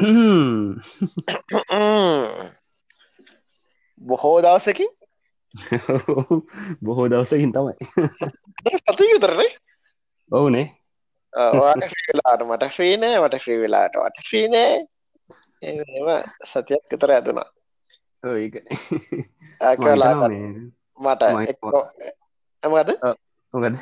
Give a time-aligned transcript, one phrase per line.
[4.00, 4.88] බොහෝ දවසකින්?
[6.84, 7.74] බොහෝ දවසකින් තමයි.
[8.86, 9.56] පති යුතරනේ
[10.30, 10.80] ඔවුනේ
[12.08, 14.86] වෙලාට මට ශ්‍රීනෑ මට ශ්‍රී වෙලාට වට ශ්‍රීනෑ
[15.62, 15.84] එම
[16.44, 17.50] සතියක් විතර ඇතුනා
[19.60, 20.28] ඇකලා
[20.98, 21.22] මට
[22.62, 22.90] ඇමද
[23.54, 23.76] මොකද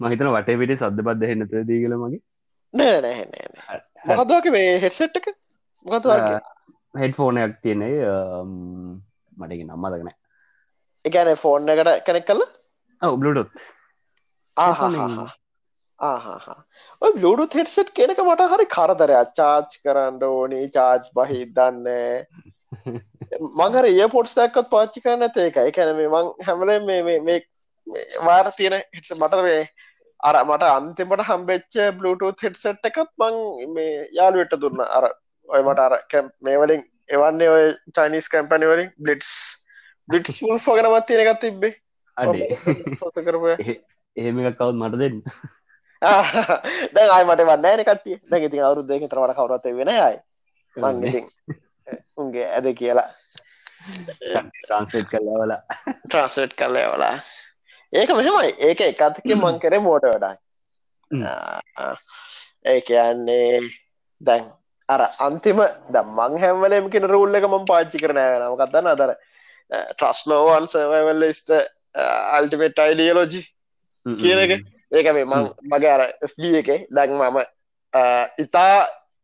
[0.00, 2.20] මහිතන වටේ පිටි සද්ධ පත් දෙහෙන්නත දීගල මගේ.
[2.74, 5.28] නෑ නෑ මොකදක මේ හෙට්සෙට්ක
[5.86, 6.40] මොකද වර්ග
[6.94, 7.90] හෙඩ් ෆෝනයක් තියනෙ
[9.36, 10.10] මටග නම්ම දකන
[11.04, 12.42] එකන ෆෝන් එකට කනෙක් කල
[13.02, 13.50] ඔබ්ලුටොත්
[14.56, 15.28] ආහා
[17.02, 21.86] ඔය බ්ලුඩු හෙට්සට් කෙනක මට හරි කරදර අච්චාච් කරන්න ඕනී චාච් බහි දන්න.
[23.60, 27.40] මංහර ඒ පොට්ස් දැක්කත් පාච්චි කරන්න ඒක එකැන මේ මං හැමල මේ
[28.20, 29.68] වාර තියෙන හිට මට මේ
[30.28, 33.36] අර මට අන්තිමට හම්බෙච්ච බ්ලුටූත් හෙට්සට් එකත් මං
[33.76, 34.80] මේ යාලුවට දුන්න.
[34.96, 35.04] අර
[35.48, 36.84] ඔය මට අර කැම් මේවලින්
[37.16, 37.64] එවන්නේ ඔය
[37.96, 39.32] චයිනිස් කැම්පනි වලින් බ්ලිට්ස්
[40.08, 41.74] බ්ලිට්ස් ල් ෆෝගෙනමත් තියෙන එකත් තිබ්බේ.
[42.16, 43.52] අඩේ කරපු
[44.16, 45.20] එහෙම එකක් කවුත් මට දෙන්න?
[46.94, 50.18] දැන් ආය මට වන්න කටිය දැන් ඉතින් අවුරුදු දෙකකින් තරවට කවුරුත් වෙන අය
[50.76, 51.26] මං ඉතින්
[52.16, 53.08] උන්ගේ ඇද කියලා.
[53.84, 55.62] ට්‍රන්ස්ලේට් කරලා වලා
[56.08, 57.16] ට්‍රන්ස්ලේට් කරලා වලා
[57.94, 60.34] ඒක මෙහෙමයි ඒක එකතකින් මං කරේ මෝට වඩා
[62.64, 63.60] ඒ කියන්නේ
[64.20, 64.44] දැන්
[64.88, 69.14] අර අන්තිම දම්මං හැම්වලම කෙන රුල්ල එක මම පාච්චි කරන නම කතන්න අදර
[69.92, 71.50] ට්‍රස්නෝවන් සවවල්ල ස්ට
[72.32, 73.42] අල්ටිමේට් අයිඩියලෝජි
[74.06, 74.52] කියන එක.
[74.92, 77.38] ඒක මේ මං මගේ අර එක දැන් මම
[78.38, 78.74] ඉතා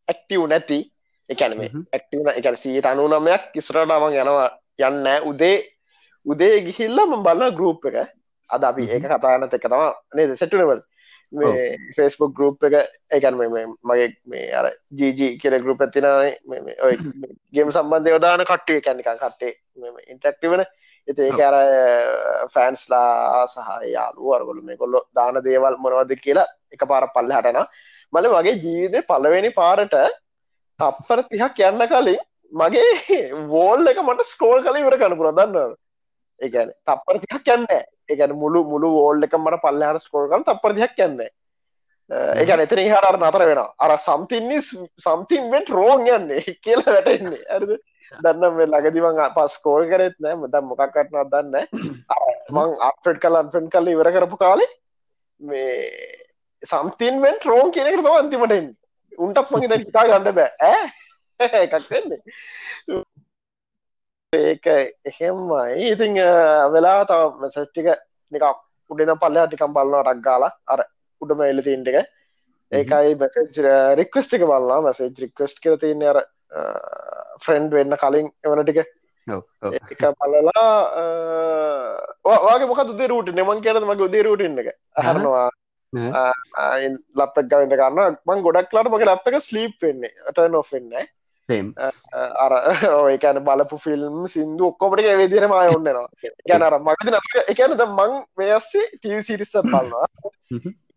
[0.08, 0.80] ඇක්ටව් නැති.
[1.28, 4.48] එකන මේ ඇක්ටව එක සීට අනු නමයක් ඉස්රට මං යනවා
[4.80, 5.58] යන්න උදේ
[6.26, 8.19] උදේ ගිහිල්ලම බලන්න ගරුප් එක
[8.50, 9.84] අද අපි ඒක කතානත එක තම
[10.16, 10.34] නේද?
[10.34, 10.82] සෙට්ටනවල්
[11.32, 11.64] මේ
[11.96, 12.76] ෆෙස්බුක් ගරුප් එක
[13.10, 16.94] එකන් මගේ මේ අර ජීජී කියර ගරුප ඇතින ඔය
[17.54, 18.80] ගේම සම්බන්ධය දාන කට්ටිය.
[18.80, 19.52] කැනිකන් කට්ටේ
[20.12, 20.64] ඉන්ටක්ටි වෙන.
[21.08, 21.56] එති ඒක අර
[22.54, 27.62] ෆෑන්ස්ලා සහ යාලු අරගොලු මේ කොල්ලො දාන දේවල් මොනවද කියලා එක පාර පල්ල හටන
[28.12, 29.96] මල වගේ ජීවිතය පලවෙනි පාරට
[30.80, 32.20] තප්පර තිහක් යන්න කලින්
[32.52, 35.74] මගේ වෝල් එක මට ස්කෝල් කල ඉවර කනපුර දන්න
[36.40, 37.66] ඒගැන තප්පර තිහක් යන්න
[38.08, 41.20] එකන මුළු මුළු ෝල්ල එක මට පල්ලහට ස්කෝල්කන් තප්පරදියක් යන්න
[42.10, 44.62] එක එතන හර නතර වෙන අර සම්තින්නේ
[44.98, 47.44] සම්තින්ෙන්ට රෝන් යන්නේ කියලා වැටෙන්නේ.
[47.48, 47.76] ඇරද
[48.24, 50.34] දන්න මේ ලගදිවන් පස් කෝල් කරෙත් නෑ.
[50.36, 51.54] මද මොකක්කටනත් දන්න
[52.50, 54.70] මං අපට කල අන්ෆෙන් කල ඉවර කරපු කාලේ
[55.40, 55.76] මේ
[56.62, 58.74] සම්තින්ෙන්ට රෝන් කියනකට තව අන්තිමටෙන්
[59.18, 60.50] උන්ටත් මගේ ද හිතා ගන්න බෑ.
[60.60, 60.90] ඈ?
[61.64, 62.20] එකක් වෙන්නේ
[64.38, 64.66] ඒක
[65.10, 66.14] එහෙමයි ඉතිං
[66.74, 67.88] වෙලා තව මෙසස්ටික
[68.32, 68.44] නිකක්
[68.90, 70.52] උඩෙන පල්ල ටිකම් බලන්නටක් ගාලා.
[70.72, 70.80] අර
[71.22, 71.98] උඩම එල්ල තින්ටික
[72.72, 73.18] ඒකයි
[74.00, 76.22] රික්වස්ටික බලන්න මැසේජ් රික්වස්ට් කර තියන්න අර
[77.42, 78.86] ෆ්‍රෙන්ඩ් වෙන්න කලින් එවන ටික.
[79.90, 80.66] එක පලලා
[82.46, 84.74] වාගේ මොක දුදේ රූට නෙමන් කියනද මගේ උදේ රූටන්න එක?
[85.06, 85.48] හරනවා.
[87.18, 90.14] ලප්පක් ගවිද කරන්න මං ගොඩක් ලාට මගේ ලප්ක ස්ලීප් වෙන්නේ.
[90.30, 91.10] අට නොෆෙන්නේ
[92.44, 92.52] අර
[93.08, 96.06] ඒකන බලපු ෆිල්ම් සිින්දු ඔක්කොමට වෙදිර මය ඔන්නනවා
[96.46, 97.16] ගැනර මගති
[97.46, 100.06] එකන ද මං වයස්සේ ටව සිරිස්සත් බලන්නවා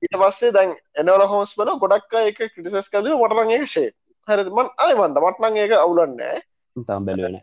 [0.03, 3.90] ඊට පස්සේ දැන් එනවල හෝස් බල ගොඩක් එක ක්‍රටිසස් කද මටරගේ ශේ
[4.28, 6.40] හරිමන් අයමන්ද මටනං ඒක අවුලන්නෑ
[6.84, 7.40] තම් බැලුවන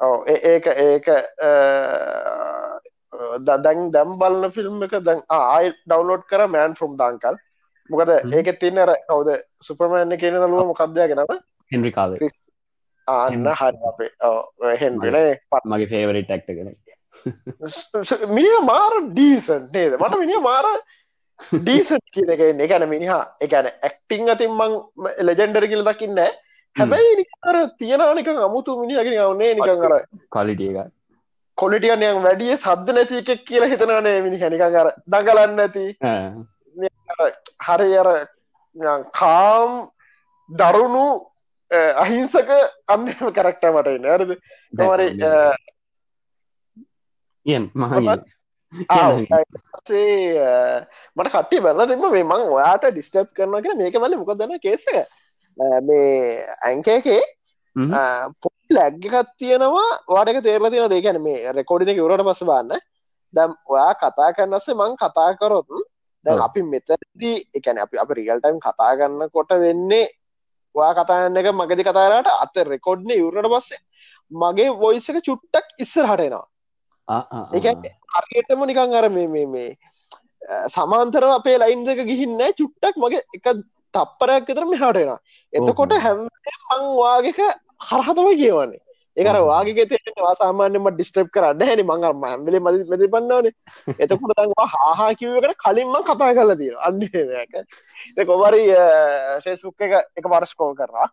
[0.00, 1.10] ඔව ඒක ඒක
[3.40, 7.38] දදැන් දැම් බලන්න ෆිල්ම් එක දැන් ආයි ඩවලෝඩ් කර මෑන් ෆ්‍රම් දාංකල්
[7.90, 11.38] මොකද ඒක තින්නර කවද සුපරමෑන්න කියන නලුව මොකක්දයගෙනව හෙන්රි
[11.98, 12.12] කාව
[13.08, 14.10] අන්න හරි අපේ.
[14.82, 16.68] හෙන්රිනේ පත් මගේ ෆේවරි ටක්ට කන
[18.36, 19.92] මිනි මාර ඩීසන් නේද?
[20.00, 20.66] මට මිනි මාර
[21.54, 24.72] ඩීසන් කියන එක එකන මිනිහා එකන ඇක්ටිං අතින් මං
[25.28, 26.20] ලෙජෙන්ඩර කියල දකින්න
[26.76, 29.94] හැබැයි නිකර තියෙනනික අමුතු මිනිහගෙන වන්නේ නිකං අර
[30.30, 30.88] කලිටිය එක.
[31.58, 35.84] කොලිටියනයන් වැඩිය සද්ද නැති එකක් කියලා හිතනනේ මිනි හැනිකං අර දඟලන්න ඇති
[37.66, 38.10] හරි අර
[39.20, 39.72] කාම්
[40.50, 41.06] දරුණු
[41.70, 42.50] අහිංසක
[42.86, 44.30] අන්න කරක්ට මට නරද
[44.72, 45.08] තමරි
[47.46, 47.92] යන් මහ
[51.16, 54.88] මට කට්ටි බැල දෙම මේ මං ඔයාට ඩිස්ටප් කරන කියෙන මේක බල මොකදන්න කේසක
[55.82, 57.20] මේ ඇංකේකේ
[58.40, 62.80] පො ලැග්ගකත් තියෙනවා වාටක තේරල තියෙන දෙකැන මේ රෙකෝඩින වරට පස බන්න
[63.34, 65.68] දැම් ඔයා කතා කරන්නස්සේ මං කතා කරොත්
[66.24, 70.06] දැන් අපි මෙතදී එකන අපි අප රියල්ටයිම් කතා ගන්න කොට වෙන්නේ
[70.74, 73.80] වා කතාන්න එක මගදි කතාරට අත රෙකොඩ්න ඉවරට පස්සේ
[74.32, 76.46] මගේ වොයිස එක චුට්ටක් ඉස්සර හටෙනවා
[77.52, 77.64] එක
[78.14, 79.70] හරියටම නිකං අර මේ මේ මේ
[80.68, 83.46] සමාන්තර අපේ ලයින් දෙක ගිහින්න චුට්ටක් මගේ එක
[83.94, 85.20] තප්පරයක් විතර මෙහාට එනවා.
[85.52, 85.92] එතකොට.
[85.96, 86.18] හැම
[86.70, 87.40] මං වාගේක
[87.80, 88.80] හරහතම කියවන්නේ
[89.18, 89.38] ඒකර.
[89.50, 91.84] වාගේ තේවා සාමාන්‍යම ඩිස්ට්‍රප් කරන්න හැනි.
[91.84, 93.52] මං මැලි මද මැති පන්නවනේ
[93.98, 98.64] එතකොට තඟවා හාහා කිවකට කලින්ම කතා කරලා තියෙන අන්නක කොබරි
[99.44, 101.08] ෆෙස්බුක් එක එක පරස්කෝල් කරා.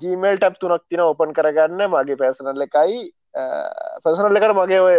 [0.00, 1.86] ජීමල් ටැප් තුනක් තින ඕපන් කරගන්න.
[1.88, 3.06] මගේ පෑසනල් එකයි.
[4.04, 4.96] පසනල් එකට මගේ ඔය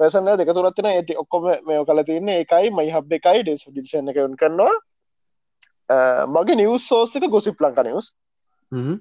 [0.00, 4.36] පසන දෙක තුරත්තින ඇති ඔක්කොම මෙය කල තින්නේ එකයි මයි හබ් එකයි ඩෙස් ඩිෂන එකවුන්
[4.36, 4.74] කරනවා.
[6.34, 8.12] මගේ නිවස් සෝසක ගොසිප් ලංක නිවස්
[8.72, 8.96] හ්ම්.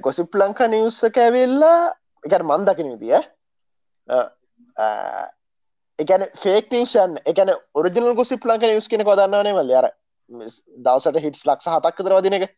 [0.00, 1.92] ගොසිප් ලංකා නිවස්ස කැවෙල්ලා
[2.24, 3.20] එකට මන් දකින විදිිය
[5.98, 9.72] එකන ෆේක් නිවෂන් එකන ඔරිජිනල් ගොසිප් ලංක නිවස් කෙන කොදන්නවනේ මල්ල?
[9.80, 9.86] අර
[10.84, 12.50] දවසට හිටස් ලක්ෂ හතක් දර වදින එක.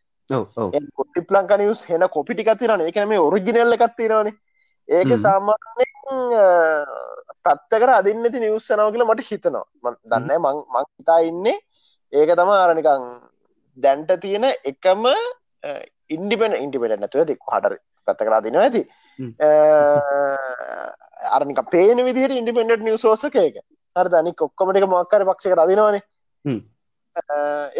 [0.99, 4.35] ගොසිප් ලංකා නිවස් හෙන කොපිටි තිරන එකන මේ ඔරිජිනල්ල එකත්තිරනේ
[4.89, 5.21] ඒක හ්ම්.
[5.25, 6.19] සාමාන්‍යෙන්
[7.45, 9.65] පත්තකට අදින්න ති නිවස්සනාව කියල මට හිතනවා.
[10.11, 11.57] දන්න මං මං හිතා ඉන්නේ.
[12.13, 13.05] ඒක තම අරනිකං
[13.77, 15.07] දැන්ට තියෙන එකම
[16.09, 17.73] ඉන්ඩිපෙන ඉන්ටිපෙට නැතුව ති හටර
[18.07, 18.81] පත්ත කරා දින ඇති.
[21.35, 23.57] අරනික පේන විදිහට ඉන්ඩිපෙන්ඩට නිවසෝසක එක
[23.95, 26.03] හර දනි කොක්කොමටික මොක්කර පක්ෂක රදිනවානේ.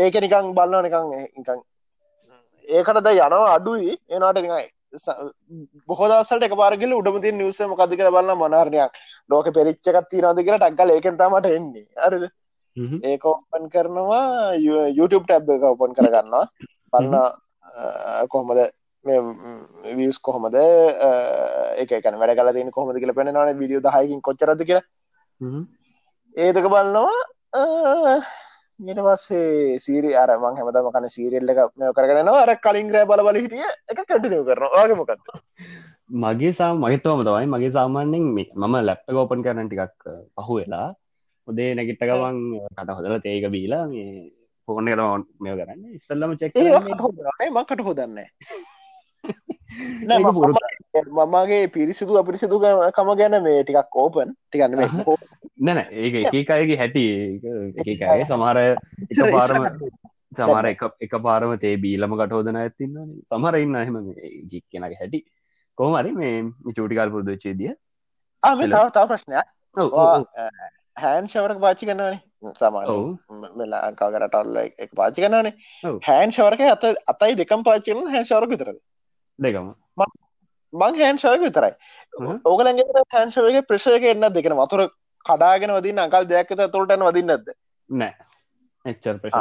[0.04, 1.60] ඒක නිකං බලන්න නිකං නිකං
[2.78, 3.92] ඒකට ද යනවා අඩුයි.
[4.14, 4.66] ඒනාට නිකයි
[5.90, 8.94] බොහෝදසට පාරගල උඩමති නිවස මොකද කර බලන්න මනාරණයක්.
[9.30, 11.88] ලෝක පෙරිච්චකත් තිනද කියලා ටක්ගල ඒකෙන් තමට එන්නේ.
[12.08, 12.24] අරද.
[13.10, 14.54] ඒක ඔපන් කරනවා
[15.00, 16.46] YouTube ටැබ් එක ඔපන් කරගන්නවා.
[16.92, 17.16] පන්න
[18.34, 18.62] කොහොමද?
[19.98, 20.56] වියස් කොහොමද?
[21.82, 24.62] එක කන වැඩ කල තින කොහොමද කියල පෙනවාන විඩියෝ දහයකින් කොච්චරද
[25.42, 25.64] හ්ම්.
[26.36, 27.18] ඒතක බලන්නවා
[28.76, 33.22] ඊට පස්සේ සීරි අර මං හැමතම කන සීරියල්ල එක මෙ කරගෙනවා අර කලින් රෑ බල
[33.28, 34.84] බල හිටිය එක කටිනිය කරනවා.
[34.86, 35.22] වගේ මොකක්ද
[36.24, 40.04] මගේ සා මගතවම තමයි මගේ සාමාන්‍යෙන් මම ලැප්ට ගෝපන් කරන ටිකක්
[40.46, 40.88] පහු වෙලා
[41.48, 42.38] උදේ නැගිට්ට ගවන්
[42.78, 44.10] කට හොදල තේක බීලා මේ
[44.68, 45.82] පොන්න කතම මෙය කරන්න?
[45.98, 46.54] ඉස්සල්ලම චෙක්
[47.52, 48.20] මකට හොදන්න
[51.28, 52.60] මමගේ පිරිසිදු අපිරිසිදු
[52.94, 54.90] කම ගැන මේ ටිකක් ඕපන් ටිකන්න මේ
[55.60, 57.06] නැන ඒක එක අයගේ හැටි.
[57.86, 58.58] එක අය සමහර
[59.12, 59.64] එක පාරම
[60.36, 62.96] සමර එක එක පාරම තේ බීලම කටහෝදන ඇතින්න
[63.26, 63.98] සමර ඉන්න එහෙම
[64.52, 65.20] ගික් කෙනගේ හැටි.
[65.78, 66.38] කොහමරි මේ
[66.72, 67.74] චූටිකල් පුරදච්චේදිය
[68.44, 69.46] ආ මේ තව තව ප්‍රශ්නයක්.
[70.98, 72.20] හැන් ෂවරක පාචි කනවනේ
[72.54, 75.54] සමාන මෙලා අංකාගරටල්ල එක පාචි කනනේ.
[76.02, 78.78] හැන් ෂවරක අත අතයි දෙකම් පාචිකන හැ ෂවරක විතරද
[79.40, 79.72] දෙකම.
[80.74, 81.74] මං හැන් ෂවක විතරයි.
[82.46, 84.86] ඕගලන්ගේ හැන්ශවගේ ප්‍රශයක එන්න දෙකෙන වතුර
[85.26, 87.52] කඩාගෙන වදින්න අකල් දෙයක්ත තොලටන වදින්න ඇද
[87.90, 88.14] නෑ.
[88.86, 89.36] එච්චර් ප්‍රශ.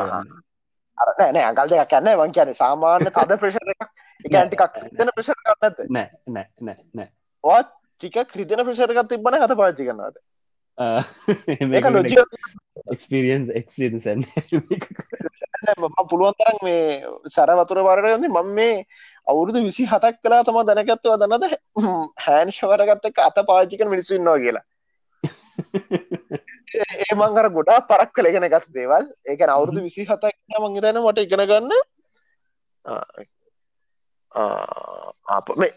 [0.98, 1.44] නෑ.
[1.44, 3.90] අකල් දෙයක් කන්න වන් කියන සාමාන්‍ය තද ප්‍රශර එකක්.
[4.24, 6.78] එකන්ටිකක් තන ප්‍රශර කන්නද නෑ නෑ නෑ.
[6.94, 7.64] නෑ
[8.00, 10.16] ටික ක්‍රිතන ප්‍රශරකත් තිබන කත පාචි කන්නද
[12.92, 14.20] එක්ස්පිරියන්ස් එක්ස්පිරසන්
[15.78, 16.84] මම පුළුවන් තරන් මේ
[17.30, 18.76] සැර වතුර වරයන්නේ මම මේ
[19.26, 21.44] අවුරුදු විසි හතක් කලා තම දැනකත්ව දන්නද
[22.18, 24.64] හැන් ශවරගත්ත එක අත පාචිකන මිනිස්සුන්නවා කියලා
[27.00, 31.44] ඒ මංගර ගොඩා පරක් කළ ගෙන ගත් දේවල් ඒක අවුරුදු විසි හතක් මංගතන මට ඉගෙන
[31.46, 31.72] ගන්න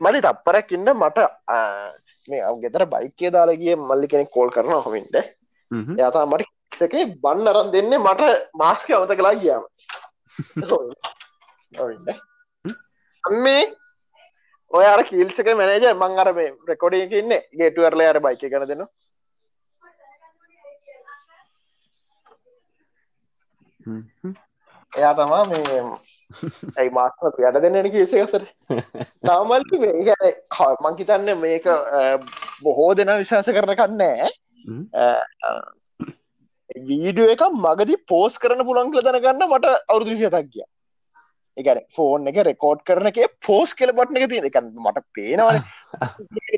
[0.02, 1.18] මලි තප්පරක් ඉන්න මට
[2.28, 5.16] මේ අව ගෙතර බයිකේ දාලගිය මල්ලි කෙනෙක් කෝල් කරන හොමින්ට.
[6.00, 6.48] යතා මට
[6.82, 8.22] එකේ බන්න අරන් දෙන්නේ මට
[8.54, 9.64] මාස්ක අමත කලා ගියාම.
[13.44, 13.76] මේ
[14.72, 17.34] ඔය අර කීල්සක මැනජ මං අර මේ රෙකොඩියක ඉන්න.
[17.54, 18.88] ගේටුවරල අර බයික කන දෙන්න
[24.94, 25.82] එයා තමා මේ
[26.78, 28.46] ඇයි මාස්ම යට දෙන්නන කියසකසර
[29.24, 30.34] තාමල් මේ
[30.82, 31.68] මංකිතන්න මේක
[32.64, 34.32] බොහෝ දෙන විශවාස කරන කන්නෑ
[36.88, 40.66] වීඩියෝ එක මගදි පෝස් කරන පුළන්කල දැනගන්න මට අවුදු විසිතක් ගිය.
[41.58, 45.62] එකන ෆෝන් එක රෙකෝඩ් කරන එක පෝස් කෙල බට්න එක තියෙන එක මට පේනවන.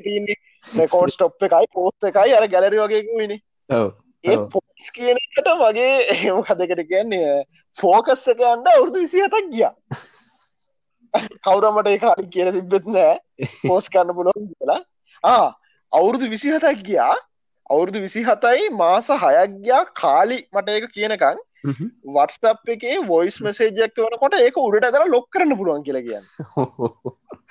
[0.00, 3.38] තියන්නේ රෙකෝඩ් ස්ටොප් එකයි පෝස්ත එකයි අර ගැලරි වගේ විනි
[4.24, 4.60] ඒ ඔව්.
[4.80, 7.42] එකට මගේ එම කදකට කියන්නේ
[7.76, 9.68] ෆෝකස් එක අන්ඩ අවුරදු විසි හතක් ගිය
[11.44, 13.18] කවුරමට කාලි කියල තිබෙත් නෑ.
[13.62, 14.80] පෝස් කරන්න පුලොන් කියලා.
[15.24, 15.52] ආ
[15.92, 17.14] අවුරුදු විසි හතක් ගියා.
[17.70, 19.84] අවුරුදු විසි හතයි මාස හයක් ගියා.
[19.94, 25.84] කාලි මට ඒක කියනකං වටස්ටප් එකේ වොයිස් මසේජයක් වනකොට ඒක උඩට ඇදලා ලොක් කරන්න පුළුවන්
[25.84, 26.24] කියලා කියන්න.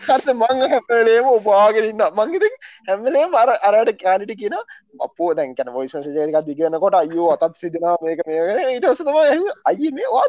[0.01, 2.49] හත මං හැපලේම උපාගෙනන්න මංගති
[2.87, 4.57] හැමලේ මර අරට කාලිට කියන
[4.99, 9.19] අපෝ දැන්කන වොයිස් මසේජයක දිගනකොට අයෝ අතත් ්‍රිදනා මේක මේ ඉටසතම
[9.65, 10.27] අයි මේවා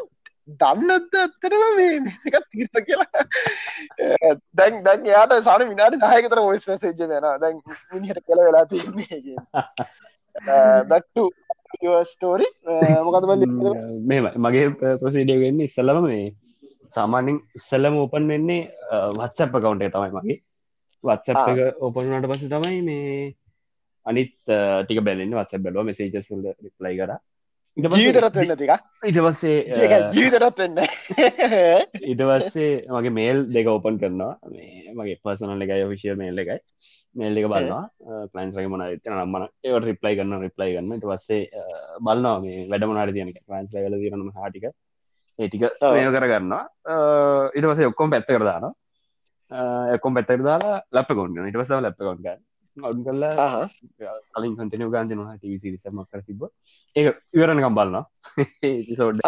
[0.61, 1.95] දන්නත්ද ඇත්තරම මේ
[2.27, 3.25] එක තිීර්ත කියලා?
[4.57, 9.21] දැන් දැන් යාට සන විනාට දායකතර වොයිස් මසේජ වෙන දැන් මිනිහට කළ වෙලා තින්නේ
[10.89, 11.25] බැක්ට
[12.11, 12.47] ස්ටෝරි
[13.07, 13.27] මොකද
[14.11, 14.69] මෙම මගේ
[15.01, 16.23] ප්‍රසිඩිය වෙන්න ඉස්සලම මේ
[16.95, 18.61] සාමාන්‍යින් ඉස්සල්ලම ඕපන් වෙන්නේ
[19.17, 20.37] වත්සප් කවුන්ටේ තමයි මගේ.
[21.03, 23.33] වත්සප් එක ඕපනුනට පස තමයි මේ
[24.05, 25.35] අනිත් ටික බැලන්න.
[25.39, 26.31] වත්ස බැලුව මෙසේජස්
[26.65, 27.13] රිප්ලයි කර.
[27.77, 28.71] ජීවිතරත් වෙන්න තික
[29.09, 29.57] ඉට පස්සේ
[30.15, 30.79] ජීවිතරත් වෙන්න.
[32.13, 34.33] ඉට පස්සේ මගේ මේල් දෙක ඕපන් කරනවා.
[34.55, 36.59] මේ මගේ පසනල එකයි ඔෆිසිියල් මේල් එකයි
[37.15, 37.83] මේල් එක බලන්නවා
[38.27, 41.41] පලන්සක මොන නම්මන ඒවට රිප්ලයි කරන්න රිප්ලයි කරන්න ඉට පස්සේ
[41.99, 44.69] බලන්නවා මේ වැඩමනාට තියනක පන්ස් ලල තිරන හටික
[45.39, 46.63] ඒටික මේය කරගන්නවා
[47.53, 48.71] ඉට පසේ ඔක්කොම් පැත්ත කරදාන
[49.91, 52.23] එකොම් පැත්තර දාලා ලප කොන්ග ඉට පසව ලැප කොන්ග
[52.77, 53.67] අවුන් කල්ලා
[54.31, 56.43] කලින් කටන ගාන්තන ටවිසි සමක් කර තිබ
[56.95, 58.05] ඒ ඉවරණකම් බලන්න
[58.95, 59.19] සෝඩ්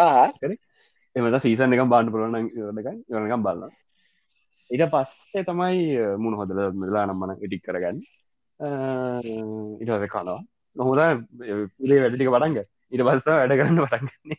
[1.16, 3.72] එමට සීසන් එක බාන්න පුරන යනකම් බලන්න
[4.74, 5.84] ඊට පස්සේ තමයි
[6.18, 8.02] මුණ හොදල මෙලා නම්මන ඉටික් කරගන්න.
[9.80, 10.40] ඉටස කනවා.
[10.76, 10.98] නොහොද
[11.72, 12.58] පුදේ වැඩටික වඩන්ග
[12.90, 14.38] ඉට පස්ස වැඩ කරන්න වටගන්නේ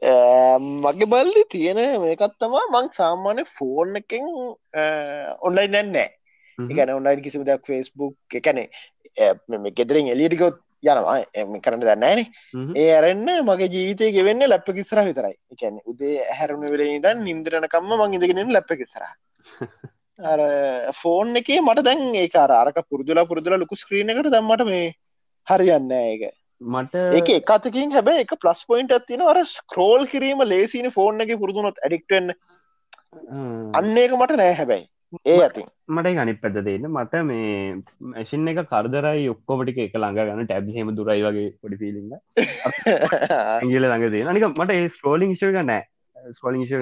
[0.82, 4.24] මගේ බල්ලි තියෙන මේකත් තමා මං සාමාන්‍ය ෆෝන් එකෙන්
[5.40, 6.08] ඔන්ලයින් නැන්නෑ
[6.58, 8.68] එකන ඔන්ලයින් කිසිම දෙයක් ෆෙස්බුක් එකනේ
[9.58, 11.16] මේ ගෙදරින් එලියටිකොත් යනවා.
[11.60, 12.20] කරන්න දන්නෑන
[12.76, 15.36] ඒ අරන්න මගේ ජීවිතය ගෙවෙන්න ලැප්ප කිස්සර විතරයි.
[15.52, 19.06] එකැන උදේ හැරුණ වෙලේ දන් නින්දරනකම්ම මං ඉදගෙන ලැප්ප කිසර
[20.94, 24.86] ෆෝන් එකේ මට දැන් ඒ අරක පුරදුලා පුරදුලා ලොකු ස්ක්‍රීනකට දම්මට මේ
[25.46, 26.22] හරියන්න ඒක.
[26.60, 31.78] මට ඒක එකතකින් හැබැ එක ප්ලස් පොයින්ට ඇතින අර ස්ක්‍රෝල් කිරීම ලේසින ෆෝන් එක පුරදුනොත්
[31.78, 32.34] ඇඩික්ටෙන්
[33.74, 35.62] අන්න ඒක මට නෑ හැබැයි ඒ ඇති.
[35.88, 41.24] මට ගනි පැද දෙන්න මට මේ මැසින් එක කරදරයි ඔක්කොමටික එක ළඟ ගන්න ටැබ්සේම දුරයි
[41.26, 42.14] වගේ පොඩි පිලින්න
[43.70, 45.82] ගල ළඟ දේ නික මට ඒ ස්කෝලිං ශය නෑ.
[46.32, 46.78] ස්කෝලිං ශය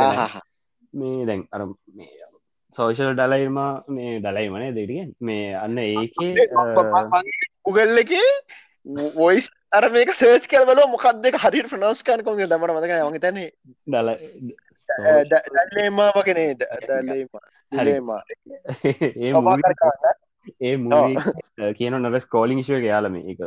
[0.94, 2.12] මේ දැන් අර මේ
[2.74, 3.58] සෝෂල් ඩලයිම
[3.90, 6.48] මේ ඩලයි මනේ දෙරියෙන් මේ අන්න ඒකේ
[7.64, 8.12] උගල්ල එක
[9.16, 13.40] වොයිස් අර මේක සේච් කරවල මොකක් දෙක හරිට ප්‍රනෝස්කාන කොම දමට මතක වගේ තැන
[13.86, 14.16] ඩල
[14.88, 18.22] ඩල්ලේමා වගෙනේ ඩල්ලේමා
[20.60, 20.74] ඒ
[21.58, 23.42] ඒ කියන නර ස්කෝලිං ශය යාලම එක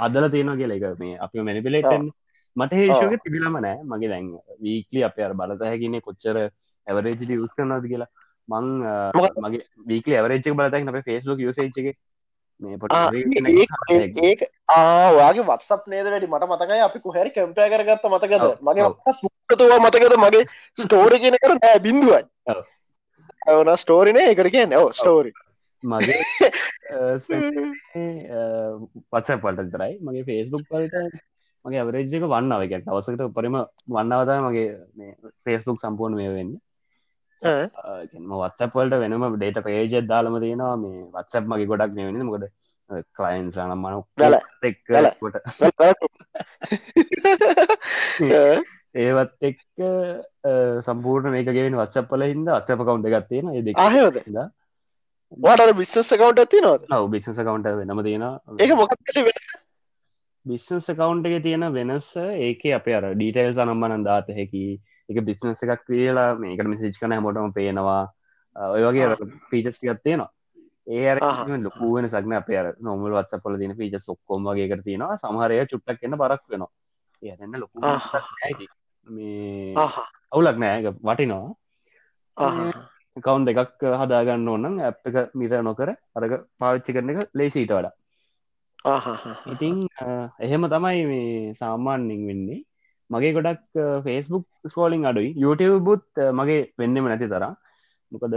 [0.00, 2.10] හදල තියෙන කියල එක මේ අපි මැනිපිලේටන්
[2.56, 3.78] මට හේෂක තිබිලම නෑ.
[3.82, 4.26] මගේ දැන්
[4.60, 6.36] වීකලි අප අර බලත හැකිනේ කොච්චර
[6.86, 8.10] ඇවරේජි යස් කරනද කියලා.
[8.48, 8.66] මං
[9.40, 10.96] මගේ වීකලි ඇවරේච් බලතක් අප
[12.62, 12.96] ෆේස්බුක්
[13.90, 16.28] යසේච්ගේ ඒ ආවාගේ වත්සප් නේද වැඩි?
[16.28, 18.44] මට මතකයි අපි කොහැරි කැම්පය කරගත්ත මතකද?
[18.62, 18.84] මගේ
[19.22, 20.14] මුක්කතුවා මතකද?
[20.18, 20.44] මගේ
[20.78, 22.22] ස්ටෝරි කියන කර නෑ බින්දුවයි
[23.46, 24.74] ඇවන ස්ටෝරිනේ එකට කියන්න.
[24.74, 25.32] ඕ ස්ටෝරි
[25.84, 26.20] මගේ
[29.10, 30.96] පත්ස පලට තරයි මගේ ෆේස්බුක් පලට
[31.64, 33.56] මගේ අවරේජ්ක වන්නාව එක අවසකට උපරිම
[33.88, 34.68] වන්නවතයි මගේ
[35.44, 36.52] ෆේස්බුක් සම්පූර්ණ මේ වෙන්න
[37.42, 40.74] වත්සපල්ට වෙනම ඩේට පේජ දාලම තියෙනවා.
[40.76, 42.46] මේ වත්සප් මගේ ගොඩක් නෙවෙන මොකද
[43.14, 43.94] කලයින්ස් න මන
[44.62, 45.36] එක්කොට.
[48.94, 49.84] ඒවත් එක්ක
[50.86, 54.18] සම්පූර්ණ මේකගෙන වත්සපල හිද අත්සප කවුන්ට ගත්තියෙන ඒ ආහද
[55.38, 58.26] වාට බිස්සස කවුන්ට ඇති ඔව බිස්සස කවුන්ට වෙනම තියෙන
[58.58, 58.94] ඒක මොක
[60.46, 64.64] බිස්සස කවුන්ට එක තියෙන වෙනස් ඒක අප අර ඩීටයිල් සනම්බනන් දාත හැකි
[65.08, 68.04] එක බිස්නස එකක් කියලා මේකට මෙසිච් කන මොටම පේනවා.
[68.74, 69.16] ඔය වගේ
[69.50, 70.30] පීචස් ගත්තේනවා
[70.86, 71.14] ඒ
[71.58, 75.16] ලොකුවෙන සක්න අපේ නොමුල් වත්සපල තින පීච සොක්කොම් වගේ කර තියෙනවා.
[75.16, 76.70] සමහරය චුට්ටක් එන්න පරක් වෙනවා.
[77.22, 77.80] ඒන්න ලොකු
[79.08, 79.74] මේ
[80.32, 80.92] අවුලක් නෑ.
[81.00, 81.54] වටිනවා.
[83.16, 87.94] කවුන්් එකක් හදාගන්න ඕන්න ඇ් එක මිර නොකර අරග පාවිච්චි කරන එක ලේසිීට වඩා.
[89.52, 89.86] ඉතිං
[90.40, 92.60] එහෙම තමයි මේ සාමාන්‍යින් වෙන්නේ
[93.14, 95.30] මගේ ගොඩක් ෆේස්බුක් ස්කෝලිං අඩුයි.
[95.44, 96.04] YouTubeබුත්
[96.40, 97.54] මගේ වෙන්නම නැති තරම්.
[98.12, 98.36] මොකද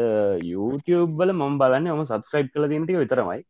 [0.51, 3.41] YouTube බල මම බලන්න ම සබස්ක්‍රයිබ් කල තිනටිය විතරමයි.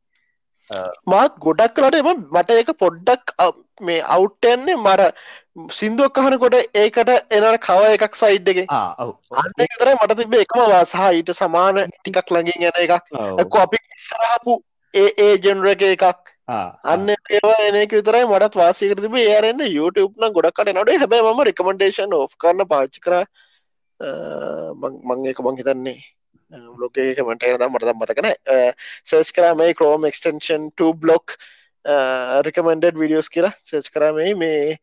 [1.13, 3.33] මාත් ගොඩක් කලට එම මට එක පොඩ්ඩක්
[3.87, 5.01] මේ අවුට්ටයන්නේ මර
[5.79, 8.61] සිින්දුවක් අහනකොට ඒකට එන කව එකක් සයිඩ් එක.
[9.43, 13.11] අතර මට තිබේ එකම සහ ඊට සමාන ටිකක් ලඟින් යන එකක්.
[13.57, 14.61] කොපි ඉස්සරහපු
[14.93, 20.33] ඒ ඒ ජෙනර එක එකක් අන්න ඒවා එනක විතරයි මටත් වාසිකට තිබ ඒරන්න YouTube නම්
[20.35, 23.15] ගොඩක්කට නොඩේ හැබයි ම රෙකමෙන්ඩේෂන් ෝ් කරන්න පාච්චි කර.
[24.79, 25.97] මං ඒක මං හිතන්නේ.
[26.53, 28.29] එක මට ද මට මතකන
[29.03, 30.69] search කරමයි Chrome extension
[31.01, 31.37] block
[32.47, 34.77] recommended videos කියලා සර්ච් කරමයි මේ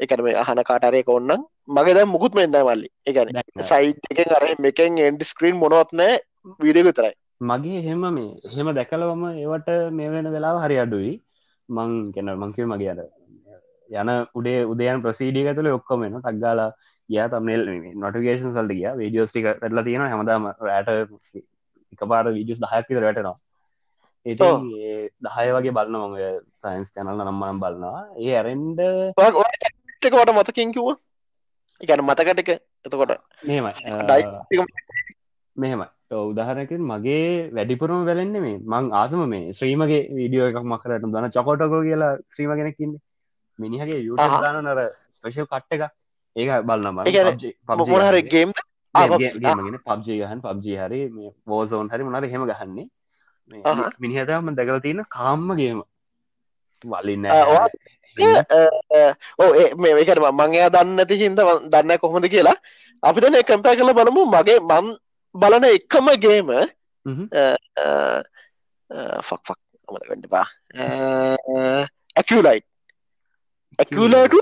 [0.00, 2.88] එකන මේ අහන කාටරයක ඔන්නම් මගේ දැ මුකුත් මෙන්න මල්ලි.
[3.06, 3.28] එකන
[3.72, 6.16] සයිට් එකෙන් අර මේකෙන් එන්ඩ ස්ක්‍රීන් මොනොත්නෑ
[6.64, 7.12] වීඩිය විතරයි
[7.50, 11.12] මගේ එහෙම මේ එහෙම දැකලවම ඒවට මේ වෙන වෙලාව හරි අඩුයි.
[11.68, 13.00] මං කෙන මංකිව මගේ අර
[13.90, 16.70] යන උඩේ උදයන් ප්‍රසීඩිය ඇතුළ ඔක්කොමෙන ටක්ගාලා
[17.08, 17.62] ගිය තමනෙල්
[17.96, 18.90] නොටිකේෂන් සල්ට ගිය.
[19.00, 20.88] වීඩියෝස් ටික පැටලා තියෙන හැමදාම රෑට
[21.92, 23.36] එක පාට විඩියස් දහයක් විතර වැටනවා.
[24.26, 24.34] ඒ
[25.22, 26.44] දහය වගේ බලන්න මම.
[26.62, 28.80] සයින්ස් චැනල් නම්මනම් බලන්නවා ඒ ඇරෙන්ඩ
[30.12, 30.96] කොට මතකින් කිව්ව?
[31.80, 32.50] එකන මතකටක.
[32.84, 33.72] එතකොට මෙමයි
[35.56, 35.88] මෙහෙමයි.
[36.22, 42.12] උදාහරනකින් මගේ වැඩිපුරම වැලෙන්නේ මේ මං ආසම මේ ශ්‍රීමගේ වීඩියෝ එකක් මකරට දන චකොටකෝ කියලා
[42.32, 43.02] ශ්‍රීම කෙනෙක්කින්නේ
[43.58, 44.80] මිනිහගේ යු දාන නර
[45.16, 45.82] ස්පේෂල් කට්ට එක
[46.36, 46.96] ඒක බලන්නම
[47.82, 48.50] මොහර ගේම්
[48.94, 52.86] ගෙන පබ්ජි ගහන් පබ්ජි හරි මේ වෝසෝන් හරි මොනර හෙම ගහන්නේ.
[54.00, 55.82] මිනිහතම දැකල තියෙන කාම්මගේම
[56.84, 57.26] වලින්න
[59.38, 61.40] ඕ මේ එකට මංයා දන්නති හින්ද
[61.72, 62.56] දන්න කොහොඳ කියලා.
[63.02, 64.22] අපිටන කම්පෑ කළ බලමු.
[64.34, 64.86] මගේ මන්
[65.34, 66.50] බලන එකම ගේම
[69.22, 70.46] ෆක් ෆක් අමට ගඩපා
[72.16, 72.66] ඇකලයිට්
[73.78, 74.34] ඇකලට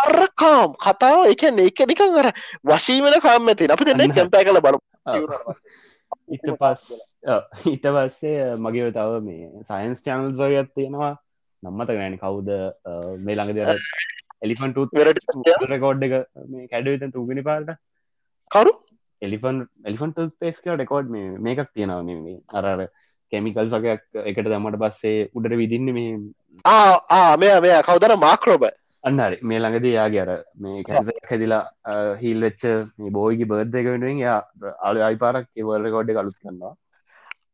[0.00, 2.28] අරකාම් කතාව එක එක නිකන් අර
[2.64, 4.78] වශීමන කාම් ඇති අපි දෙන්න කැම්පෑ කළ බලු
[6.36, 6.84] ඉට පස්
[7.66, 11.14] ඊට පස්සේ මගේ තව මේ සයින්ස් චැනල් සොයත් තියෙනවා.
[11.62, 12.48] නම්මත ගෑන කවුද
[13.24, 13.68] මේ ළඟ දෙර
[14.42, 14.76] එලිෆන්ට
[15.72, 16.14] රකෝඩ් එක
[16.48, 17.74] මේ කැඩවිත තුගනි පාට
[18.50, 18.72] කරු
[19.22, 22.84] එලිෆන් එලිෆන්ට පේස්ක ඩෙකෝඩ් මේකක් තියෙනවා මේ අරර
[23.32, 26.12] කෙමිකල් සකයක් එකට දමට පස්සේ උඩට විදින්න මේ
[26.64, 27.74] ආ මෙය මෙය.
[27.82, 28.64] කවදර මාක්‍රෝබ
[29.04, 30.84] අන්නරි මේ ළඟද යාගේ අර මේ
[31.28, 31.62] හැදිලා
[32.22, 32.64] හිල් වෙච්ච
[32.98, 34.38] මේ බෝයිගි බර්ධ එක වෙනුවෙන් යා
[34.82, 36.74] අලු අයිපාරක් වර්ල කෝඩ්ඩ කලුත් කරන්නවා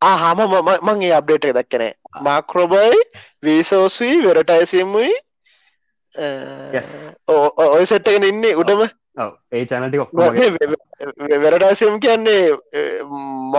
[0.02, 0.40] ආහම
[0.82, 1.92] මංගේ අප්ඩේට දක්කනේ
[2.22, 3.00] මාක්‍රෝබයි
[3.42, 5.12] වීසෝසී වෙරටයිසිම්මයි
[7.66, 8.82] ඔය සෙට්ටගෙන ඉන්නේ උඩම
[9.16, 9.98] ඒ චනටි
[11.40, 12.42] වෙරටයිසිම් කියන්නේ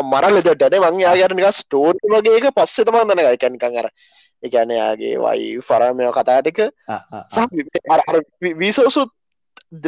[0.04, 3.90] මරල දෙටන මං යාගරනික ස්ටෝට් වගේක පස්සෙ තමන්දන එකැනිකං අර
[4.44, 6.60] එකැනයාගේ වයි ෆරමය කතාටික
[8.56, 9.14] වීසෝසුත්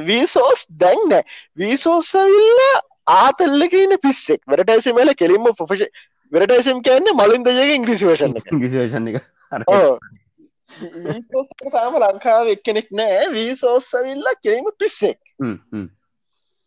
[0.04, 1.18] වීසෝස් දැන්න
[1.58, 2.64] වීසෝස්සවිල්ල
[3.16, 5.86] ආතල්ලකන්න පිස්සෙක් වෙරටයිසිමල කෙලින්ම පොෆෂ
[6.32, 9.24] වෙරටයිසම් කියන්නේ මලින් දයක ඉංග්‍රිසිවේෂන් ඉංග්‍රිසිවේෂන් එක.
[11.72, 15.20] තාම ලංකාව එක්කෙනෙක් නෑ වීසෝස්සවිල්ල කෙරීම පිස්සෙක්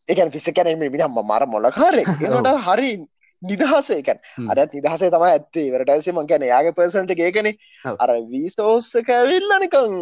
[0.09, 2.93] එකන පිස්ස කැනෙම මිනිහම්ම මර මොලකාරෙක් එනට හරි
[3.43, 5.71] නිදහසේකන් අරත් නිදහසේ තම ඇත්තේ.
[5.71, 7.49] වරටයිසම ගැන යාගේ පර්සන්ට ඒකන.
[7.97, 9.97] අර වීසෝස්සක ඇවිල්ලනිකං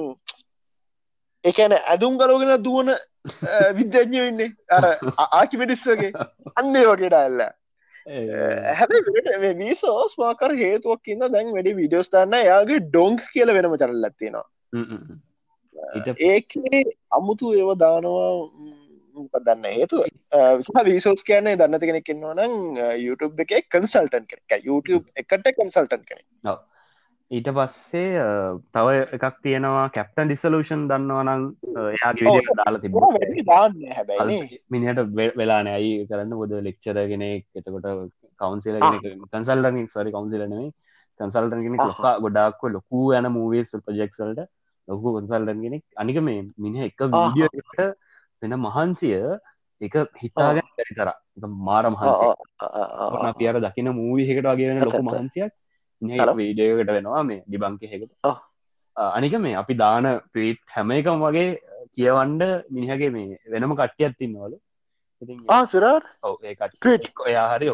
[1.45, 2.93] එකන ඇදුම් ගලෝගෙන දුවන
[3.79, 4.85] විද්‍යඥ වෙන්නේ අර
[5.39, 6.13] ආකිමිටිස්සගේ
[6.57, 7.41] අන්නේ වගේට ඇල්ල.
[8.75, 8.95] හැබ
[9.59, 14.47] වීසෝස් මාකර හේතුවක් ඉන්න දැන් වැඩි විඩියෝස් දන්න යාගේ ඩොංක් කියල වෙනම චරල් ඇත්තිනවා
[16.21, 16.59] ඒක
[17.11, 18.31] අමුතු ඒව දානවා
[19.39, 20.03] දන්න හේතු
[20.87, 22.55] වීසෝස් කියන්නේ දන්න කෙනෙක් කින්නවා නම්
[22.99, 24.65] YouTube එක කන්සල්ටන් කෙනෙක්.
[24.65, 26.23] YouTube එකට කන්සල්ටන් කෙනෙ
[27.31, 28.23] ඊට පස්සේ
[28.75, 31.43] තව එකක් තියෙනවා කැප්ටන් ඩිසලූෂන් දන්නවනං
[31.83, 32.97] එයාගේ විඩිය දාලා තිබ
[34.71, 35.03] මිනිහට
[35.37, 37.87] වෙලාන ඇයි කරන්න බොද ලෙක්චර කෙනෙක් එතකොට
[38.41, 38.81] කවන්සිල
[39.33, 40.67] කන්සල්ටන් සරි කවන්සිලනේ
[41.21, 44.43] කන්සල්ටන් කෙනෙක් ලොකා ගොඩක්ව ලොකු යන මූවේස් ප්‍රජෙක්සල්ට
[44.91, 45.83] ලොකු කන්සල්ටන් කෙනෙක්.
[45.97, 47.81] අනික මේ මිනිහ එක වීඩියෝට
[48.43, 49.17] වෙන මහන්සිය
[49.81, 51.11] එක හිතාගෙන බැරි තර
[51.69, 52.31] මාර මහන්සිය
[53.41, 55.53] පියර දකින මූවිහකට වගේ වෙන ලොකු මහන්සියක්.
[56.41, 58.13] වීඩියෝකට වෙනවා මේ ඩිබංක හෙකට
[58.97, 61.49] අනික මේ අපි දාන පීට් හැම එකම් වගේ
[61.95, 64.57] කියවන්ඩ මිනිහගේ මේ වෙනම කට්ටියත් තින්නවලු
[65.51, 66.07] ආසරට
[67.27, 67.67] ඔයා හරි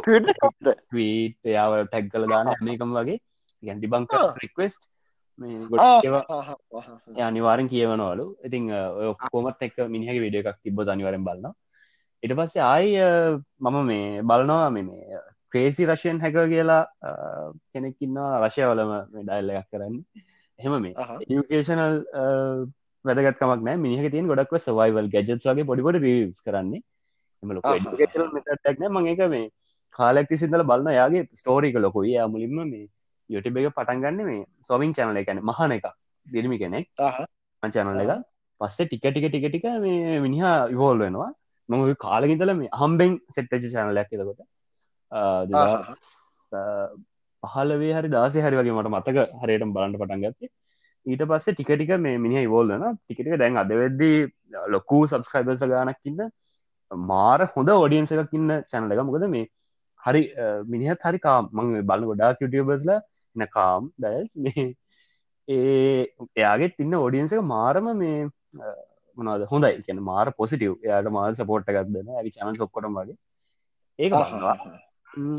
[0.93, 3.19] වීට එයාව ටැක් කල දාන හැමකම් වගේ.
[3.63, 4.83] ගැන් ඩිබංක රික්වෙස්ට
[7.29, 8.73] අනිවාරෙන් කියවනවලු ඉතින්
[9.13, 11.55] ඔක්කොමත් එක් මිනිහගේ විඩිය එකක් තිබ අනිවරෙන් බලන්න
[12.23, 12.93] ඉට පස්සේ ආයි
[13.61, 15.19] මම මේ බලනවා මේ
[15.53, 16.83] ක්‍රේසි රශයෙන් හැක කියලා
[17.73, 19.95] කෙනෙක්කින්නවා රශයවලම ඩයිල්ල එකක් කරන්න.
[20.59, 20.95] එහෙම මේ
[21.29, 21.97] ඒකේෂනල්
[23.05, 23.77] වැදගත්කමක් නෑ.
[23.85, 26.83] මිනිහ තින් ගොඩක්ව සවයිවල් ගැජත් වගේ පොඩිකොට රීස් කරන්නේ.
[27.43, 29.47] එම ලොක ටක්න මං එක මේ
[29.95, 32.15] කාලෙක්ති සිදල බලන්න යාගේ ස්ටෝරික ලොකොයි.
[32.19, 32.87] යා මුලින්ම මේ
[33.31, 35.87] යොටිබ එක පටන්ගන්න මේ සොවින් චැනල එකන මහන එක
[36.27, 36.87] දිරිමි කෙනෙක්.
[37.63, 38.13] චැනල එක
[38.61, 41.31] පස්සේ ටික ටික ටික ටික මේ මිනිහා ඉවෝල් වෙනවා.
[41.69, 44.41] මම කාලගිතල මේ හම්බෙන් සෙට්ටච චැනලයක් එතකොට.
[47.43, 50.51] පහලවේ හරි දාසේ හරි වගේ මට මතක හරියට බලන්න පටන් ගත්තේ.
[51.07, 54.17] ඊට පස්සේ ටිකටික මේ මිනි ඉවෝල්ලන ටිකට දැන් අද වෙද්දී
[54.75, 56.23] ලොකු සබස්ක්‍රයිබර්ස ගානක්කින්න
[56.91, 59.47] මාර හොඳ ෝඩියන්ස එකක් ඉන්න චැනලක මොකද මේ
[60.01, 60.23] හරි
[60.73, 62.91] මිනිහත් හරි කාම් බලන්න ගොඩා කිටියබස්ල
[63.37, 64.67] එන කාම් දැස් මේ
[65.49, 66.03] ඒ
[66.37, 68.19] එයාගේ තින්න ෝඩියන්ස එක මාරම මේ
[69.17, 69.83] මොනද හොඳයි.
[69.83, 73.17] කියන මාර පොසිටව් එයාට මාර සපෝට් ගත්දන ඇි චනල් සොක්කොටම වගේ.
[73.99, 74.13] ඒක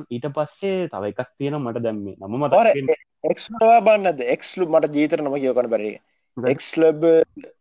[0.10, 2.54] ඊට පස්සේ තව එකක් තියෙන මට දැම්මේ නම මත
[3.24, 4.22] එක්වා බන්නද?
[4.36, 5.94] එක්ලු මට ජීතර නම කියෝකන බැරි.
[6.38, 7.04] එක්ලබ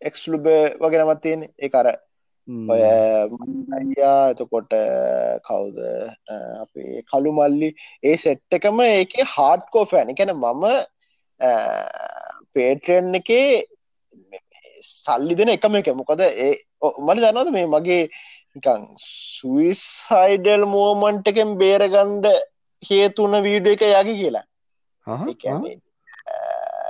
[0.03, 0.49] එක්ලුබ
[0.81, 1.93] වගේ නමත් තියෙන ඒ අර
[2.49, 2.83] ඔය
[3.77, 4.75] අයියා එතකොට
[5.47, 5.79] කවුද?
[6.63, 7.71] අපේ කළු මල්ලි
[8.03, 10.65] ඒ සෙට්ට එකම ඒක හාඩ්කෝ ෆෑන එකැන මම
[12.55, 13.49] පේටරෙන් එකේ
[14.85, 15.91] සල්ලි දෙන එකම එක.
[15.95, 16.53] මොකද ඒ
[16.99, 18.03] මට දන්නවද මේ මගේ
[18.57, 22.31] නිකං සුවිසයිඩල් මෝමන්ට එකෙන් බේරගණ්ඩ
[22.83, 24.47] හේතුන වීඩ එක යගේ කියලා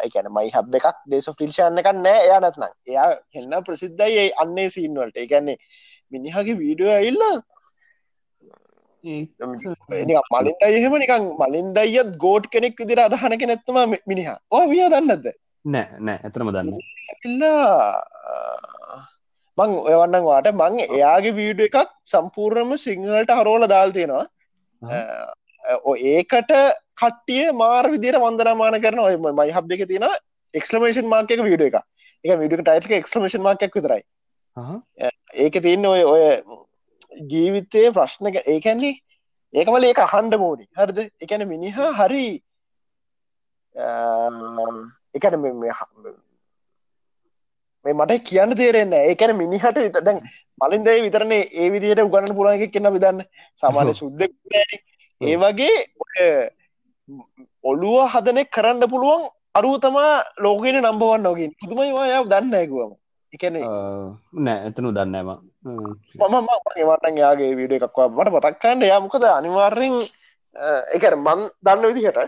[0.05, 2.23] එකන මයි හබ් එකක් දේශ ෆිල්ෂයන්න එකක් නෑ.
[2.27, 2.73] එයා නැත්නම්.
[2.93, 5.59] එයා හෙන්න ප්‍රසිද්ධයි ඒ අන්නේ සීන්වලට එකන්නේ
[6.13, 7.23] මිනිහගේ වීඩියෝ ඇල්ල
[10.35, 13.79] මලින්ද එහෙම නිකං මලින්ද අයත් ගෝඩ් කෙනෙක් විදිර අදහනක නැත්තම
[14.13, 15.27] මිනිහා ඕ මිය දන්නද
[15.65, 15.87] නෑ.
[16.07, 16.19] නෑ.
[16.25, 16.71] ඇතරම දන්න
[17.25, 17.57] එල්ලා
[19.59, 21.79] මං ඔයවන්නන් වාට මං එයාගේ වීඩ එකක්
[22.13, 24.25] සම්පූර්ණම සිංහලට හරෝල දාල් තියෙනවා
[25.67, 26.53] ඒකට
[26.97, 30.09] කට්ටිය මාර් විදිර වන්දනමාන කරන ඔය මයි හබ් එක තියෙන
[30.55, 31.81] එක්ස්ලමේෂන් මාර්ක එක වීඩ එක
[32.25, 34.03] එක විඩික ටයිල්ක එක්ස්ලමේෂන් මාර්කක් විතරයි
[35.37, 36.23] ඒක තියන්න ඔය ඔය
[37.31, 38.95] ජීවිතය ප්‍රශ්න ඒකැන්නේ
[39.55, 40.99] ඒකමල ඒක හන්ඩ මෝඩි හරිද?
[41.21, 42.27] එකන මිනිහා හරි
[45.15, 45.37] එකන
[47.85, 50.21] මේ මට කියන්න තේරෙන්න ඒකන මිනිහට විත දැන්
[50.61, 53.25] මලින්දේ විතරන්නේ ඒ විදියට උගන්න එක කියන්න විදන්න
[53.63, 54.23] සමාන සුද්ද
[55.21, 55.77] ඒ වගේ
[57.65, 59.23] ඔළුව හදනෙ කරන්න පුළුවන්
[59.55, 62.93] අරු තමා ලෝකෙන නම්බවන් නොගින් පුදුමයි වාය දන්න ඇකුවම
[63.33, 63.57] එකන
[64.41, 65.31] නෑ ඇතනු දන්නෑම
[65.65, 66.49] මම
[66.81, 69.97] වටන් යාගේ වීඩ එකක්වා මට පතක්කන්න යාමකද අනිවාර්යෙන්
[70.97, 72.21] එකර මන් දන්න විදිහට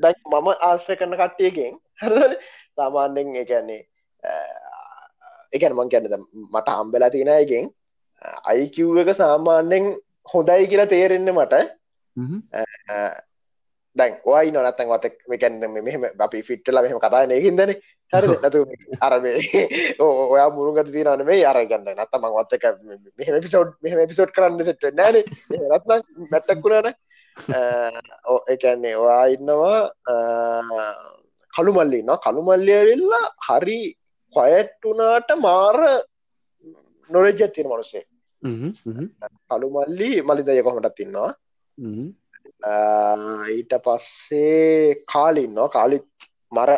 [0.00, 2.36] දැ මම ආශ්‍රය කරන කට්ටියකින් හර
[2.76, 3.82] සාමාන්‍යෙන් එකන්නේ
[5.52, 6.14] එකන මං කියන්නද
[6.52, 7.72] මට හම්බෙලා තියෙනයගෙන්
[8.44, 9.90] අයිකිව් එක සාමාන්‍යෙන්
[10.28, 11.77] හොඳයි කියලා තේරෙන්න මට
[13.96, 17.72] දැන් ඔයි නොනත්තන් වත මේකැන්න මෙහම අපි ෆිට්ටල මෙහම කතා නයකින්දන
[18.12, 18.62] හරි නැතු
[19.00, 19.36] අරබේ
[20.00, 22.64] ඔයා මුරුගත තිරන මේ අරගන්න නත්ත මං වත්තක
[23.18, 25.20] මෙහම පිසෝඩ් මෙහම පිසෝඩ් කරන්න සෙට නෑන
[25.70, 26.02] රත්න
[26.32, 26.90] මැත්තක්කුණන
[28.26, 29.78] ඕ එකන්නේ ඔයා ඉන්නවා
[31.52, 33.80] කළු මල්ලි න කළු මල්ලිය වෙල්ලා හරි
[34.34, 35.78] කොයට්ටුනාට මාර
[37.10, 38.04] නොරෙජ්ජත් තියෙන මනුසේ
[39.48, 41.30] කළු මල්ලි මලිදය කොහොටත් ඉන්නවා
[43.54, 46.08] ඊට පස්සේ කාලින්නවා කාලිත්
[46.52, 46.70] මර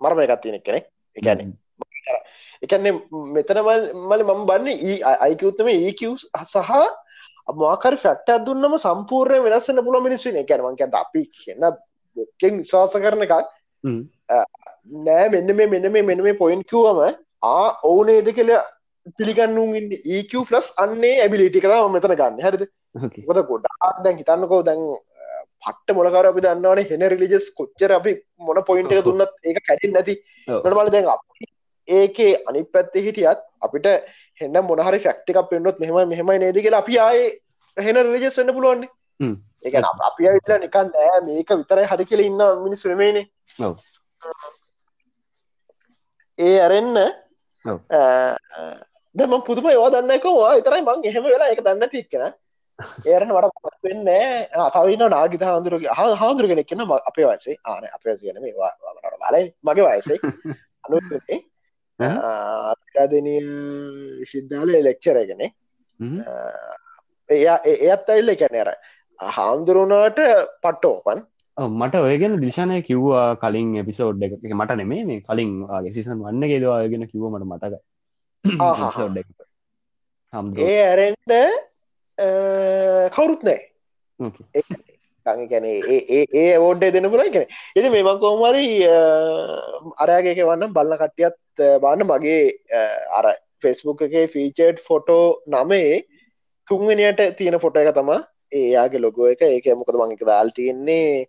[0.00, 0.86] මරම එකත් තියෙනෙක් කෙනෙක්.
[1.16, 1.44] එකැනෙ
[2.62, 2.92] එකන්නේ
[3.34, 3.60] මෙතන
[4.08, 4.68] මල මම බන්න
[5.26, 6.12] අයිකවත්තම ඒකව
[6.44, 6.72] සහ
[7.60, 11.64] මොකර ෆැක්ට දුන්නම සම්පූර්ය වෙනස්සන්න පුළ මිනිස්වන එකැනවන්කැ අපි කියන්න
[12.16, 13.34] බොක්කෙන් විශවාස කරන එකක්.
[15.06, 17.00] නෑ මෙන්න මේ මෙන්න මේ මෙන්න මේ පොයින්් කිව්වම
[17.42, 18.62] ආ ඕනේද කියලා
[19.18, 22.42] පිළිගන්නුම් ඒක ලස් අන්නේ ඇබිලිටි කලා මෙතන ගන්න.
[22.46, 22.62] හැරද?
[23.30, 24.82] ොද ගොඩා දැන් හිතන්නකෝ දැන්
[25.62, 28.12] පට්ට මොලකර අපි දන්නවනේ හෙන රිලිජස් කොච්චර අපි
[28.46, 30.16] මොන පොයින්ට එක දුන්නත් ඒක කැටින් නැති.
[30.48, 31.06] නමල දැන්
[31.88, 33.86] ඒකේ අනි පැත්තේ හිටියත් අපිට
[34.40, 37.30] හෙන්න මොනහරි ෆැක්ටිකක් පෙන්න්නොත් මෙහම මෙහමයි නේද කියලා අපි ආයේ
[37.76, 38.90] හෙන රිලිජස් වන්න පුළුවන්නේ.
[39.64, 39.74] ඒක
[40.08, 43.26] අපි විතර නිකන් නෑ මේක විතරයි හරි කියල ඉන්න මිනිස් වෙමේනේ
[46.38, 46.96] ඒ අරෙන්න
[49.14, 52.24] දම පුදුම යවා දන්නකවා විතරයි මං එහෙම වෙලා එක දන්න තික්කෙන
[53.06, 54.10] ඒරන වට පත්වෙන්න
[54.60, 57.56] අතවන්න නාගිත හාදුරගේ හ හාදුරගෙන එක්කන්න අපේ වයසේ.
[57.64, 58.72] ආන අපේ කියන මේවා
[59.22, 60.18] බලයි මගේ වයසේ.
[60.84, 61.40] අනුේ
[62.00, 63.34] අත්කාදනය
[64.20, 65.42] විශිද්ධාල ලෙක්චරගෙන
[67.28, 68.70] එයා එයත් අයිල්ල කැනර
[69.20, 70.20] හාමුදුරුණාට
[70.62, 71.20] පට්ටෝපන්
[71.56, 75.52] මට ඔයගෙන දිශානය කිව්වා කලින් එපිසෝඩ් එක මට නෙමේ මේ කලින්
[75.96, 77.74] සිසන් වන්න ගෙදවාගෙන කිව්වමට මතක
[80.60, 81.32] ඒ ඇරෙන්ට
[83.12, 83.70] කවුරුත් නෑ
[85.48, 88.84] ගැන ඒ ඕඩ්ඩේ දෙන්න පුලයි කෙන එති මේමං කෝමරි
[89.98, 92.52] අරයාගේක වන්න බලන්න කට්ටියත් බාන්න මගේ
[93.12, 96.04] අර ෆෙස්බුක් එකේ ෆීචර්ඩ් ෆොටෝ නමේ
[96.68, 98.22] තුන්වෙනියට තියෙන ෆොට එක තමා
[98.52, 99.42] ඒයාගේ ලොගෝ එක.
[99.48, 101.26] ඒක මොකද මංක දාල් තියෙන්නේ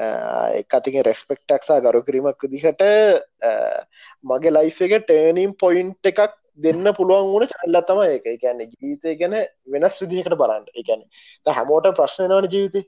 [0.00, 2.84] එක අතික රෙස්පෙක්ටක්සා ගරු කිරීමක් දිහට
[4.24, 6.20] මගේ ලයිෆ් එක ටර්නීම් පොයින්් එකක්
[6.58, 8.24] දෙන්න පුළුවන් වුණ චල්ල තම ඒක.
[8.34, 9.36] එකන්න ජීවිතය ගැන
[9.74, 10.64] වෙනස් විදිහකට බලන්න.
[10.80, 11.04] එකන
[11.46, 12.82] හැමෝට ප්‍රශ්නනවන ජීවිතය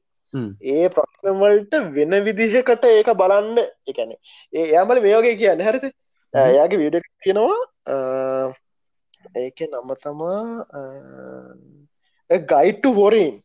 [0.72, 3.60] ඒ ප්‍රශ්නවලට වෙන විදිහකට ඒක බලන්න.
[3.86, 4.16] එකන
[4.52, 5.64] ඒ යමල මේෝගේ කියන්න.
[5.68, 5.84] හරිත
[6.34, 8.52] එයාගේ විඩ තියෙනවා.
[9.36, 10.40] ඒක නම තමා
[12.52, 13.36] ගයිට්ට හොරීන්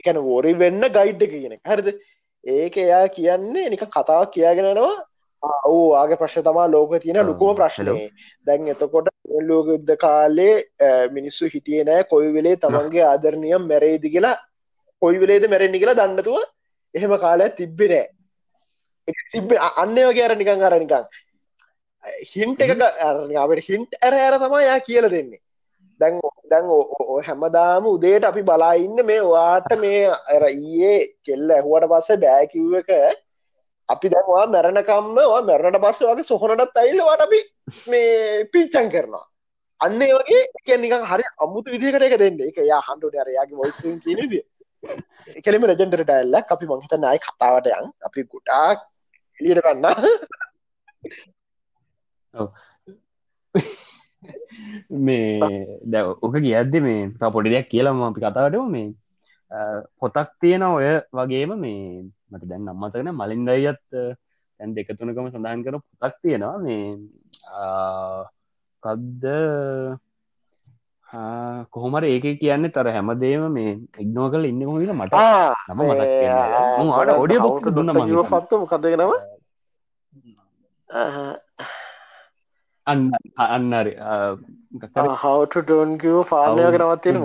[0.00, 1.88] එකන වෝරි වෙන්න ගයිඩ් එක කියන හරිද
[2.44, 4.94] ඒක එයා කියන්නේ නික කතාව කියාගෙනනවා
[5.64, 7.96] ඔවු ආගේ ප්‍රශ්න තමා ලෝක තියෙන ලොකුම ප්‍රශ්නය
[8.46, 9.08] දැන් එතකොට
[9.42, 10.54] ලෝක යුද්ධ කාලේ
[11.10, 14.36] මිනිස්සු හිටිය නෑ කොයි වෙලේ තමන්ගේ ආදරණියම් මැරේදි කියලා
[15.02, 16.38] කොයි වෙලේද මැරෙන්ඩි කියලා දන්නතුව
[16.94, 18.06] එහෙම කාලයක් තිබ්බෙ නෑ.
[19.32, 21.04] තිබ අන්න වගේ අර නිකං අර නිකං
[22.32, 22.72] හින්ට එක
[23.36, 25.40] අපට හින්ට ඇර ඇර තමා යා කියල දෙන්නේ
[26.00, 26.20] දැන්
[26.52, 26.66] දැන්
[27.26, 32.90] හැමදාම උදේට අපි බලා ඉන්න මේ වාට මේ අර ඊයේ කෙල්ල ඇහුවට පස්සේ බෑකිව් එක
[33.88, 37.40] අපි දැන්වා මැරණකම්ම මැරණට පස්ස වගේ සොහොනටත් අයිල්ලවාට අපි
[37.92, 39.26] මේ පිච්චන් කරනවා.
[39.80, 42.40] අන්න වගේ එක නිකන් හරි අමුතු විදිකට එක දෙන්න.
[42.50, 44.34] එක යා හන්ඩුට අරයාගේ වොයිසින් කියනද
[45.38, 47.86] එකලෙම රජෙන්ටට ඇල්ල අපි මංහිත නයි කතාවට යන්.
[48.08, 48.78] අපි ගුටාක්
[49.38, 49.84] එලියට කන්න
[55.00, 58.88] මේ දැ ඕක කියද්දි මේ පොඩි දෙයක් කියලම අපි කතාවටම මේ
[59.98, 63.80] පොතක් තියෙන ඔය වගේම මේ මට දැන් අම්මතගෙන මලින් දයිත්
[64.60, 66.58] තැන් දෙක තුනකම සඳහන් කර පොතක් තියෙනවා.
[66.58, 66.84] මේ
[68.82, 69.24] කද්ද
[71.72, 75.14] කොහොමර ඒක කියන්න තර හැමදේම මේ ඉක්නෝ කල ඉන්න කොමිට මට
[75.68, 79.12] නම මට ඔඩිය බොක් දුන්න ම පත්ත මොකදගෙනව
[82.86, 83.02] අන්න
[83.46, 83.92] අන්නරි
[85.18, 87.16] හවට ඩෝන්කිව ෆාර්ණයක නවත්තින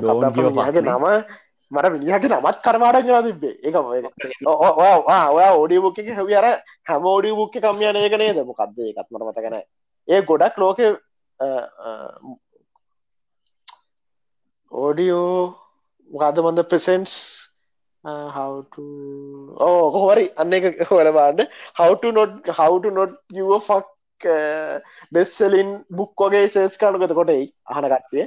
[0.73, 1.05] ගේ නම.
[1.71, 6.47] මට විනිහට නමත් කරවාඩ වා තිබේ එක ඔයා ඕඩිය බුක්ක හැවි අර
[6.83, 9.57] හැම ෝඩිය බුක්ක කම්යනය කනේ ද මොකක්ද එකත් මට මතකන
[10.07, 10.79] ඒ ගොඩක් ලෝක
[14.71, 15.33] ඕඩියෝ
[16.11, 17.13] මොකද මොන්ද ප්‍රසෙන්ස්
[18.03, 18.75] හවට
[19.61, 21.43] ඕ කොහොරි අන්න එක හොලබාන්න
[21.79, 23.13] හවට නොට හවට නොට
[23.61, 23.94] ෆක්
[25.15, 28.25] බෙස්සලින් බුක් වගේ සේස් කානුකත කොටයි අහන කට්ටිය.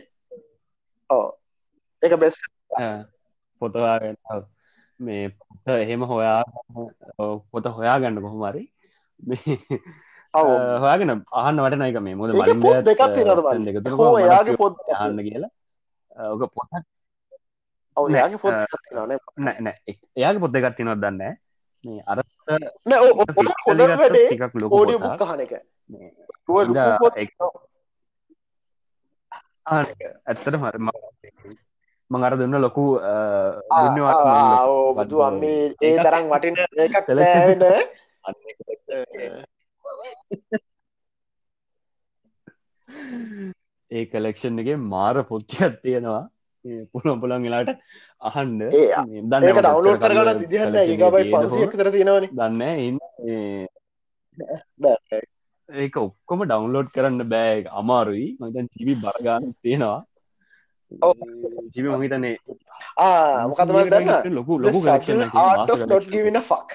[1.11, 1.27] ඕ
[2.03, 2.37] එක බෙස්
[3.61, 4.17] පොතවාගෙන
[5.01, 6.43] මේ පොත එහෙම හොයා
[7.53, 8.65] පොත හොයා ගන්න කොහොමරි
[10.35, 13.19] හොයාගෙන අහන්න වටන එක මේ මුද මලින් දෙකත්
[14.29, 15.53] යාගේ පොත් අහන්න කියලා.
[16.33, 16.71] ඕක පොත
[17.97, 18.55] ඔයාගේ පොත්
[19.39, 19.77] නෑ.
[20.17, 21.37] එයාගේ පොත් දෙකත් තිනොත් දන්න
[21.85, 22.23] මේ අර
[24.23, 24.73] ටිකක් ලොක
[25.23, 25.53] හන එක.
[29.67, 30.77] ඇත්තට මර
[32.11, 32.99] මං අර දුන්න ලොකු
[34.99, 37.63] බදු අම්මේ ඒ තරම් වටින එකක් ලෑවෙන
[43.91, 46.29] ඒ කලෙක්ෂන් එක මාර පොච්චියක් තියෙනවා
[46.93, 47.71] පුළොම් පුළන් වෙලාට
[48.23, 48.59] අහන්න.
[49.31, 52.25] දන්න ඩවලෝඩ් කරගන්න තිදිහන්න ඒකබයි පන්සිය තර තියෙනවන.
[52.39, 52.63] දන්න
[55.69, 57.57] ඒක ඔක්කොම ඩවන්ලෝඩ් කරන්න බෑ.
[57.81, 58.27] අමාරුයි.
[58.41, 60.01] මතන් චිවි බරගාන තියෙනවා.
[61.75, 62.37] ජිවි මහිතනේ
[63.51, 64.79] මොකතමල් දන්න ලොකු ලොකු
[66.11, 66.69] giving a fuck.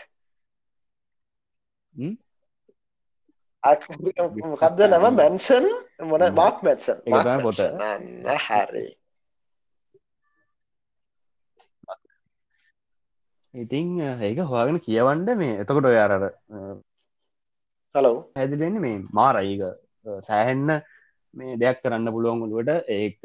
[4.43, 5.05] මොකක්ද නම?
[5.19, 5.65] මැන්සන්
[6.09, 6.23] මොන?
[6.39, 6.97] මාක් මැත්සන්
[7.45, 7.59] පොත.
[8.47, 8.87] හැරි
[13.53, 15.57] ඉතිං ඒක හොයාගෙන කියවන්ඩ මේ.
[15.61, 16.23] එතකොට ඔය අරර
[17.95, 19.61] හලෝ හැදිලෙන්නේ මේ මාරයික
[20.27, 20.69] සෑහෙන්න
[21.33, 23.23] මේ දෙයක් කරන්න පුළුවන්ගුළුවට ඒක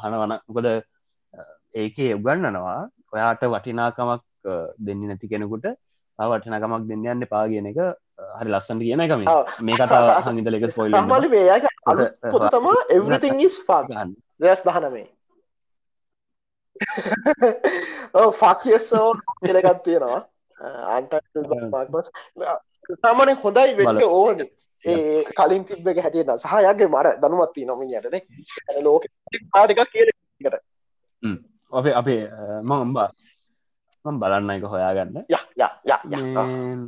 [0.00, 0.68] හනවන මොකද
[1.74, 2.78] ඒකේ උගන්නනවා
[3.12, 4.22] ඔයාට වටිනාකමක්
[4.86, 5.66] දෙන්න නැති කෙනෙකුට
[6.18, 7.80] වටිනකමක් දෙන්න යන්න පාගෙන එක
[8.38, 9.20] හරි ලස්සන්ට කියන එකම
[9.60, 9.76] මේ.
[9.76, 10.92] කතා සංගිතල එක පොයිල්
[12.50, 15.06] තමා එවරිතිං ඉස් පාගන්න රැස් දහනමේ
[18.32, 19.08] ෆක්යසෝ
[19.40, 20.20] කෙලගත් තියෙනවා.
[20.88, 21.12] අන්ට
[23.02, 24.44] තමන හොඳයි වෙට ඕන.
[24.84, 28.16] ඒ කලින් තිබ්බ එක හැටියට සහයගේ මර දනුවත්ති නොමිනියටද
[28.82, 29.04] ලෝක
[29.52, 30.54] පාටික කියකට
[31.72, 32.20] අපේ අපේ
[32.62, 33.08] මංම්බා
[34.04, 35.16] මම් බලන්න එක හොයාගන්න.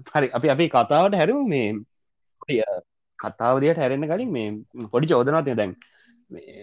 [0.08, 0.28] හරි.
[0.30, 1.68] අපි අපි කතාවට හැරු මේ
[3.18, 5.76] කතාවදියට හැරෙන්න්න කලින් මේ පොඩි චෝදනවතය දැන්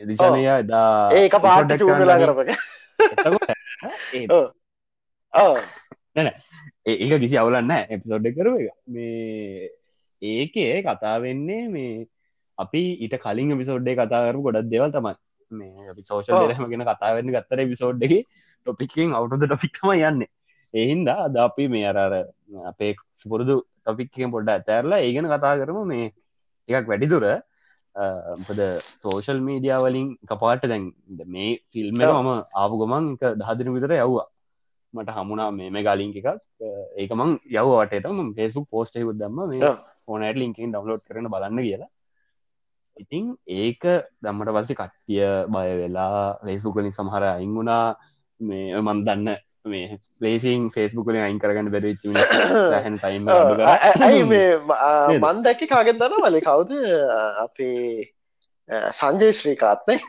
[0.10, 2.20] දිශනය එදා ඒක පාට ලා
[3.00, 3.50] කරපක
[6.16, 6.30] නැන
[6.86, 8.72] ඒක කිසි අවුලන්න එපිසෝඩ් කරුව එක.
[8.88, 9.70] මේ
[10.22, 12.08] ඒකේ කතා වෙන්නේ මේ
[12.58, 15.16] අපි ඊට කලින් විසෝඩ්ඩේ කතාකරු ගොඩක් දෙවල් තමයි.
[15.52, 18.24] මේ අපි සෝෂල් දෙරහම ගෙන කතාවෙන්න ගත්තර විසෝඩ්ඩගේ
[18.68, 20.24] ටොපිකින් අවුද ටොපික්ම යන්න.
[20.74, 22.14] එහින්දා අද අපි මේ අරර
[22.66, 25.80] අපේ සුපුරුදු ටොපික්කෙන් පොඩ්ඩ ඇතැරලා ඒගෙන කතා කරම.
[25.88, 26.06] මේ
[26.70, 27.26] එකක් වැඩිදුර
[28.46, 28.62] පද
[29.04, 30.86] සෝෂල් මීඩියා වලින් කපාට දැන්
[31.28, 34.28] මේ ෆිල්ම් මම ආපු ගමන් එක දහදින විතර යව්වා.
[34.94, 36.28] මට හමුණා මේ ගලින්ක එකක්.
[36.98, 39.72] ඒකමං යව්වටටම ෆෙස්බුක් පෝස්ටේ දම්ම මේ
[40.06, 41.90] ෆෝනට ලින්කින් ඩවලෝඩ් කරන බලන්න කියලා.
[42.98, 43.26] ඉතිං
[43.58, 43.84] ඒක
[44.22, 47.86] දම්මට පස්සේ කට්ටිය බය වෙලා ලේස්බුකලින් සමහර අයිංගුණා
[48.40, 49.30] මේ මන් දන්න
[49.66, 51.96] මේ ලේසින් ෆෙස්බුකලින් අයින් කරගන්න බැරි
[52.76, 54.48] හැන ටයිම් ඇයි මේ
[55.24, 56.72] මන් දැක්ක කාගෙන් දන්න වලි කවුද?
[57.38, 58.14] අපේ
[58.94, 60.00] සංජය ශ්‍රීකාත්නේ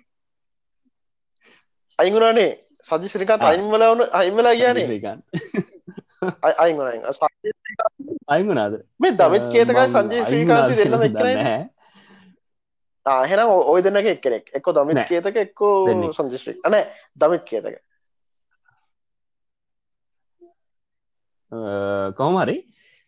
[1.98, 2.50] අයිගුණනේ
[2.84, 4.86] සජි ශ්‍රිකාත් අයින්වල වුණ අයිමලා කියන්නේ
[6.58, 6.88] අයිගුණ
[8.28, 11.28] අයිගුණාද මේ දමත් කේතකයි සංජය ශ්‍රීකාන්ති දෙන්නම එක්කර
[13.06, 14.50] ආහෙන ඔය දෙන්නක එක්කෙනෙක්.
[14.52, 15.06] එක්ක දමිත්.
[15.06, 16.12] කේතක එක්කෝ.
[16.12, 16.84] සංජිශ්‍රී අනෑ
[17.16, 17.80] දමිත් කේතක
[22.20, 22.56] කොහමරි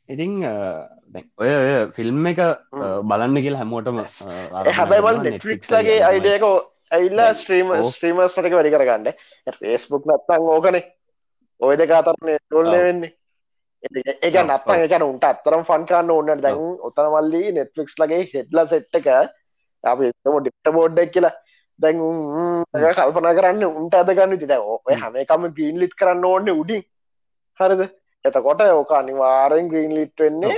[0.09, 0.33] ඉතිං
[1.43, 1.51] ඔය
[1.97, 2.41] ෆිල්ම් එක.
[3.11, 3.99] බලන්න කියලා හැමෝටම
[4.79, 6.45] හැබැයිබල් නෙට්ෆික්ස් ලගේ අයිඩියක
[6.99, 7.89] ඇල්ලා ස්ත්‍රීම ඔව්.
[7.97, 9.07] ස්ත්‍රීමස් ටක වැඩි කරගන්න.
[9.61, 10.85] ෆේස්බුක් නත්තං ඕකනේ.
[11.61, 12.73] ඔය දෙක අතරන්නේ ඔව්.
[12.73, 13.13] වෙන්නේ.
[13.83, 14.83] ඔව්, නත්තන් ඔව්.
[14.87, 19.09] එක උන්ට අත්තරම් ෆන් කාන්න ඕන්න දැන් ඔතන මල්ලි නෙට්ලික්ස් ලගේ හෙඩ්ල සෙට් එක
[19.85, 21.35] අපි ඩික්ට බෝඩ්ඩක් කියලා.
[21.79, 21.99] දැන්
[22.99, 26.83] කල්පනා කරන්න උන්ට අදගන්න තිද ඔය හැම එකම ග්‍රීන් ලිට් කරන්න ඕන්න උඩින්.
[27.61, 27.83] හරිද
[28.25, 30.57] එතකොට ඕක අනිවාරෙන් ග්‍රීන් ලිට් වෙන්නේ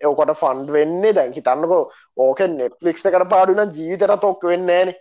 [0.00, 1.82] ඒකොට ෆන්ඩ් වෙන්නේ දැන් හිතන්නකෝ
[2.18, 4.92] ඕක නෙට්ලික්ස් එකට පාඩුන ජීවිතර තොක් වෙන්න ෑන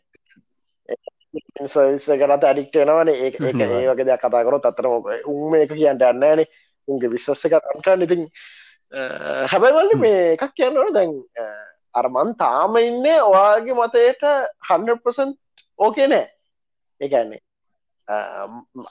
[1.68, 3.10] සවිස කරත් ඇඩික්ට වෙනවන.
[3.10, 4.86] ඒ ඒ වගේ දෙයක් කතා කරොත් අතර
[5.26, 6.42] උන් මේක කියන්නට යන්නෑන
[6.88, 8.04] උන්ගේ විශ්වස්ස කරන්න.
[8.04, 8.24] ඉතින්
[9.52, 11.44] හැබැවල්ල මේ එකක් කියන්නවන දැන් අ,
[11.94, 14.24] අර මන් තාම ඉන්න ඔයාගේ මතයට
[14.70, 15.36] 100%
[15.80, 16.26] ඕකේ නෑ
[17.02, 17.40] ඒකන්නේ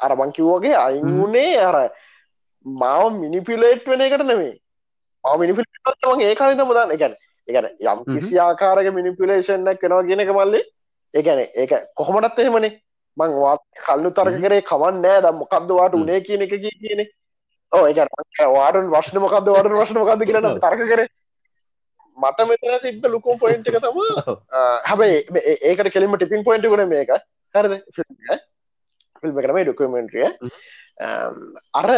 [0.01, 1.77] අරමං කිව්වගේ අයිුනේ අර
[2.67, 4.55] මාව මිනිපිලේට් වෙන එකට නෙමේ
[5.25, 7.15] මිනිිපිලේටන් ඒ කාලි මුදන්න එකන
[7.49, 7.99] එකන යම්.
[8.07, 10.61] කිසි ආකාරක මිනිපිලේෂන්ක් කෙනවා කියන එක මල්ලි
[11.15, 12.81] ඒකැන ඒක කොහොමටත් එහෙමනේ.
[13.17, 14.41] මං වාත් කල්ලු තරක.
[14.43, 16.03] කරේ කමන් නෑ දම් මොකක්ද වාට හ්ම්.
[16.03, 17.07] උනේ කියන එක කියන
[17.73, 17.99] ඕ එක
[18.49, 20.61] වාටන් වශ්න මොකක්ද වාට වශ්න මොකක්ද ඔව්.
[20.65, 21.09] තරක කරේ.
[22.19, 23.99] මට මෙතන තිබ්බ ලොකෝ පොයින්ට් එක තම
[24.89, 25.19] හැබයි
[25.63, 27.13] ඒකට කෙලිම ටිපින් පොයින්ට ගුණ මේක
[27.55, 27.75] හරිද
[29.21, 30.27] ෆිල්ම් කරම ඩොකමෙන්ට්‍රිය
[31.75, 31.89] අර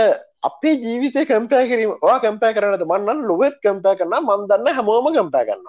[0.42, 5.66] අපේ ජීවිතය කම්පෑ කිරීම වා කම්පෑ කරනද මන්නන් ලොවෙත් කම්පෑ කරන්න මන්දන්න හැමෝම කම්පෑ කරන්න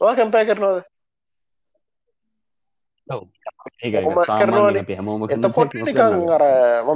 [0.00, 0.82] වා කම්පෑ කරනවද
[5.30, 6.44] එතකොට නිකං අර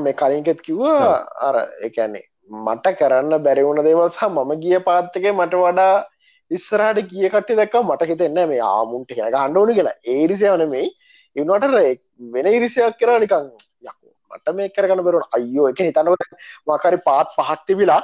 [0.00, 5.96] මේ කලින්කෙත් කිව්වා අර එකන්නේ මට කරන්න බැරිවුණ දේවල් සහ මම ගිය පාත්තක මට වඩා
[6.50, 10.86] ඉස්සරහට ගිය කට්ටි දැක්ක මට හිතෙන්න මේ ආමුන්ට හෙන ගණ්ඩෝන කියලා ඒරිසයවන මේ
[11.36, 11.66] ඉන්නට
[12.32, 13.50] වෙන ඉරිසයක් කරා නිකං
[14.30, 16.14] මට මේ කරගන්න බැරුණ අයෝ එක හිතනව
[16.68, 18.02] මකරි පාත් පහක් තිබිලා.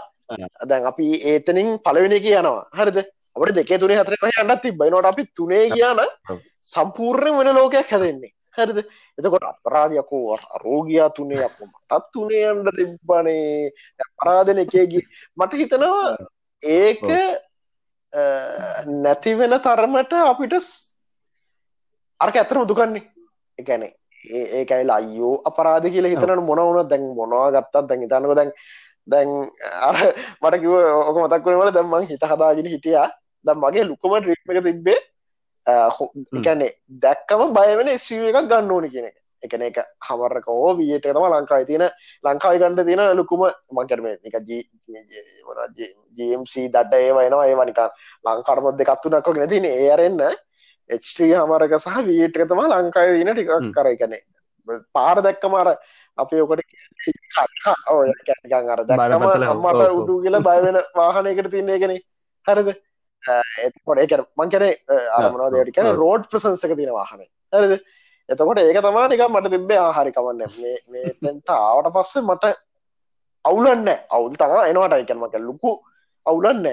[0.68, 2.64] දැන් අපි ඒතනින් පලවෙනි එක යනවා.
[2.78, 2.98] හරිද?
[3.36, 6.38] අපට දෙකේ තුනේ හතර පහ යන්නත් තිබ්බයි නෝට අපි තුනේ කියන ඔව්.
[6.74, 8.32] සම්පූර්ණ වෙන ලෝකයක් හැදෙන්නේ.
[8.56, 8.78] හරිද?
[9.18, 13.72] එතකොට අපරාධයකෝ රෝගයා තුනේ අප මටත් තුනේ අන්ඩ තිබ්බනේ.
[14.06, 15.00] අපරාධන එකේගි
[15.38, 16.06] මට හිතනවා
[16.62, 17.02] ඒක
[19.04, 20.54] නැති වෙන තරමට අපිට
[22.20, 23.04] අරක ඇතරම දුකන්නේ.
[23.58, 23.92] එකනේ
[24.24, 28.52] ඒකයිල අයෝ අපරාධ කියල හිතන මොන වුණ දැන් මොනවා ගත්තත් දැන් හිතන්නක දැන්
[29.06, 29.28] දැන්
[29.80, 29.96] අර
[30.42, 33.08] මට කිව ඕක මතක් වනවල දැම්මන් හිත හදාගෙන හිටියා.
[33.44, 35.00] දම් මගේ ලුකම රික්ම එක තිබ්බේ
[35.66, 39.16] එකන්නේ දැක්කම බයවෙන ස්ව එකක් ගන්න ඕන කියන එක.
[39.42, 41.84] එකන එක හමරක වියට තම ලංකායි තියෙන
[42.24, 44.36] ලංකායි ගණඩ තියෙන ලුකුම මංකරම එක
[46.18, 47.88] ජMC දඩ ඒ වයනවා ඒ වනිකා
[48.24, 50.22] ලංකාරමොත් දෙකත්තුනක් නැතින ඒරෙන්න්න
[50.90, 54.22] එ්ට්‍රී හමරක සහ වීටක තම ලංකායි දින ටිකක් කර එකනේ
[54.96, 55.68] පාර දැක්කමාර
[56.18, 56.62] අපේ ඔකට
[57.42, 57.48] අර
[57.92, 58.02] ඔව්.
[60.00, 61.96] උඩු කියලා බයවෙන වාහනයකට තින්නේ කෙනෙ
[62.46, 62.70] හරිද?
[63.66, 64.64] එතකොට ඒක මංකන
[65.18, 66.00] අරමනවා දෙයට කියන ඔව්.
[66.02, 67.24] රෝඩ් ප්‍රසන්සක තියෙන වාහන.
[67.52, 67.74] හරිද?
[68.28, 70.42] එතකොට ඒක තමා නිකම් මට තිබේ ආහරි කමන්න.
[70.62, 72.54] මේ මේතෙන්ට ආවට පස්සේ මට
[73.44, 75.72] අවුලන්න අවුල් තම එනවාට එකන්මක ලොකු
[76.26, 76.66] අවුලන්න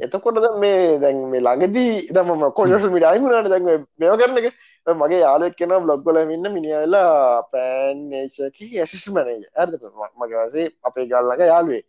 [0.00, 3.64] එතකොට දැන් මේ දැන් මේ ළඟදී දම කොජස මිඩයිමුණට දැන්
[3.98, 4.54] මෙව කරන එක.
[4.86, 9.76] මගේ යාලෙක් කෙන බ්ලොග්ගල ඉන්න මිනිියවෙලා පෑන්නේචක ඇසිස් මනජ ඇද
[10.20, 11.82] මගේ වසේ අපේ ගල්ලඟ යාලුවේ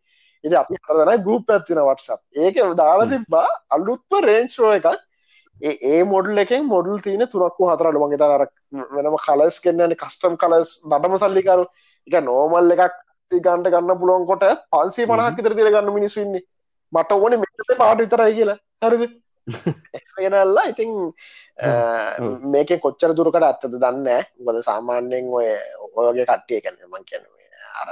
[0.44, 4.90] ඉති අපි හරදන ගුප් ඇත්තින වටසප් ඒක දාලා තිබ්බා අලුත්ම රේන්ස්රෝ එකක්.
[5.62, 8.46] ඒ මොඩල් එකෙන් මොඩල් තියන තුරක්කු හතරට මගේ තර
[8.98, 11.66] වෙනම කලස් කෙන්න්නන්නේ කස්ටම් කලස් දටම සල්ලිකරු
[12.08, 12.98] එක නෝමල් එකක්
[13.32, 16.44] ගන්ට ගන්න පුළුවන් කොට පන්සේ පනහක් ඉතර තිර ගන්න මිනිස්සුන්නේ
[16.94, 18.58] මට ඕන මෙට පාට විතරයි කියලා.
[18.84, 19.14] හරිද?
[20.18, 20.92] ගෙනල්ලා ඉතින්
[22.48, 24.10] මේක කොච්චර දුරකට ඇත්තද දන්න
[24.46, 25.48] ගොද සාමාන්‍යයෙන් ඔය
[25.96, 27.24] ඔයගේ කට්ටිය කැන මං කියන
[27.82, 27.90] අර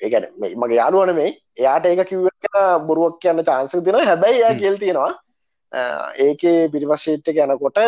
[0.00, 0.26] ඒගැන
[0.62, 2.28] මගේ යාලුවන මේ එයාට ඒක කිව්ව
[2.88, 5.12] බොරුවක් කියන්න චාන්සක දෙන හැබැයි යා කෙල් තියෙනවා
[6.18, 7.78] ඒකේ පිරිවශීට්ට යනකොට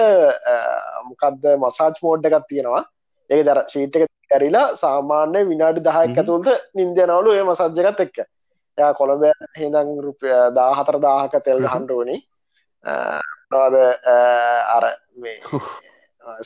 [1.09, 2.85] මොකක්ද මසාච් මෝඩ් එකක් තියෙනවා.
[3.31, 6.19] ඒ දර ශීට් එක ඇරිලා සාමාන්‍ය විනාඩි දහයක්.
[6.19, 8.19] ඇතුළද නින්දයනවලු ඒ මසජ්ජකත් එක්ක
[8.79, 9.25] එයා කොළඹ
[9.61, 11.71] හිදං රුපිය දාහතර දාහක තෙල් හ්ම්.
[11.75, 12.17] හන්ඩුවනි
[13.51, 13.75] නවාද
[14.77, 14.85] අර
[15.17, 15.39] මේ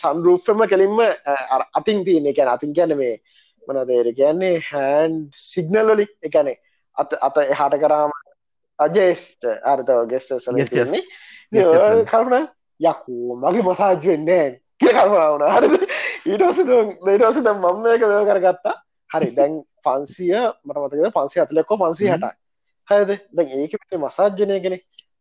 [0.02, 0.98] සන්රූෆම කෙලින්ම
[1.54, 3.14] අර අතින් තියන එකැන අතින් කියන්න මේ
[3.68, 5.12] මනදේර කියන්නේ හැන්්
[5.42, 6.56] සිගනල්ලොලි එකනේ
[6.96, 8.12] අත අත එහාට කරාම
[8.78, 10.32] අජේස්ට අර්තව ගෙස්ට.
[10.40, 11.02] සලන්නේ
[12.10, 12.48] කරුණ
[12.80, 14.46] යකෝ මගේ මසාජ් වෙන්නේ
[14.80, 15.68] කිය කරුණාවන හරි
[16.30, 16.58] ඊටස
[17.06, 18.76] දෙටස ද මම එක වැය කරගත්තා
[19.12, 20.34] හරි දැන් පන්සිය
[20.64, 22.34] මට මතක පන්සි අතලෙක්කෝ පන්සි හට
[22.88, 24.78] හයද දැන් ඒක මසාජ්ජනය කෙනෙ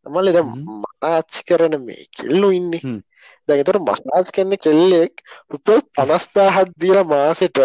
[0.07, 0.81] මල්ලි ද හ්ම්.
[0.81, 2.81] මනාච්චි කරන මේ කෙල්ලු ඉන්නේ.
[2.81, 2.99] හ්ම්.
[3.47, 7.59] දැතර මස්නාස් කන්න කෙල්ලෙක් රුපල් පනස්දාහත් දීල මාසට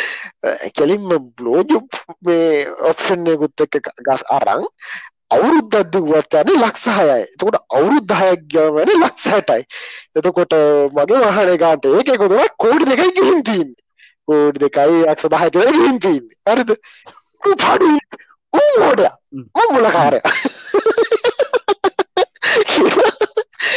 [0.76, 4.64] කෙලින්ම බ්ලෝජුප් මේ ඔප්ෂන්යකුත් එක ගස් අරං
[5.30, 9.64] අවුරුද්ධද්දි වත්තන ලක්සාහයයි එතකොට අවුරුද්ධහයක් ගවන ලක්සටයි
[10.14, 10.54] එතකොට
[10.94, 13.68] මගේ වහන ගාන්ට ඒක කොතුව කෝඩි දෙකයි ගිහින් තින්
[14.28, 16.70] කෝඩි දෙකයි අක්ෂ දහ කර ගිහින් තින් හරිද?
[17.42, 17.88] පඩු
[18.52, 19.02] ඌෝඩ
[19.32, 19.44] හ්ම්.
[19.72, 20.20] මුලකාරය.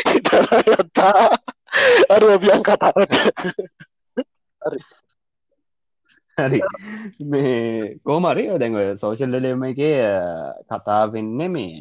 [0.10, 1.14] හිතතා
[2.10, 3.14] අර ඔබියන් කතාවට.
[6.38, 6.60] හරි.
[7.32, 9.82] මේ කෝමරි දැන් සෝෂල් ඩලම එක
[10.70, 11.74] කතා වෙන්න මේ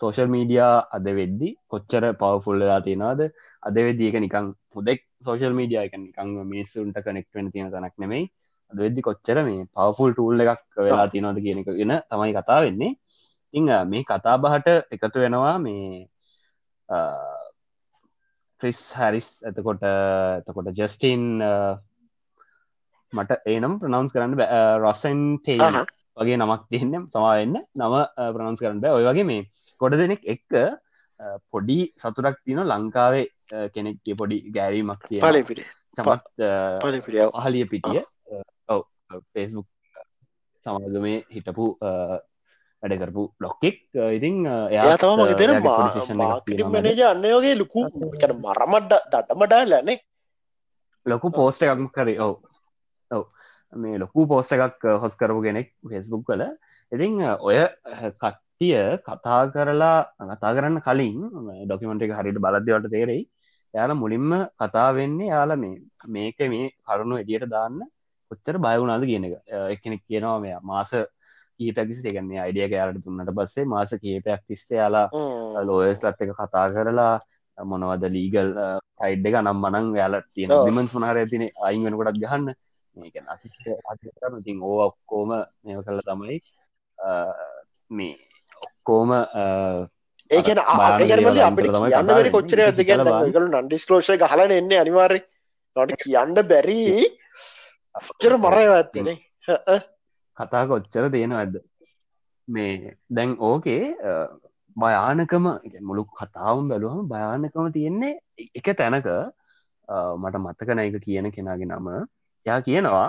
[0.00, 3.20] සෝෂල් මීඩියා අද වෙද්දි කොච්චර පවෆුල්ලලා තියෙනවාද?
[3.62, 8.24] අද වෙද්දී එක නිකං හොදෙක් සෝෂල් මීඩිය එක නිකං මිනිස්සුන්ට කනෙක්ටෙන් තියෙන තනක් නෙමෙයි.
[8.72, 12.94] අද වෙද්දි කොච්චර මේ පවෆුල් ටූල් එකක් වෙලා තියෙනවද කියන එක ගෙන තමයි කතා වෙන්නේ.
[13.54, 16.06] ඉං මේ කතා බහට එකතු වෙනවා මේ
[18.60, 21.22] ක්‍රිස් හැරිස් එතකොට එතකොට ජස්ටින්
[23.12, 24.34] මට ඒනම් ප්‍රනවන්ස් කරන්න
[24.78, 25.86] රොසන් ටේ.
[26.16, 27.94] වගේ නමක් තියන්නම් සමාවෙන්න නම
[28.34, 29.42] ප්‍රනවන්ස් කරන්න ඔය වගේ මේ
[29.80, 30.52] ගොඩ දෙනෙක් එක්ක
[31.50, 33.26] පොඩි සතුරක් තියන ලංකාවේ
[33.74, 35.62] කෙනෙක්ගේ පොඩි ගෑරීමක් කිය පලපිට
[35.96, 36.48] චමත්
[36.82, 38.02] පලපිටියාව අහලිය පිටිය.
[38.68, 38.82] ඔව.
[39.32, 39.66] ෆෙස්බුක්
[40.66, 41.90] සමාග මේ හිටපු අ,
[42.82, 43.78] වැඩ කරපු ලොක්කෙක්
[44.16, 45.52] ඉතිං එයා තම මගේ තෙන
[46.18, 49.98] මාකිටි මනජ අන්නයෝගේ ලොකු කන මරමඩ්ඩ දඩමඩාලනේ
[51.06, 52.34] ලොකු පෝස්ට එකක් කරේ ඔව.
[53.10, 53.24] ඔව.
[53.72, 56.44] මේ ලොකු පෝස්ට එකක් හොස් කරපු කෙනෙක් ෆෙස්බුක් කල
[56.92, 57.56] ඉතිං ඔය
[58.60, 61.18] කට්ටිය කතා කරලා කතා කරන්න කලින්
[61.64, 63.22] ඩොකිමට එක හරිට බලද්‍යවට තේරෙයි.
[63.74, 67.78] යාල මුලින්ම කතා වෙන්නේ යාල මේ මේක මේ කරුණු එඩියට දාන්න
[68.30, 69.34] කොච්චර බයවුනාද කියන එක.
[69.74, 70.90] එකනෙක් කියනවා මෙයා මාස
[71.60, 75.06] කීපැකිසි එකන්නේ අයිඩිය යාලට දුන්නට පස්සේ මාස කීපයක් තිස්සේ යාලා
[75.62, 77.14] ලෝයස් ලත් එක කතා කරලා
[77.58, 78.50] මොනවද ලීගල්
[78.98, 80.50] සයිඩ් එක නම් මනං යාල තියෙන.
[80.66, 82.54] විමන් සුනාර ඇතින අයින් වෙනකොටත් ගහන්න.
[82.96, 83.46] මේක අති
[84.40, 85.30] ඉතින් ඕ ඔක්කෝම
[85.62, 86.40] මෙ කල්ල තමයි
[87.90, 88.27] මේ
[88.88, 89.12] ඔක්කෝම
[90.30, 90.60] ඒකන
[91.00, 92.30] දේවල් අපිට කියන්න බැරි.
[92.36, 93.32] කොච්චර ඇද බලන්න.
[93.34, 95.20] ගල නන්ඩිස්කලෝෂය හලන එන්න අනිවාර්ය
[95.76, 96.80] නොට කියන්න බැරි.
[97.94, 99.16] ොච්චර මරය ඇත්තනේ
[100.36, 101.54] කතා කොච්චර තියෙනවා ඇද
[102.48, 103.82] මේ දැන් ඕකේ
[104.76, 108.14] භයානකම කියන්නේ මුළු කතාවම් බැලුවම භයානකම තියෙන්නේ
[108.60, 109.08] එක තැනක.
[110.22, 111.88] මට මතකන එක කියන කෙනගේ නම.
[112.46, 113.08] යා කියනවා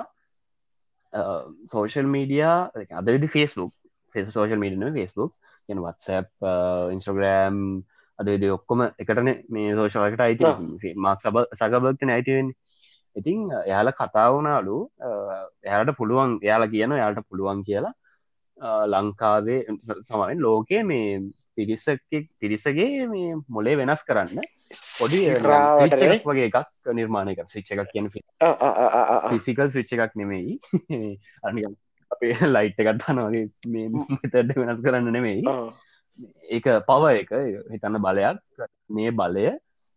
[1.71, 2.57] සෝෂල් මීඩියා
[2.99, 3.71] අදවිදි ෆෙස්බුක්
[4.15, 5.31] ෆෙස සෝෂල් මීඩන ෆෙස්බුක්
[5.69, 6.49] ගෙන වත්සප්
[6.93, 7.57] ඉන්ස්ට්‍රග්‍රෑම්
[8.19, 10.45] අදවිද ඔක්කොම එකටන මේ සෝෂලකට අයිති
[10.97, 12.49] මක් සබ සගබක්ට නැයිතිවෙන්
[13.15, 14.77] ඉතිං එයාල කතාවනාලු
[15.63, 17.93] එයාලට පුළුවන් එයාලා කියන යාලට පුළුවන් කියලා
[18.57, 19.59] අ, ලංකාවේ
[20.07, 21.19] සමයින් ලෝකයේ මේ
[21.55, 22.01] පිරිසක්
[22.39, 24.43] පිරිසගේ මේ මොලේ වෙනස් කරන්න
[24.99, 25.19] පොඩි
[26.25, 26.57] වගේ එකක්
[26.93, 28.09] නිර්මාණය කර සිච්ච එකක් කියන
[29.31, 30.59] ෆිසිකල් විච්ච එකක් නෙමෙයි.
[31.47, 31.63] අනි
[32.11, 35.41] අපේ ලයිට් එකත් දනවගේ මේ මෙතැඩ වෙනස් කරන්න නෙමෙයි.
[36.49, 37.31] ඒක පව එක
[37.73, 38.39] හිතන්න බලයක්.
[38.89, 39.45] මේ බලය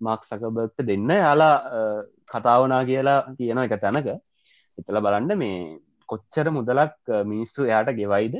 [0.00, 1.56] මක් සකබට දෙන්න යාලා
[2.32, 4.12] කතාවනා කියලා කියන එක තැනක
[4.78, 5.58] හිතල බලන්න මේ
[6.08, 8.36] කොච්චර මුදලක් මිනිස්සු එයාට ගෙවයිද?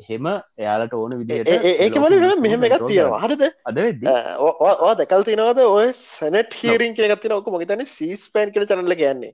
[0.00, 0.26] එහෙම
[0.58, 1.50] එයාලට ඕන විදිහට
[1.84, 3.20] ඒක මල මෙහෙම එකක් තියෙනවා.
[3.24, 3.44] හරිද?
[3.68, 3.78] අද
[4.80, 9.32] ඕ දැකල් තිනවද ඔය සැනට හීරින් කියගත්තින ඔක මගතන සීස් පෑන් කළ චනල කියන්නේ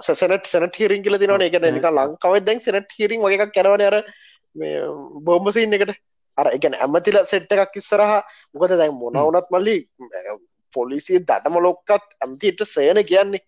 [0.00, 3.96] සැනට සැනට හිරින් කියල තිනවන එක නික ලංකාව දැන් සැනට හිරින් වගේ එකක් කැනවන අර
[5.26, 5.94] බොම්බසින් එකට.
[6.38, 8.14] අර එකන ඇමතිල සෙට්ට එකක් ඉස්සරහ.
[8.54, 9.76] මොකද දැන් මොනවනත් මල්ලි
[10.74, 13.44] පොලිසිය දටම ලොක්කත් ඇමතිට සයන කියන්නේ.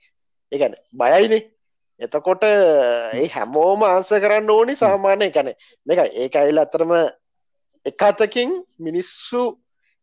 [0.52, 1.42] එකන බයයිනේ.
[2.00, 5.52] එතකොට ඒ හැමෝම ආන්ස කරන්න ඕනි සාමාන්‍ය කැනෙ
[5.86, 6.92] එක ඒක අයිල අතරම
[7.86, 9.42] එකතකින් මිනිස්සු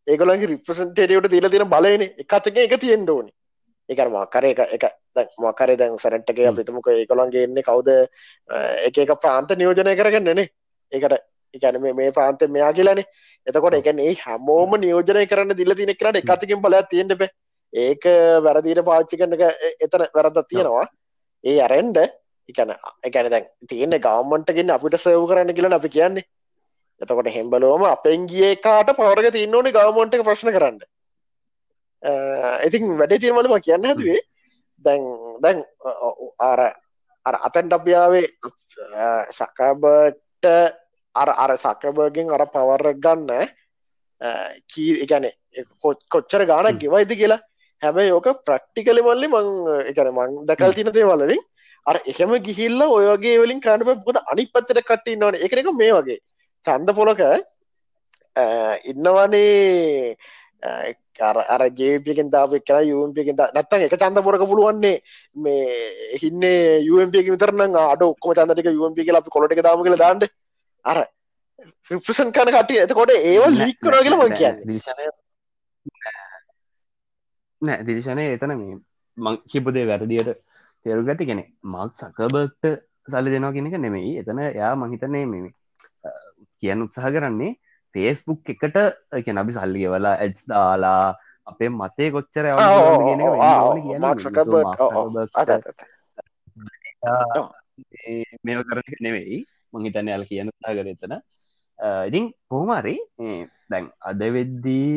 [0.06, 3.32] ඒගොලන්ගේ රිප්‍රසන්ටේටියට දීල තින බලන එකතක එක තියෙන්ට ඕනි
[3.88, 4.84] එක මකර එක එක
[5.38, 6.54] මකර දැන් සැනට්ක හ්ම්.
[6.56, 7.88] පිතුමක ඒකොළන්ගේ එන්නේ කවුද?
[8.86, 10.48] එක එක ප්‍රාන්ත නියෝජනය කරගන්නනේ
[10.92, 11.14] එකට
[11.54, 13.04] එකන මේ ප්‍රාන්ත මෙයා කියලනේ
[13.46, 13.74] එතකොට.
[13.74, 17.30] එකන ඒ හැමෝම නියෝජනය කරන්න දිල තින කරට එකතිකින් බලයක් තියෙන්ට බෑ.
[17.72, 18.04] ඒක
[18.42, 20.86] වැරදිීට පාච්චි එ- එතන වැරදක් තියෙනවා.
[21.44, 21.98] ඒ අරෙන්ඩ
[22.48, 22.74] එකන
[23.04, 26.24] එකන දැන් තියෙන ගවමන්ටගෙන් අපිට සයව් කරන්න කියලා අපි කියන්නේ.
[27.00, 30.78] එතකොට හෙම්බලෝම අපෙන් ගිය කාට පවරක තින්න ඕනේ ගවමන්ට ප්‍රශ්න කරන්න
[32.66, 34.20] ඉතින් වැඩේ තිීමලම කියන්න හැදුවේ.
[34.84, 35.02] දැන්
[35.42, 35.58] දැන්
[36.50, 36.60] අර
[37.26, 38.26] අර අතැන් ඩබ්‍යාවේ
[39.38, 40.46] සකබට
[41.14, 43.30] අර අර සකබර්ගෙන් අර පවර ගන්න
[44.70, 45.26] කී එකන
[45.82, 46.78] කොච්චර ගානක්.
[46.82, 47.40] ගෙවයිද කියලා.
[47.82, 49.46] හැබැයි ඕක ප්‍රක්ටිකලි මල්ලි මං
[49.90, 51.42] එකන මං දකල් තින දේවලලින්
[51.86, 56.18] අර එහෙම ගිහිල්ල ඔයගේ වලින් කාඩප පුද අනි පත්තට කට්ටි නොන එකක මේ වගේ.
[56.64, 57.20] චන්ද පොලක
[58.90, 60.16] ඉන්නවනේ
[61.20, 65.02] අර ජේපිකෙන් දාව කර යුම්පිකින් නැත්තන් එක චන්ද පොරක පුළුවන්නේ
[65.36, 70.20] මේ හින්නේ යුම්පික විතරන අඩ ඔක්කොම චන්දටික යුම්පි කියල අපි කොලට දාම කියල දාන්න.
[70.84, 70.98] අර
[72.00, 74.56] ෆිසන් කන කටිය එතකොට ඒවල් ලික් කරන කියල මං කියන්න.
[77.62, 78.76] නෑ දිරිශනය එතන මේ
[79.18, 80.34] මං කිපදේ වැරදියට
[80.86, 82.62] තේරු ගති කෙනෙ මක් සකබර්ට
[83.08, 84.18] සල්ලි දෙනවා කෙනෙක නෙමෙයි.
[84.20, 85.48] එතන යා මහිතන්නේ මෙම
[86.60, 87.56] කියන්න උත්සාහ කරන්නේ
[87.94, 88.76] ෆේස්බුක් එකට
[89.12, 91.02] එක නබි සල්ලි ගෙවලා ඇජ් දාලා
[91.46, 92.44] අපේ මතේ කොච්චර
[98.44, 99.38] මේ කරන නෙවෙයි.
[99.74, 101.14] මහිතන්න යාල කියන්න තාගර එතන.
[102.08, 102.96] ඉතින් කොහමරි
[103.70, 104.92] දැන් අද වෙද්දී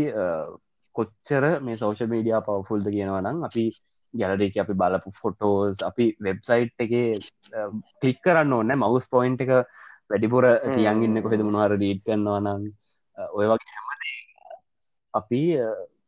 [0.95, 3.65] කොච්චර මේ සෝෂ මීඩිය පවෆුල්ද කියනවනම් අපි
[4.13, 6.93] ගැලඩේක අපි බලපු ෆොටෝස් අපි වෙබ්සයිට් එක
[8.01, 9.51] කලික් කරන්න ඕන්න මවස් පොයින්් එක
[10.11, 12.63] වැඩිපුර තියන්ගන්න කොහෙද මොනවාර රීට් කරනවා නම්
[13.37, 14.15] ඔය වගේ
[15.13, 15.41] අපි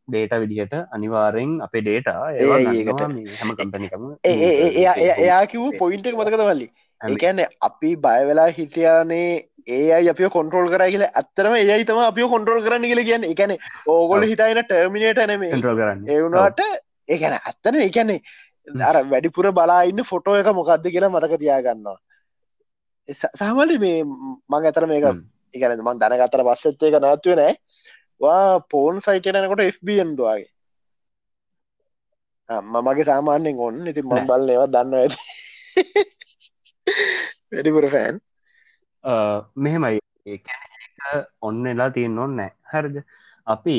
[0.08, 4.06] ඩේට විදිහට අනිවාරෙන් අපේ ඩේට හැම කම්පනිකම
[5.22, 6.70] එයා කිව් පොයින්ට මතකද වල්ලි
[7.02, 9.28] ඒකැන අපි බයවෙලා හිටියානේ
[9.70, 11.04] ඒ අයි අපිය කොන්ට්‍රෝල් කර කියල.
[11.12, 13.24] ඇත්තරම ඒයි තම අපිය කොන්ට්‍රෝල් කරන්න කියල කියන්න.
[13.26, 13.52] එකන
[13.88, 16.08] ඕගොල හිතයින ටර්මිනේට නෙම කරන්න.
[16.08, 16.60] ඒවුණට
[17.10, 17.80] ඒකැන ඇත්තන.
[17.90, 18.20] එකැනේ
[18.82, 21.98] අර වැඩිපුර බලාඉන්න ෆොටෝ එක මොකක්ද කියලා මතක තියාගන්නවා
[23.10, 25.06] සහමලි මේ මං ඇතර මේක
[25.54, 27.54] එකන මන් දැනගත්තර පස්සෙත් ඒක නැත්ව නෑ.
[28.22, 30.50] වා පෝන් සයිටනකොට FBන්දවාගේ
[32.74, 35.18] මමගේ සාමාන්‍යෙන් ඔන්න ඉති මන් බල ඒවත් දන්න ඇති.
[37.52, 38.16] වැඩිපුර ෆෑන්
[39.56, 40.00] මෙහෙමයි.
[41.48, 42.40] ඔන්න එලා තියෙන් ඔන්න
[42.74, 42.96] හරිද?
[43.48, 43.78] අපි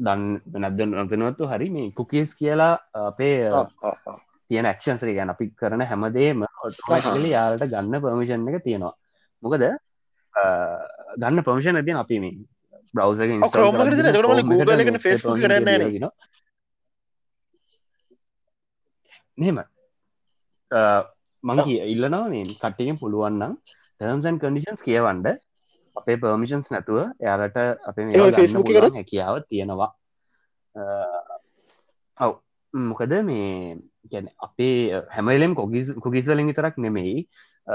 [0.00, 0.22] දන්
[0.62, 2.74] නැද නොතනවත්තු හරි මේ කුකිස් කියලා
[3.08, 3.34] අපේ
[4.50, 8.94] තියෙන ක්ෂන්සරි ගැන අපි කරන හැමදේම ඔටලි යාලට ගන්න පර්මිෂන් එක තියෙනවා.
[9.42, 9.64] මොකද
[11.20, 12.34] ගන්න පර්මිෂන් ඇතින් අපි මේ
[12.94, 13.18] බ්‍රවස
[19.38, 19.58] මෙම
[21.44, 23.56] මං ඉල්ලනවා කට්ටියෙන් පුළුවන්නම්
[24.00, 25.26] ටර්ම්සන් කඩිෂන්ස් කියවන්ඩ
[25.96, 28.04] අපේ පර්මිෂන්ස් නැතුව එයාලට අපේ
[28.94, 29.90] හැකියාව තියෙනවා.
[32.18, 32.32] ඔව්.
[32.74, 33.76] මොකද මේ
[34.12, 37.14] ගැන අපේ හැමලම් කොගිස් කොගිසලින් විතරක් නෙමෙයි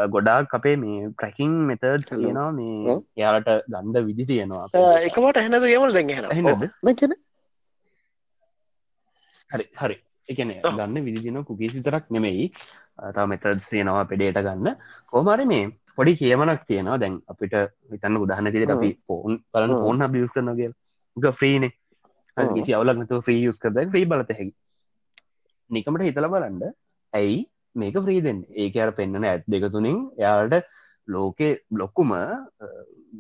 [0.10, 6.06] ගොඩාක් අපේ මේ ප්‍රැකින් මෙතඩ් තියෙනවා මේ එයාලට ගන්ඩ විදි තියෙනවා එකමට හැනද ගමල් දැ
[9.50, 9.98] හරි හරි.
[10.30, 12.46] එකන ගන්න විදිදින කුගිස් විතරක් නෙමෙයි.
[13.16, 14.76] තා මෙතඩ් තියෙනවා පෙඩේට ගන්න.
[15.08, 15.64] කෝමරි මේ
[15.98, 16.98] පොඩි කියමනක් තියෙනවා.
[16.98, 17.56] දැන් අපිට
[17.92, 20.72] විතන්න උදාහන තිට අපි පෝන් බලන්න ඕන්න බියස්සනගේ
[21.18, 21.72] ග ්‍රීනේ
[22.38, 24.54] කිසි අවලක් නතු ්‍රී යුස් කරද ්‍රී බලත හැකි
[25.70, 26.64] නිකමට හිතල බලන්ඩ
[27.14, 27.38] ඇයි?
[27.76, 30.68] මේක ්‍රීදෙන් ඒක අර පෙන්න්නන ඇත් දෙකතුනින් එයාට
[31.08, 32.12] ලෝකෙ ලොක්කුම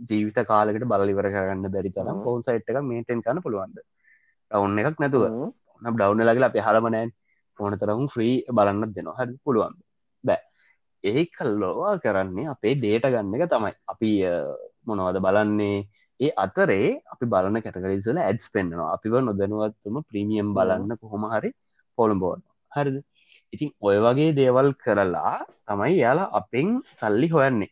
[0.09, 3.79] ජීවිත කාලකට බලලිවර කරන්න බැරි තරම් පෝන් සයිට් එක මේටෙන් කන්න පුළුවන්ද?
[4.51, 5.25] ඔවුන් එකක් නැතුව.
[5.81, 7.11] නම් ඩව්න ලගල අප හලමනෑන්
[7.59, 9.17] ඕන තරම් ්‍රී බලන්නත් දෙනවා.
[9.19, 9.75] හරි පුළුවන්.
[10.23, 10.41] බෑ.
[11.03, 13.73] ඒ කල්ලෝවා කරන්නේ අපේ ඩේට ගන්න එක තමයි.
[13.93, 14.11] අපි
[14.85, 15.79] මොනවද බලන්නේ?
[16.19, 21.51] ඒ අතරේ අපි බලන කැටකරිසල ඇඩ්ස් පෙන්න්නවා අපිව නොදනුවත්තුම ප්‍රීමියම් බලන්න කොහොම හරි
[21.99, 22.39] පොළම්බෝන්
[22.71, 22.97] හරිද?
[23.53, 25.35] ඉතින් ඔය වගේ දේවල් කරලා
[25.67, 26.67] තමයි යාලා අපෙන්
[26.99, 27.69] සල්ලි හොයන්නේ.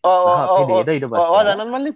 [1.49, 1.91] දනමල්ලි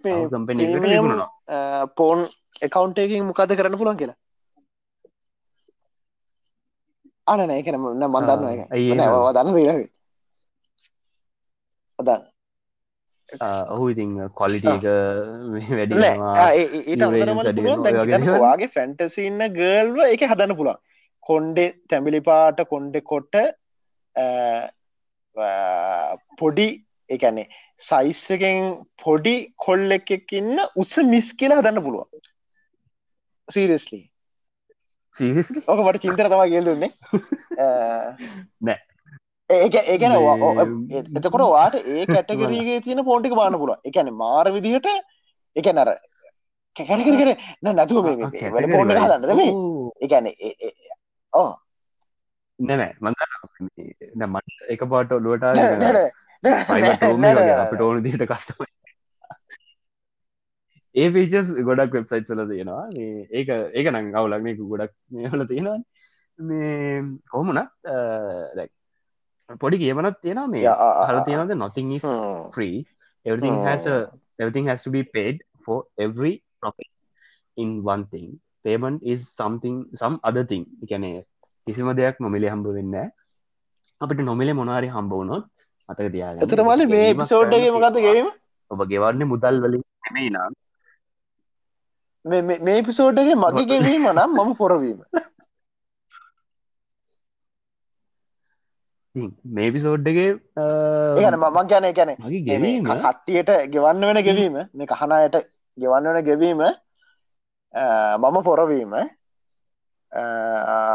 [1.97, 2.19] පෝන්
[2.65, 4.17] එකකවන්ටේකින් මොකද කරන්න පුළන් කියලා?
[7.27, 8.45] අන නෑ කන න්න මන්දන්න
[9.35, 9.89] දන්න දීරගේ
[11.99, 12.23] අදන්න
[13.73, 14.85] ඔහු ඉතින් කොලිටික
[18.03, 20.79] වැඩිවාගේ ෆැන්ටසින්න ගර්ල්ව එක හදන්න පුළන්
[21.23, 23.41] කොන්්ඩේ තැමිලි පාට කොන්්ඩෙ කොට
[26.37, 26.67] පොඩි
[27.09, 27.47] එකනේ
[27.79, 28.69] සයිස්සකෙන්
[29.03, 32.23] පොඩි කොල්ල එකක් ඉන්න උස මිස් කියලා හදන්න පුළුවන්
[33.47, 34.01] සීරස්ලි
[35.67, 36.91] ඕක මට චින්තර තම ගෙල්ලුන්නේ
[38.61, 38.79] නෑ
[39.49, 40.15] ඒක ඒකන
[41.17, 44.87] එතකොට වාට ඒ කැටගරීගේ තියෙන පෝන්ටික බාන්න පුළුව එකන මාර විදිහට
[45.55, 45.91] එක නර
[46.75, 47.31] කැකරකර කර
[47.69, 49.43] නැතුව මේ පෝන්න හදන්න
[50.07, 50.31] එකන
[51.33, 51.51] ඕ
[52.59, 55.43] නැනෑ මන්ද මට එක පාට ඔලුවට
[57.63, 58.63] අපිට ඕන දිට කස්ටම
[60.95, 62.85] ඒ පීචස් ගොඩක් වෙබ්සයිට් සල තියෙනවා.
[63.37, 65.79] ඒක ඒක නං අවුලක්නෙක ගොඩක් මේහල තියෙනවා.
[66.39, 67.69] මේ කොහොමනත්
[69.63, 70.65] පොඩි කියමනත් තියෙන මේ.
[71.07, 71.93] හල තියෙනද නොතිං
[72.55, 72.75] free.
[73.25, 73.97] Everything has a,
[74.39, 76.89] everything has to be paid for every profit
[77.55, 78.29] in one thing
[78.65, 80.63] payment is something some other thing.
[80.83, 81.11] එකනේ
[81.67, 82.95] කිසිම දෙයක් නොමිලේ හම්බ වෙන්න
[84.01, 85.45] අපිට නොමිලේ මොනාරි හම්බ වුණොත්
[85.89, 88.27] අතක තියා එතට මල මේ පිසෝඩ්ගේ මොකද ගේම?
[88.71, 90.53] ඔබ ගෙවන්නේ මුදල් වලින් නෙමයි නම්
[92.25, 94.99] මේ- මේ- පිසෝඩ්ගේ මගේ ගෙවීම නම් මම පොරවීම.
[99.55, 100.27] මේ පිසෝඩ්ඩගේ
[101.17, 102.11] ඒගන මම ගැන ගැන
[103.01, 105.35] කට්ටියට ගෙවන්න වෙන ගෙවීම මේ කහනායට
[105.77, 106.61] ගෙවන්න වෙන ගෙවීම
[107.73, 108.93] මම පොරවීම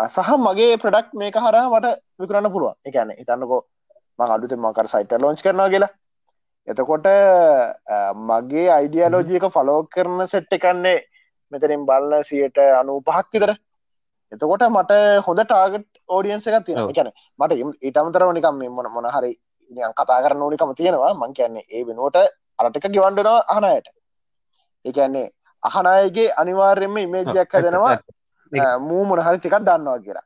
[0.08, 1.86] සහ මගේ ප්‍රඩක්් මේක හරා මට
[2.20, 2.74] විකරන්න පුළුවන්.
[2.84, 3.60] එකන හිතන්නකෝ
[4.18, 5.92] මං අඩුත මකර සයිට ලෝංච් කරනවා කියලා.
[6.68, 7.06] එතකොට
[8.28, 10.98] මගේ අයිඩියලෝජියක ෆලෝ කරන සෙට් එකන්නේ
[11.52, 13.52] මෙතරින් බලන්න සියට අනු පහක් විතර.
[14.32, 14.92] එතකොට මට
[15.26, 16.90] හොඳ ටාගට් ඕඩියන්ස එකක් තියෙන.
[16.92, 17.08] එකන
[17.38, 17.52] මට
[17.82, 19.32] ඉටමතරව නිකම් මේ මොන මොන හරි
[19.70, 21.14] නිකන් කතා කරන්න ඕනිකම තියෙනවා.
[21.14, 22.16] මං කියන්නේ ඒ වෙනුවට
[22.58, 23.88] අරටික ගිවන්ඩනවා අහනයට
[24.84, 25.26] ඒකන්නේ
[25.68, 27.96] අහනයගේ අනිවාර්යෙන්ම ඉමේජ්ජයක් හදෙනවා.
[28.88, 30.24] මූ මොනහරි ටිකක් දන්නවා කියලා.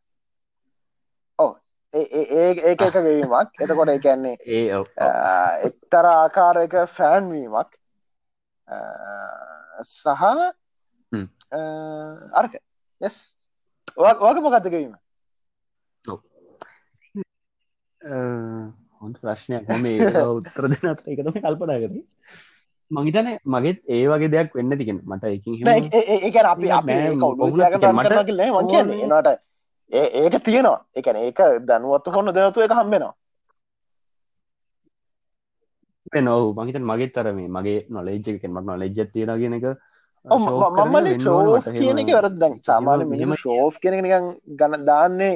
[1.38, 1.52] ඕ
[1.94, 4.64] ඒ ඒක එක ගෙවීමක් එතකොට එකන්නේ ඒ.
[5.68, 7.70] එක්තර ආකාරයක ෆෑන්වීමක්
[9.84, 10.06] සහ.
[12.40, 12.52] අර්ක.
[13.00, 13.16] යස්
[13.98, 14.94] ඕක මොකක්ද ගෙවීම
[18.00, 18.12] අ,
[19.00, 19.64] හොඳ ප්‍රශ්නයක්.
[19.68, 19.84] හොම
[20.38, 21.92] උත්තර දෙන අතර එකතම කල්පනා කර
[22.90, 25.52] මහිතන මගෙත් ඒ වගේ දෙයක් වෙන්න තිගෙන මට එකින්
[26.46, 26.94] අපි
[29.10, 29.28] මට
[29.92, 30.78] ඒක තියෙනවා.
[30.94, 33.14] එකන ඒක දැනුවත්තු හොන්න දෙනතු එක හම්බෙනවා
[36.18, 39.66] නොව මහිතන් මගේ තර මේ මගේ නොලෙජ් එකෙන් මට නොලෙජ් තියෙන කියන එක
[40.26, 44.26] මමලි ෂෝෆ් කියන එක වැරදි සාමාන්‍ය මිනිම ෂෝෆ් කියන එක නිකන්
[44.58, 45.34] ගන්න දාන්නේ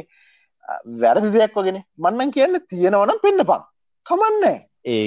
[1.01, 3.63] වැරදි දෙයක් වගෙන මන්නන් කියන්න තියෙනවනම් පෙන්න්න පන්
[4.07, 4.57] කමන්නේ.
[4.87, 5.07] ඒ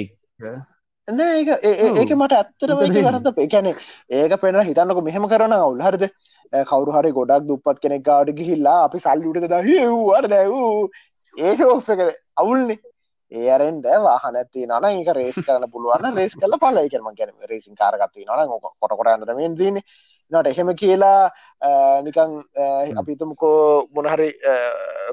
[1.08, 2.98] නෑ ඒක ඒ- ඒක මට ඇත්තරම ඒක.
[3.04, 3.72] වැරද එකැනෙ
[4.12, 6.04] ඒක පෙන හිතන්නක මෙහෙම කරන අවුල් හරිද?
[6.52, 10.90] කවරු හරි ගොඩක් දුපත් කෙනෙක් ගාඩ ගිහිල්ලා අපි සල්ලුට ද හවට දැවූ
[11.34, 12.04] ඒ ෝ් එක
[12.36, 12.78] අවුල්න්නේ
[13.32, 17.74] ඒ අරෙන්ඩ වාහන ඇති නන ඒක රේස් කරන පුළුවන් රේස් කල පල එකම ගැන රේසින්
[17.74, 19.80] කාරගත්ති නන කොට කොට අන්නට මෙන් දන
[20.32, 21.30] නට එහෙම කියලා
[22.02, 22.32] නිකං
[22.96, 24.30] අපිතුමකෝ මොනහරි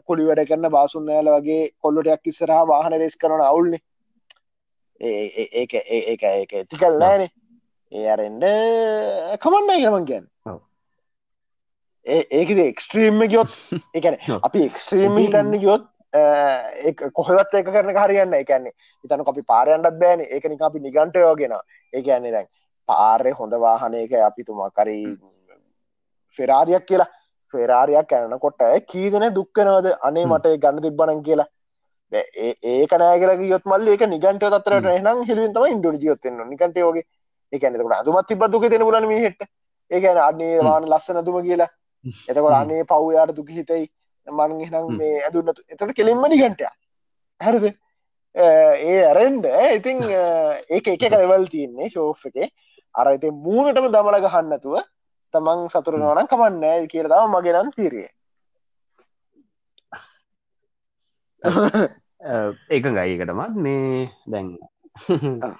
[0.05, 3.83] කුලි වැඩ කරන්න බාසුන්නෑල වගේ කොල්ලොටයක් ඉස්සරහා වාහන රේස් කරන අවුල්න්නේ
[5.01, 7.29] ඒක ඒ- ඒක ඒක ඇති කල් නෑනේ
[7.91, 8.45] ඒ අරෙන්ඩ
[9.41, 10.25] කමන්න කියමන් ගැන්.
[12.05, 13.47] ඒකද එක්ස්ට්‍රීම්ම ගියොත්
[13.95, 14.15] එකන.
[14.43, 15.83] අපි එක්ස්ට්‍රීම් ඉතින්- හිතන්න ගියොත්
[17.13, 18.73] කොහවත් එක කරන හරියන්න එකන්නේ
[19.03, 20.21] හිතන අපි පාරයන්ටත් බෑන.
[20.21, 21.53] ඒක නික අපි නිගන්ටයෝගෙන
[21.93, 22.47] ඒ කියන්නේ දැන්
[22.89, 25.15] පාරය හොඳ වාහනයක අපි තුමා කරී
[26.37, 27.07] ෆෙරාරියක් කියලා.
[27.51, 30.25] ෆෙරාරියක් ඇනකොට කීදන දුක්කනවද අනේ.
[30.25, 31.47] මට ගන්න තිබ්බනන් කියලා
[32.65, 37.05] ඒක නෑගල යොත් මල්ල ඒක නිගන්ට තත්රට නම් හෙලින්තම ඉන්ඩුන ජයොත්වෙන්න නිකට යෝගේ
[37.53, 39.47] ඒකනකට අදුමත් තිබ දුක දෙන පුලන මිහිට
[39.91, 41.69] ඒකන අන්නේ වාන ලස්සන දුම කියලා.
[42.27, 42.53] එතකොට.
[42.53, 43.85] අනේ පව්යාට දුක හිතයි.
[44.27, 44.97] මං නම්.
[44.97, 46.69] මේ ඇදුන්නතු එතට කෙලින්ම නිගන්ටය
[47.41, 47.65] හැරද?
[48.35, 50.03] ඒ ඇරෙන්ඩ ඉතිං
[50.69, 52.51] ඒක එක කලවල් තියන්නේ ශෝෆ් එක.
[52.95, 54.75] අර ඉති මූනටම දමල ගහන්නතුව
[55.33, 58.09] තමන් සතුරනවනම් කමන්න කියල තම මගේ නම් තීරිය
[62.25, 64.47] ඒක ගයිකටමත් මේ දැන්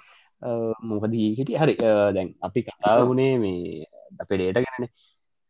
[0.90, 1.58] මොකදී හිටිය?
[1.58, 1.74] හරි
[2.16, 3.86] දැන් අපි කතා වුණේ මේ
[4.22, 4.86] අපේ ඩේට ගැන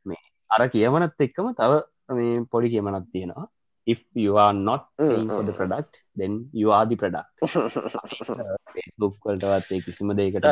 [0.06, 1.72] මේ අර කියවනත් එක්කම තව
[2.18, 3.46] මේ පොඩි කියමනක් තියෙනවා.
[3.86, 7.30] If you are not paying for the product then you are the product.
[8.74, 10.48] Facebook වලටවත් ඒ කිසිම දෙයකට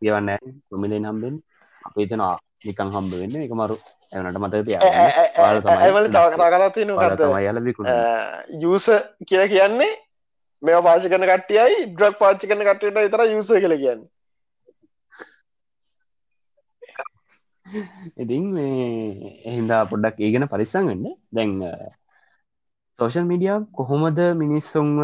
[0.00, 0.30] කියවන්න
[0.68, 1.36] ප්‍රමිලෙන් හම්බෙන්
[1.84, 2.34] අප හිතනවා
[2.64, 3.36] නිකං හම්බ වෙන්න.
[3.46, 3.76] එක මරු
[4.42, 7.90] මතක තිය ඇවල තව කතා කතා තියෙන කත තමයි යල විකුණ
[8.72, 8.86] යස
[9.28, 9.92] කියල කියන්නේ
[10.62, 14.02] මෙ පාචි කන කටියයි ඩ්‍රක් පාචි කන කටට තර යුස කල කියන්න.
[18.22, 18.86] ඉතින් මේ
[19.50, 21.04] එහින්දා පොඩ්ඩක් ඒගෙන පරිස්සං වෙන්න.
[21.36, 21.52] දැන්
[22.98, 24.98] සෝෂල් මීඩිය කොහොමද මිනිස්සුන්ව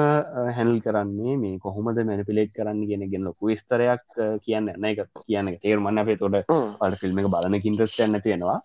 [0.57, 1.35] හැනල් කරන්නේ?
[1.43, 4.05] මේ කොහොමද මැනිපිලේට් කරන්න ගෙන ගෙන ලොකු විස්තරයක්
[4.45, 5.01] කියන්න එන්න එක.
[5.27, 6.37] කියන්න තේරුමන්න අපේ තොට
[6.81, 8.59] පට ෆිල්ම් එක බලන ඉන්ට්‍රස්ට ඇන්න තියෙනවා.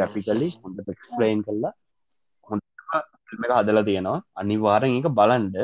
[0.00, 1.72] ග්‍රපිකලි හොඳ එක්ස්පලයින් කරලා
[2.48, 2.62] හොඳ
[3.46, 4.18] එක හදලා තියෙනවා.
[4.40, 5.56] අනිවාරෙන් එක බලන්ඩ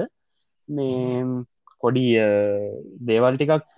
[0.68, 1.22] මේ
[2.18, 2.28] අ,
[3.10, 3.70] දේවල් ටිකක්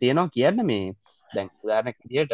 [0.00, 0.94] තියෙනවා කියන්න මේ.
[1.30, 2.32] දැන් උදාරනක් දිට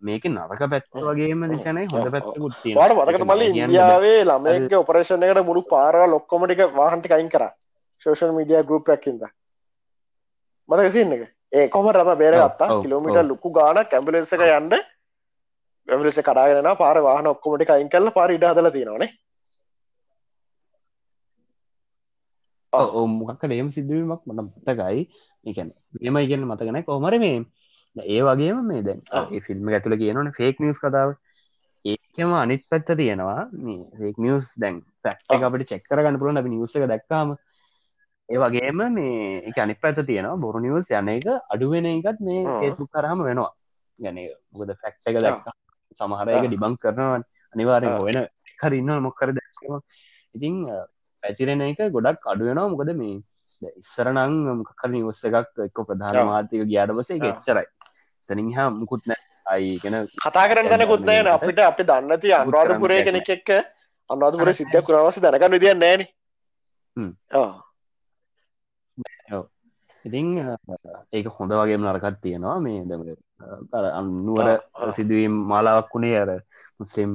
[0.00, 6.06] මේක නරක පැත්ත වගේම දිශනයි හොඳ පැත්තකුත් වාට මතකට මල්ල ඉන්දියාවේ ළමයක ඔපරේෂණයකට මුළු පාරව
[6.14, 7.44] ලොක්කොමටික වාහන්ටි අයින් කර.
[8.02, 9.22] ශෝෂල් මීඩිය ගරුප් ඇකින්ද
[10.68, 11.22] මතක සින්න එක?
[11.52, 12.80] ඒ කොම රම බේරගත්තා?
[12.82, 13.22] කිලෝමිට.
[13.32, 14.74] ලොකු ගාන කැම්බලෙන්සක යන්ඩ
[15.88, 19.12] ඇමලෙස කඩාගෙන පාර වාහන ඔක්කොමටි අයින් කල්ල පාර ඉඩ හදල තියෙනවානේ
[22.72, 25.06] මොකක් ලේම් සිදුවීමක් මට මතකයි.
[25.46, 25.70] එකන
[26.02, 27.38] මෙම ඉගන්න මතකන කොමර මේ
[27.96, 29.00] ඒ වගේම මේ දැන්
[29.40, 31.16] ෆිල්ම් ඇතුළ කියනන ෆේක් නිියස් කතාව.
[31.84, 33.48] ඒකම අනිත් පැත්ත තියෙනවා.
[33.64, 35.28] මේ ෆේක් නිියස් දැන් පැක්ට.
[35.40, 37.36] අපට චෙක්කර ගන්න පුලන් අපි නිවසක දැක්කාම
[38.28, 40.36] ඒ වගේම මේ එක අනිත් පැත්ත තියෙනවා.
[40.38, 42.42] බොරු නිවස් යන එක අඩුවෙන එකත් මේ.
[42.56, 43.52] ෆේස්බුක් කරහම වෙනවා.
[43.98, 44.18] ගැන
[44.52, 45.48] මොකද ෆැක්ට එක දැක්
[46.00, 47.24] සමහරයක ඩිබං කරනවන්
[47.54, 48.18] අනිවාරෙන් වෙන
[48.60, 49.78] හරින්න මොක්කර දැක්ම
[50.34, 50.58] ඉතිං
[51.22, 53.16] පැචිරෙන එක ගොඩක් අඩුවෙනවා මොකද මේ
[53.74, 57.66] ඉස්සරනං කර නිවස්ස එකක් එක්ක ප්‍රධාන මාතික ගියාටවස එක එච්චරයි
[58.28, 63.48] තනින් හා මුකුත් නෑ අයිගෙන කතා කරන්න තැන කොත්නෑන අපිට අපි දන්නති අනුරාධපුරය කෙනෙක් එක්ක
[64.10, 66.02] අනුරාධපුර සිද්ධ කුරවස දැනකන්න විදිිය නෑන
[70.04, 70.26] ඉතිං
[71.12, 72.58] ඒක හොඳ වගේ නරකත් තියෙනවා.
[72.60, 73.02] මේ දම
[73.92, 74.48] අන්නුවර
[74.92, 76.30] සිදුවීම් මාලාවක් වුණේ අර
[76.80, 77.10] මුස්ලිම්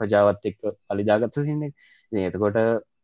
[0.00, 0.60] ප්‍රජාවත් එක්ක
[0.90, 2.58] අලිදාගත්ත සින්නේ එතකොට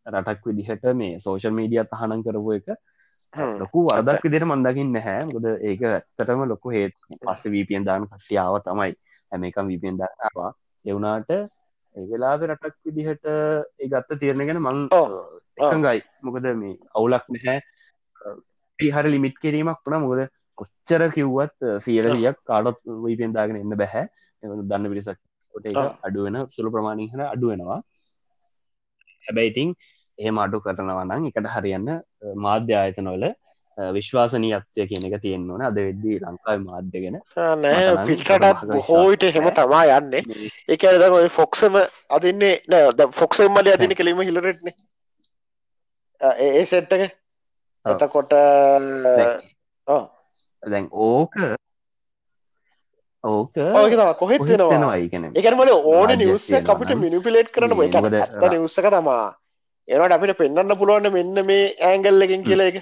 [0.08, 2.68] රටක් විදිහට මේ සෝෂල් මීඩිය තහනම් කරපු එක
[3.34, 5.22] ලොකු වරදක් විදිර මන්දකින් නැහැ.
[5.28, 6.94] ගොද ඒක ඇත්තටම ලොකු හේත්.
[7.20, 8.92] පස්ස වීපියෙන් දාන කට්ටියාව තමයි
[9.32, 10.50] හැම එකම් වීපියෙන් දාවා
[10.84, 11.30] එවුනාට
[11.94, 14.78] ඒවෙලාද රටක් විදිහට ඒ ගත්ත තීරණගෙන මං
[15.58, 16.02] එකඟයි.
[16.22, 17.58] මොකද මේ අවුලක් නැහැ.
[18.78, 20.02] පිහර ලිමිට් කිරීමක් වුණ.
[20.04, 20.26] මොකද
[20.58, 24.06] කොච්චර කිව්වත් සියලදියක් කාඩොත් වීපෙන් දාගෙන එන්න බැහැ.
[24.42, 25.20] දන්න පිරිසක්.
[25.54, 25.66] කොට
[26.06, 27.78] අඩුවෙන සුළු ප්‍රමාණීහන අඩුවෙනවා
[29.24, 29.70] හැබැයි ඉතිං
[30.20, 31.88] එහෙම අඩු කරනවා නම් එකට හරියන්න
[32.38, 33.24] මාධ්‍ය ආයතනොල
[33.78, 35.62] විශ්වාසනීයත්වය කියන එක තියෙන්න්න ඕන.
[35.62, 37.16] අද වෙද්දී ලංකාව මාධ්‍යගෙන
[38.06, 40.22] පිටටත් බොහෝවිට හෙම තමා යන්නේ.
[40.68, 41.78] එක ද ඔය ෆොක්සම
[42.10, 44.74] අදින්නේ නෑ ෆොක්සම් මලි අදින කලීම හිලරටන
[46.20, 47.08] ඒ සෙට්ටක
[47.86, 48.36] එතකොට
[50.62, 51.34] දැන් ඕක
[53.24, 53.54] ඕක
[54.18, 54.96] කොහෙත් වෙනවා
[55.34, 57.96] එකනමල ඕන නිවස්ස අපිට මිනිපිලේට් කරන එක
[58.50, 59.24] නිවස්සක තමා
[59.90, 62.78] එනට අපිට පෙන්න්න පුළුවන්න මෙන්න මේ ඇංගල් එකින් කියලා එක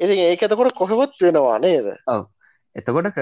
[0.00, 1.86] ඉති ඒක එතකොට කොහෙවත් වෙනවා නේද?
[2.06, 2.22] ඔව.
[2.76, 3.18] එතකොට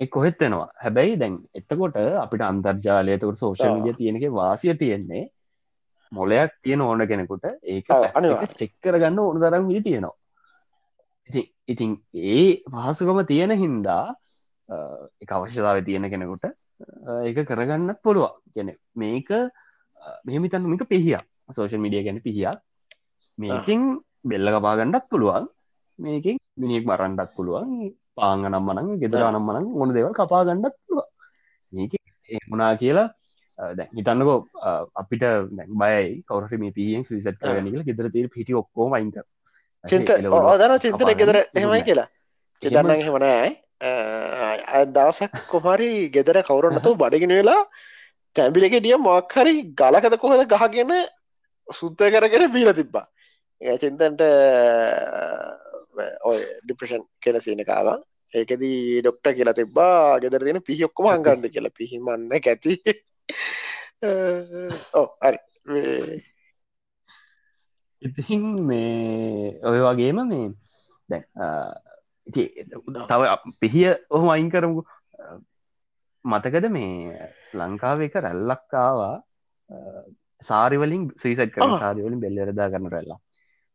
[0.00, 0.68] එක් කොහෙත් වෙනවා.
[0.84, 5.24] හැබැයි දැන් එතකොට අපිට අන්තර්ජාලයතකට සෝෂල් විදිය තියෙනක වාසිය තියෙන්නේ
[6.12, 7.44] මොලයක් තියෙන ඕන කෙනෙකුට
[7.74, 7.86] ඒක
[8.60, 10.16] චෙක්කර ගන්න ඕන තරම් විදි තියෙනවා.
[11.28, 14.04] ඉති ඉතින් ඒ පහසුකම තියෙන හින්දා
[15.22, 16.44] එක අවශ්‍යතාව තියෙන කෙනෙකුට
[17.24, 18.34] ඒක කරගන්නත් පුළුවන්.
[18.54, 19.30] ගැන මේක
[20.24, 21.18] මෙහමිතන්න මේක පිහිය
[21.54, 22.56] සෝෂල් මිඩිය ගැන පිහියක්.
[23.38, 23.80] මේකින්
[24.24, 25.44] බෙල්ල කපාගණ්ඩක් පුළුවන්.
[25.98, 27.70] මේකින් මිනිෙක් මරන්ඩක් පුළුවන්.
[28.16, 31.06] පාංග නම්මනං ගෙදර නම්මනං ඕන දෙවල් කපා ගණ්ඩක් පුළුව
[31.72, 31.92] මේක
[32.50, 33.08] මුණා කියලා
[33.96, 34.38] හිතන්නකෝ
[34.94, 35.24] අපිට
[35.80, 39.18] බයි කවරට මේ පියෙන් විසත් කරගනික ගෙදර තීර පිටි ඔක්කෝ මයින්ක
[39.84, 42.08] චින්ත ඕදන චින්තන ගෙදර එහෙමයි කියලා?
[42.62, 43.48] හිතන්න හෙමනෑ
[44.88, 47.60] දවසක් කොහරි ගෙදර කවුරන්නතු බඩගෙන වෙලා
[48.36, 50.92] තැම්බිලෙකටිය මොක්හරි ගලකද කොහද ගහගෙන
[51.68, 53.06] සුත්ත කරගෙන පීල තිබ්බා.
[53.82, 54.20] චින්තන්ට
[56.30, 57.88] ඔය ඩිප්‍රෂන් කෙන සීනකාව
[58.34, 60.20] ඒකදී ඩොක්ට කියලා තිබ්බා.
[60.22, 61.76] ගෙදර තියෙන පිහිඔක්කොම අංගන්න කියලා.
[61.80, 62.74] පිහිමන්න ඇති
[65.00, 65.38] ඕ හරි.
[68.02, 70.48] ඉතින් මේ ඔය වගේම මේ
[71.08, 71.22] දැ
[73.10, 73.22] තව
[73.60, 74.84] පිහිය ඔහොම අයින් කරමු
[76.26, 79.14] මතකද මේ ලංකාව එක රැල්ලක්කාවා
[80.42, 83.20] සාරිවලින් සීසට් කර සාරිවලින් බෙල්ලරදා කරන රැල්ලා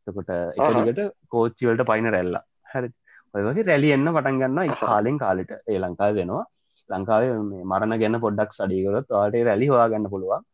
[0.07, 2.43] තකොට එකකට කෝච්චිවලට පයින රැල්ලා.
[2.65, 2.89] හැරි.
[3.33, 5.51] ඔය වගේ රැලි එන්න පටන් ගන්න කාලෙන් කාලෙට.
[5.67, 6.45] ඒ ලංකාව වෙනවා.
[6.89, 7.33] ලංකාවේ
[7.63, 10.47] මරණ ගැන්න පොඩ්ඩක් සඩිකරත් වාට රැලි හවා ගන්න පුළුවන්.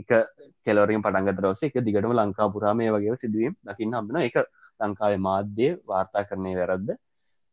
[0.00, 0.10] එක
[0.66, 4.36] කෙලවරින් පටන්ගතරවස එක දිගටම ලංකා පුරාමය වගේ සිදුවීම් දකින්න හම්බෙන එක
[4.80, 6.90] ලංකාවේ මාධ්‍යය වාර්තා කරණය වැරද්ද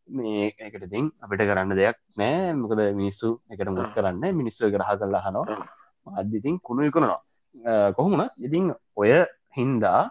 [0.10, 2.54] මේ එකට තින් අපිට කරන්න දෙයක් නෑ.
[2.62, 4.24] මොකද මිනිස්සු එකට මුත් කරන්න?
[4.42, 5.58] මිනිස්සු ග්‍රහ කරලා හනවා
[6.22, 7.20] අධ්‍යතින් කුණු විකනවා
[7.98, 9.12] කොහොමන ඉතින් ඔය
[9.58, 10.02] හින්දා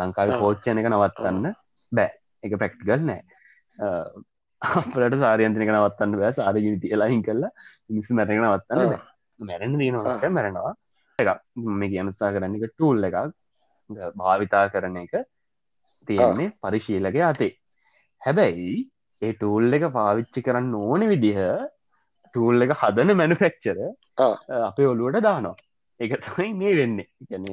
[0.00, 1.46] ලංකාව පෝච්චන එක නවත්වන්න
[1.92, 2.10] බෑ.
[2.44, 3.22] එක පැක්ටිකල් නෑ.
[4.60, 6.32] අපට සාරයන්තිනක නවත්තන්න බෑ.
[6.38, 7.52] සාරගිවිති එලාහින් කරලා
[7.90, 8.96] මිනිස්සු මැරෙන නවත්තන්න
[9.50, 10.74] මැරෙන දීනවස මැරෙනවා.
[11.18, 11.28] එක
[11.80, 13.36] මේ කියනුස්ථා කරන්න එක ටූල් එකක්.
[14.20, 15.14] භාවිතා කරන එක
[16.08, 17.52] තියෙන්නේ පරිශීලක අතේ
[18.22, 18.74] හැබැයි
[19.22, 21.40] ඒ ටූල් එක පාවිච්චි කරන්න ඕන විදිහ
[22.34, 23.78] ටූල් එක හදන මැනුෆෙක්චර
[24.68, 25.56] අපේ ඔලුවට දානවා.
[26.00, 27.08] එක තමයි මේ වෙන්නේ.
[27.30, 27.46] ගැන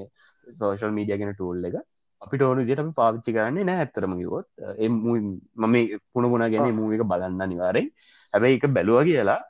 [0.59, 1.77] සෝෂල් මීඩිය ගෙන ටූල් එක
[2.21, 4.47] අපිට ඕනු දිට අපි පාවිච්චි කරන්නේ නෑ ඇත්තරම කිවොත්
[4.85, 5.75] මම
[6.13, 7.87] පුුණ පුුණ ගැන මූ එක බලන්න නිවාරෙන්
[8.33, 9.41] හැබැයි එක බැලුව කියලා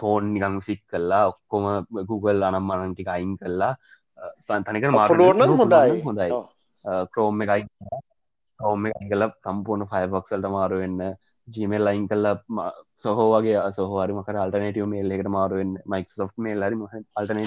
[0.00, 1.64] ෆෝන් නිකං සික් කල්ලා ඔක්කොම
[2.10, 3.72] Google අනම් මනන්ටික අයින් කල්ලා
[4.46, 5.20] සන්තනක මාරන
[5.54, 6.00] හොඳයි.
[6.04, 6.28] හොඳයි.
[7.12, 7.62] ක්‍රෝම් එකයි
[8.60, 10.98] ඔවම කල සම්පූර්ණ ෆයිබක්සල්ට මාරුවෙන්න
[11.48, 16.76] ජීමල් ලයින් කල්ලා සොහෝගේ සොහවාරම කර අල්ටනටව මේල් එකට මාරුවෙන් මයික් සෝ මේල් හරි
[17.16, 17.40] අල්ටන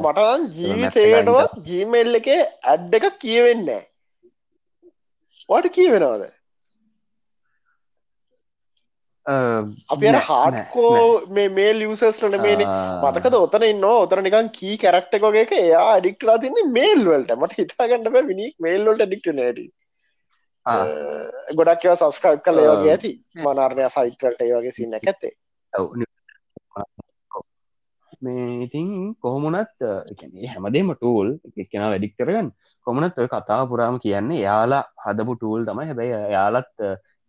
[0.00, 3.70] මටන් ජීවිතයටවත් ජීමෙල් එක ඇඩ් එක කියවෙන්න
[5.48, 6.28] වට කියවෙනවාද?
[9.88, 10.92] අපි හාඩකෝ
[11.30, 12.62] මේ මේ ලියසස්ලට මේන
[13.02, 18.48] මතකද ඔතන ඉන්න ඔතර නිකන් කී කැරක්ටකෝගේ එක එයා ඩික්ටලා තින්නේ මේල්වලට මට හිතාගන්නට විනි
[18.58, 19.68] මේල්වලට ඩික්ට නට
[21.56, 25.32] ගොඩක් ඒව සස්ක්‍රයිබ් කල ඒවගේ ඇති මනර්ණය සයිටල්ට ඒ වගේ සින්න ඇත්තේ
[28.20, 29.86] මේ ඉතින් කොහොමුණත්
[30.46, 32.50] හැමදේම ටූල් එකෙන වැඩික් කරගන්න
[32.86, 36.74] කොමනත් ඔය කතා පුරාම කියන්නේ යාලා හදපු ටූල් තමයි හැබැයි යාලත්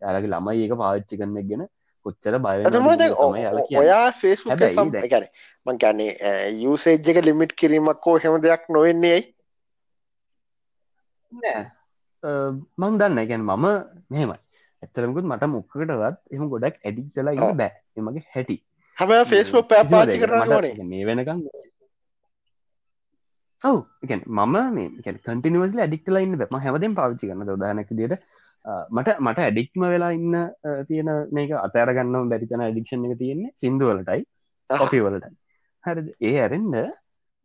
[0.02, 1.68] යාලගේ ළමයි ඒක පාවිච්චි කරන්න ගෙන
[2.06, 2.56] කොච්චර බය
[3.78, 4.46] ඔයා ෆේස්
[5.08, 5.28] ගැන
[5.66, 9.30] මං ගැන්නේ යුසේජ්ජක ලිමිට් කිරීමක් හෝ හෙම දෙයක් නොවෙන්නේ ඇයි
[12.24, 13.20] මං දන්න.
[13.30, 13.66] ගැන් මම
[14.10, 14.38] මෙහෙමයි.
[14.84, 17.72] ඇත්තරමකුත් මට මොක්කටවත් එම ගොඩක් ඇඩික්ටලා ඉන්න බෑ.
[17.98, 18.58] එමගේ හැටි.
[18.98, 21.42] හැම ෆේස්බුක් පැ පාචි කරන මේ වෙනකම්
[23.64, 23.78] ඔව.
[24.04, 28.16] මම මේ කටිනිවස් ඇඩික්ටලා ඉන්න බැම හැමදෙන් පාවිච්චි කරන දදානක දිට
[28.96, 30.36] මට මට ඇඩික්ම වෙලා ඉන්න
[30.88, 34.26] තියෙන මේක අතෑරගන්න බැරිතන ඇඩික්ෂන් එක තියෙන්නේ සිින්දුවලටයි
[34.70, 35.30] කොපිවලට
[35.84, 36.76] හරි ඒ ඇරෙන්ඩ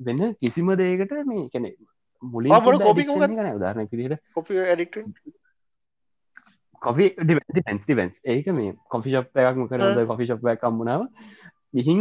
[0.01, 1.71] වෙන්න කිසිම දේකට මේ කැනෙ
[2.23, 3.09] මුලින් කොපි
[3.55, 4.55] උදාරන දිට කොපි
[6.83, 11.09] කොෆි ඩිවෙන්ස් ඒක මේ කොෆි ශප් එකක්ම කරද කොෆි ශප් එක කම්මුණාව
[11.75, 12.01] ගිහින්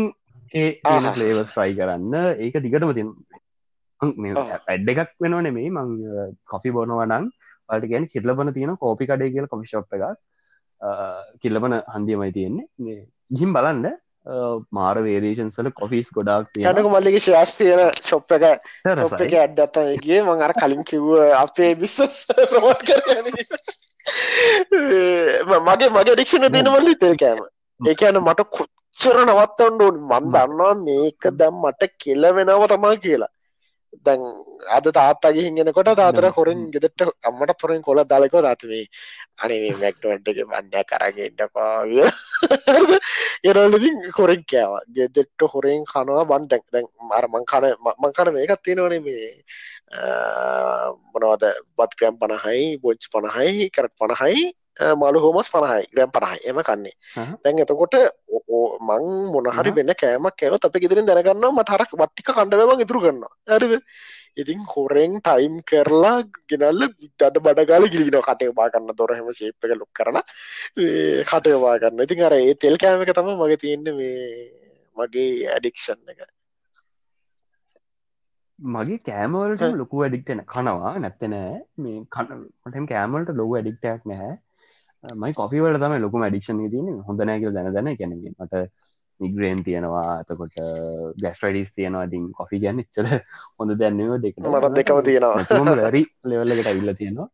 [0.53, 0.69] ඒ
[1.15, 2.13] ලේවස් ට්‍රයි කරන්න.
[2.37, 3.09] ඒක දිගටම තින්
[4.01, 5.89] ඇඩ් එකක් වෙනවා නෙමේ මං
[6.45, 7.27] කොෆි බොනවනං
[7.69, 10.17] වලට ගැන කිල්ලබන තියෙන කෝපි කඩේ කියල කොෆි ශප් එකක්.
[11.41, 12.99] කිල්ලබන හන්දියමයි තියෙන්නේ.
[13.31, 13.95] ගිහිම් බලන්න
[14.71, 18.63] මාර වේදේශන්සල කොෆිස් ගොඩක් යනක මල්ලිගේ ශාස්තියන ශොප් එක.
[18.83, 22.99] ශොප් එක අඩ්ඩත්තගේ මං අර කලින් කිව්ව අපේ බිස්සස් රෝට් කර
[25.61, 27.45] මගේ මගේ ඩික්ෂණ දෙනවල්ලි තෙල්කෑම
[27.79, 30.01] ඒකන මට කොච්චර නවත්තන්න ඕන්.
[30.01, 33.31] මන් දන්නවා මේක දැම් මට කෙල වෙනව තමා කියලා
[34.01, 34.21] දැන්
[34.69, 38.85] අද තාත්තගේ හිගෙනකොට තාතර හොරින් ගෙදෙට අම්මට තොරින් කොල දාලකෝ දත්වේ
[39.37, 41.73] අනේ මැක්ටවන්ටගේ බන්ඩ කරගෙන්ටපා
[43.43, 44.73] එරලදිින් හොරින් කෑව.
[44.89, 47.65] ගෙදෙට්ට හොරෙන් කනවා බන් දැක් දැන් මරමං කන
[47.95, 49.29] මං කන මේකත් තියෙනවනේ මේ
[51.13, 51.43] මොනවද
[51.77, 54.45] බත් ක්‍රම් පණහයි බොච් පණහයි කරට පණහයි
[54.95, 56.95] මලු හෝමස් පණහයි ග්‍රම් පණහයි එම කන්නේ.
[57.43, 57.95] දැන් එතකොට
[58.81, 63.73] මං මොනහරි වෙන්න කෑමක් ඇව අප ගෙදරින් දැනගන්න මටහරක් වට්ටික කණ්ඩවම ඉතුරු කරන්න ඇරිද
[64.35, 66.17] ඉතින් හොරෙන් ටයිම් කරලා
[66.49, 66.83] ගෙනල්ල
[67.19, 70.19] දඩ බඩගල ගිලින කටේ බා කරන්න දොරහෙම ශේප්ක ලොක් කරන
[71.25, 74.15] කටය බා කරන්න ඉතින් අර ඒ තෙල් කෑමක තම මගේ තියෙන්න මේ
[74.97, 76.19] මගේ ඇඩික්ෂන් එක.
[78.59, 80.93] මගේ කෑමවලට ලොකු වැඩික්ටන කනවා.
[80.99, 84.35] නැත්තනෑ මේ කනටම කෑමලට ලොකු ඇඩික්ටයක් නැහැ
[85.21, 88.65] මයි කොෆිවල තම ලොකු මඩික්ෂන් තින හොඳ නෑකල දැන දැන කැනගේ මට
[89.19, 90.19] නිග්‍රේන් තියෙනවා.
[90.21, 90.55] අතකොට
[91.23, 92.05] ගැස්ටඩිස් තියෙනවා.
[92.09, 93.07] ඉතින් කොෆි ගැන්න චල
[93.59, 95.89] හොඳ දැන්නව දෙක මට දෙකම තියෙනවා.
[95.89, 97.27] රි ලෙවල්ලකට ඇවිල්ල තියෙනවා.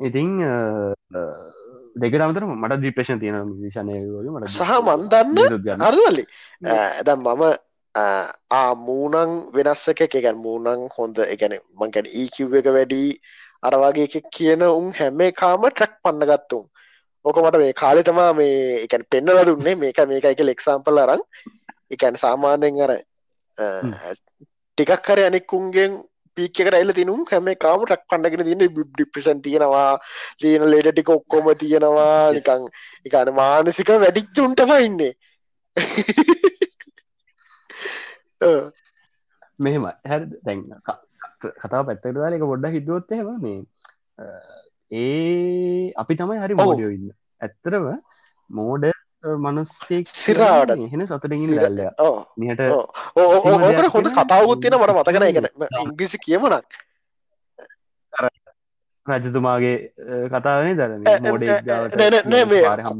[0.00, 0.30] ඉතින්
[1.96, 4.00] දෙක අමතර මට දිපේෂන් තියෙන විශනය
[4.34, 6.26] මට සහ මන්දන්න අරුවල්ලි
[6.74, 7.44] ඇදම් මම
[8.52, 13.10] ආමූනං වෙනස්සක එකගැන් මූනං හොඳ එකන මංකැන ඒකිව් එක වැඩී
[13.68, 16.64] අරවාගේ කියන උන් හැම කාම ට්‍රක් පන්න ගත්තුම්
[17.24, 19.76] ඕක මට මේ කාලෙතමා මේ එකන් පෙන්නල දුන්නේ.
[19.76, 21.22] මේක මේක එක ලෙක්සාම්පල් අරං
[21.90, 22.92] එකන් සාමාන්‍යෙන් අර
[24.78, 25.92] ටිකක් කර අනෙක්කුන්ගෙන්
[26.36, 29.92] පීකට ඇල්ල තිනුම් හැම කාම ටක් පන්නගෙන තින්න ඩිපිෂන් තියෙනවා.
[30.42, 32.32] ලියන ලෙඩ ටික ඔක්කොම තියෙනවා.
[32.32, 32.62] නිකං
[33.06, 35.12] එකන මානසික වැඩිච්චුන්ටම ඉන්නේ.
[39.58, 40.62] මෙහෙම හැ දැන්
[41.40, 43.60] කතාව පැත්තට එක පොඩ්ඩ හිදුවොත්තේම මේ
[44.92, 47.10] ඒ අපි තමයි හරි මෝඩියෝ ඉන්න.
[47.40, 47.86] ඇත්තරව
[48.50, 48.84] මෝඩ
[49.36, 51.80] මනුස්සෙක් සිරාට එහෙන සතුරගින් දැල්ල
[52.36, 52.60] නිහට
[53.16, 55.48] ඕකට හොඳ කතාවුත් තියෙන මට මතකන එකන
[55.82, 56.78] ඉංග්‍රිසි කියමනක්
[59.06, 59.76] රජතුමාගේ
[60.30, 61.44] කතාවනේ දරන මෝඩ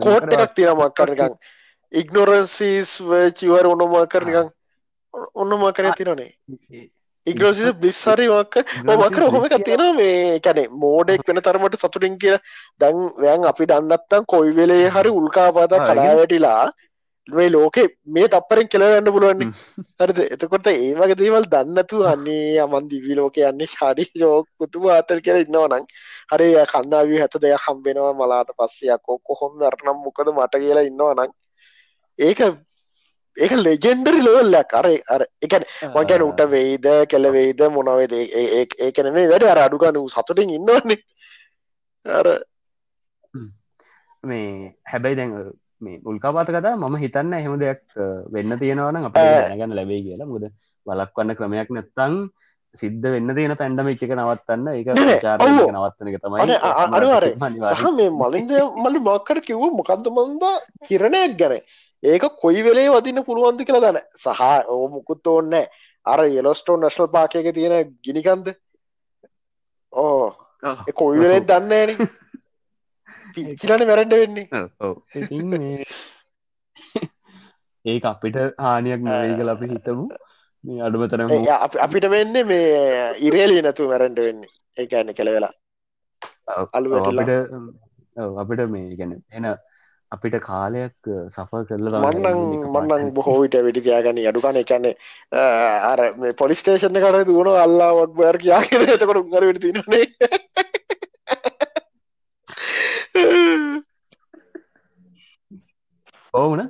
[0.00, 1.38] කෝට් එකක් තියෙනමක් කරනිකං
[1.92, 2.98] ඉක්නොරන්සිස්
[3.34, 4.52] චිවර ඔන්නම කරනිකං
[5.36, 6.30] ඔන්නම කර තිරනේ
[7.26, 12.36] ඉග්‍රෝසි බිස්සරිවක් මකර හොම තියෙන මේ කැනෙ මෝඩෙක් වෙන තරමට සතුටින් කිය
[12.80, 16.64] දැන් වැෑන් අපි දන්නත්තන් කොයි වෙලේ හරි උල්කාපාත කඩා වැටිලා
[17.28, 19.50] මේ ලෝකෙ මේ තපරෙන් කෙලවෙන්න පුළුවන්නේ
[20.00, 20.18] හරිද?
[20.26, 25.42] එතකොට ඒ වගේ දේවල් දන්නතු අන්නේ අමන් දිවි ලෝක යන්නේ ශරි යෝක පුතුම අතර කියලා
[25.42, 25.88] ඉන්නවනං
[26.30, 31.34] හරි කන්නාවී හැත දෙයක් හම්බෙනවා මලාට පස්සයක්කෝ කොහොම අරනම් මොකද මට කියලා ඉන්නවනං
[32.18, 32.40] ඒක
[33.36, 35.64] ඒක ලෙජෙන්ඩරි ලෝල්ලක් අර අර එකන
[35.94, 38.14] මගැන උට වෙයිද කෙලවෙයිද මොනවේද
[38.80, 40.98] ඒකන මේ වැඩ අර අඩුගනු සතුටින් ඉන්නවන්නේ
[42.06, 42.26] අර
[44.24, 45.32] මේ හැබැයි දැන්
[45.80, 47.82] මේ උල්කාපාත කතා මම හිතන්න එහෙම දෙයක්
[48.30, 49.16] වෙන්න තියෙනවන අප
[49.52, 50.26] ගැන ලැබේ කියලා.
[50.26, 50.44] මුද
[50.86, 52.14] වලක්වන්න ක්‍රමයක් නැත්තං
[52.74, 57.24] සිද්ධ වෙන්න තියෙන පැන්ඩම එක නවත්තන්න එක නවත්තන එක තමයි අනුවර
[57.72, 58.52] සහ මේ මලින්ද
[58.84, 60.44] මලි මක්කර කිව්ව මොකක්ද මන්ද?
[60.88, 61.54] කිරණයක් ගැන
[62.06, 63.98] ඒක කොයි වෙලේ වදින්න පුළුවන්ද කියලා දන.
[64.16, 64.42] සහ
[64.72, 65.54] ඕ මුකුත් ඕන්න
[66.06, 68.46] අර යෙලොස්ටෝන් නශල් පාකයක තියෙන ගිනිකන්ද
[69.92, 70.26] ඕ.
[71.00, 71.90] කොයි වෙලේ දන්නේන
[73.34, 74.46] පිච්චිලන මැරෙන්ඩ වෙන්නේ.
[74.80, 75.84] ඔව් ඉතින් මේ
[77.90, 80.04] ඒක අපිට හානියක් නොවයි කල අපි හිතමු.
[80.64, 84.50] මේ අඩුමතරම ඒ අප- අපිට වෙන්නේ මේ ඉරේලී නැතු මැරෙන්ඩ වෙන්නේ.
[84.76, 85.52] ඒකන්න කෙළ වෙලා
[86.76, 87.24] අලු වැටිලා.
[87.24, 87.32] අපිට
[88.22, 89.46] ඔව්, අපිට මේ ගැන එන
[90.12, 94.94] අපිට කාලයක් සෆ කරල මන්නන් මන්නන් බොහෝවිට වෙඩි තියාගනි අඩුකාන එකන්නේ
[95.84, 96.02] අර
[96.36, 100.04] පොලිස්ටේෂන කර දුවන අල්ලා ොඩ් බර් කියගෙන එතකොට උගර වෙට තිනේ
[106.34, 106.62] ඕවන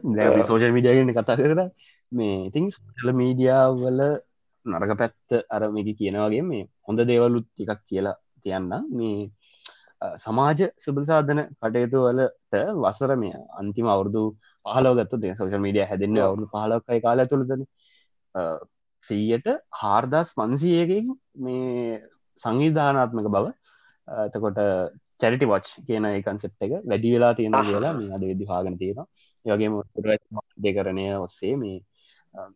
[0.45, 1.67] සෝෂල් මීඩියගෙන කතා කර
[2.13, 4.01] මේ ඉතිං සල මීඩියාවල
[4.67, 9.19] නරක පැත්ත අර මේක කියනවාගේ මේ හොඳ දේවලුත් එකක් කියලා තියන්න මේ
[10.21, 14.23] සමාජ සුබසාධන කටයුතු වලට වසර මේ අන්තිම අවුරදු
[14.65, 16.19] පහලෝගත්ත දෙ සෝෂල් මීඩිය හැදන්න.
[16.21, 17.63] අවුදු පහලක්කයි කාල තුළදන
[19.09, 22.01] සීයට හාර්දස් පන්සියකින් මේ
[22.43, 23.47] සංවිධානාත්මක බව
[24.27, 24.61] එතකොට
[25.21, 27.61] චැරිටි වච් කියන කන්සෙප් එක වැඩි වෙලා තියෙන.
[27.63, 29.05] කියලා මේ අද විදි හාගෙන තියෙන
[29.45, 30.19] යගේ
[30.59, 31.77] දෙකරණය ඔස්සේ මේ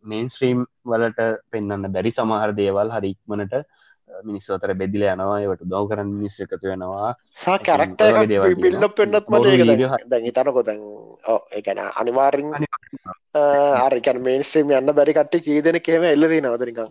[0.05, 1.20] මේන්ස්ත්‍රීම් වලට
[1.51, 3.55] පෙන්න්න බැරි සමහර දේවල් හරික්මනට
[4.29, 7.11] මිනිස්සෝතර බෙදිල යනවා ඒවට දව කරන්න මිනිස්ස එකතු වෙනවා
[7.43, 8.91] සා කැරක්ට ඔය වගේ දේවල් බිල්ල තියෙනවා.
[8.99, 10.83] පෙන්න්නත් දැන් තනකො දැන්
[11.59, 12.49] ඒකැන අනිවාරෙන්.
[13.35, 16.91] ආරිකන් මේන් ස්ත්‍රීම යන්න බැරි කට කී දෙන කෙම එල්ලදී නවදනිකං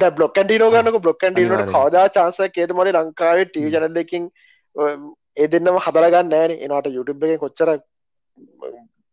[0.00, 1.72] ද බ්ලොක්කන් ඩිනෝ ගන්නක බ්ලොක්කන් ඩිනට.
[1.74, 4.30] කවදා චාන්සය කේද මට ලංකාවේ ටී ජනල් දෙකින්
[5.36, 7.70] ඒ දෙන්නම හදරගන්න නෑන එනට YouTube එක කොච්චර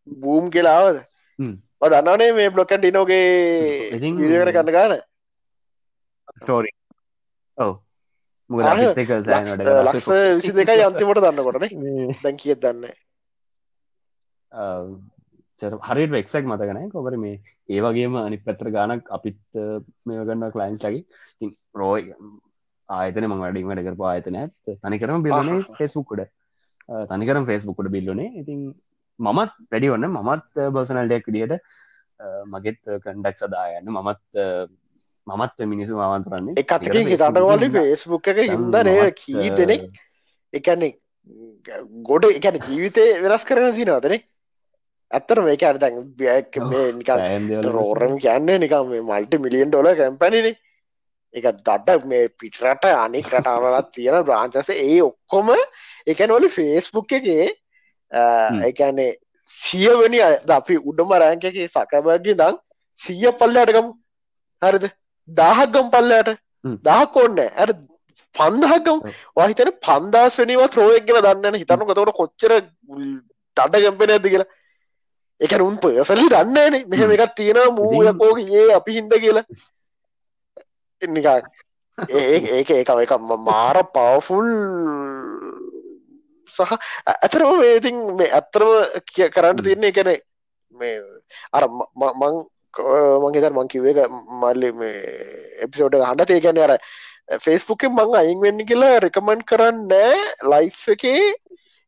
[0.06, 0.98] බූම් කියලාවද
[1.38, 1.54] හ්ම්.
[1.92, 3.24] දන්නනේ මේ බ්ලොක්කන් ඩිනෝගේ
[4.18, 5.00] විදිකට කන්න ගන්න
[6.36, 6.72] ස්ටෝරි
[7.58, 7.72] ඔව
[8.50, 12.84] සෑනට ලක්ෂ විසි දෙකයි අන්තිමට දන්නකොටනේ දැන් කියත් දන්න?
[15.88, 17.36] හරිට එක්සක් මතකනෑ කොබර මේ
[17.76, 19.40] ඒවගේම අනි පැත්‍ර ගානක් අපිත්
[20.06, 21.04] මේ ගන්න කලයින්ස් ලගේ
[21.38, 22.14] ති රෝයි
[22.88, 24.54] ආයතන මං වැඩින් වැඩ කරපු ආයතන ඇත්
[24.84, 25.76] තනිකරම බිල්ලනේ ආහා.
[25.78, 26.22] ෆෙස්බුක්කට
[27.10, 28.60] තනිකරම් ෆෙස්බුක්කට බිල්ලනේ ඉතින්
[29.18, 31.54] මමත් වැඩි වන්න මමත් බර්සනල්ඩයක් විදිට
[32.52, 33.88] මගෙත් කන්ඩක් සදායන්න.
[33.88, 34.20] මමත්
[35.26, 39.82] මමත් මිනිසු මවන්තරන්නේ එක අතකින් හිතන්නවල ෆේස්බුක් එක හින්ද නේ කී දෙනෙක්.
[40.52, 40.90] එකන්නේ
[42.02, 44.20] ගොඩ එකන ජීවිතය වෙනස් කරන දිනවතනේ
[45.10, 50.48] ඇත්තර මේක අර දැන් බියක් මේ නිකන් රෝරම් කියන්නේ නිකම් මේ මල්ට මිලියන් ඩොල කැම්පැනින
[51.34, 55.52] එක දඩ මේ පිටරට අනික් රටාවලත් තියෙන බ්‍රාංචස ඒ ඔක්කොම
[56.06, 57.46] එකනවල ෆේස්බුක් එකේ
[58.64, 59.10] එකන්නේ
[59.48, 62.58] සියවනි අය- ද අපි උඩම රෑංකගේ සකබගේ දං
[62.98, 63.88] සිය පල්ලටකම්
[64.62, 64.84] හරිද
[65.28, 66.28] දාහක්ගම් පල්ලයට?
[66.64, 66.76] හ්ම්.
[66.82, 67.70] දහක් ඔන්න ඇර
[68.34, 68.98] පන්දහක්ගම්.
[69.36, 72.52] වහිතන පන්දාස් වනිවා ත්‍රෝයක්ගෙන දන්න හිතනු කතවට කොච්චර
[73.56, 74.50] ටඩ ගැම්පෙන ඇද කියලා
[75.40, 79.44] එක උන් පයසලි දන්නේන මෙහම එකක් තියෙන මූයකෝග ඒ අපි හින්ද කියලා.
[81.02, 81.38] නිකා
[81.98, 84.48] ඒ ඒක ඒකම එක මාර පවෆුල්
[86.48, 86.72] සහ
[87.06, 88.70] ඇතරම ඒතින් මේ ඇත්තරම
[89.06, 89.58] කිය කරන්න.
[89.58, 90.10] තියන්නේ එකන
[90.76, 90.94] මේ
[91.52, 92.16] අර ම-
[92.74, 94.00] ම- මං මංහිතර මං කිව්ව එක
[94.42, 94.98] මල්ලි මේ
[95.66, 96.72] එපිසෝඩ් හඬ ඒකැන අර
[97.38, 99.92] ෆෙස්බුක් මං අයින් වෙන්න කියලා රෙකමන්් කරන්න
[100.44, 101.32] ලයිෆ් එකේ.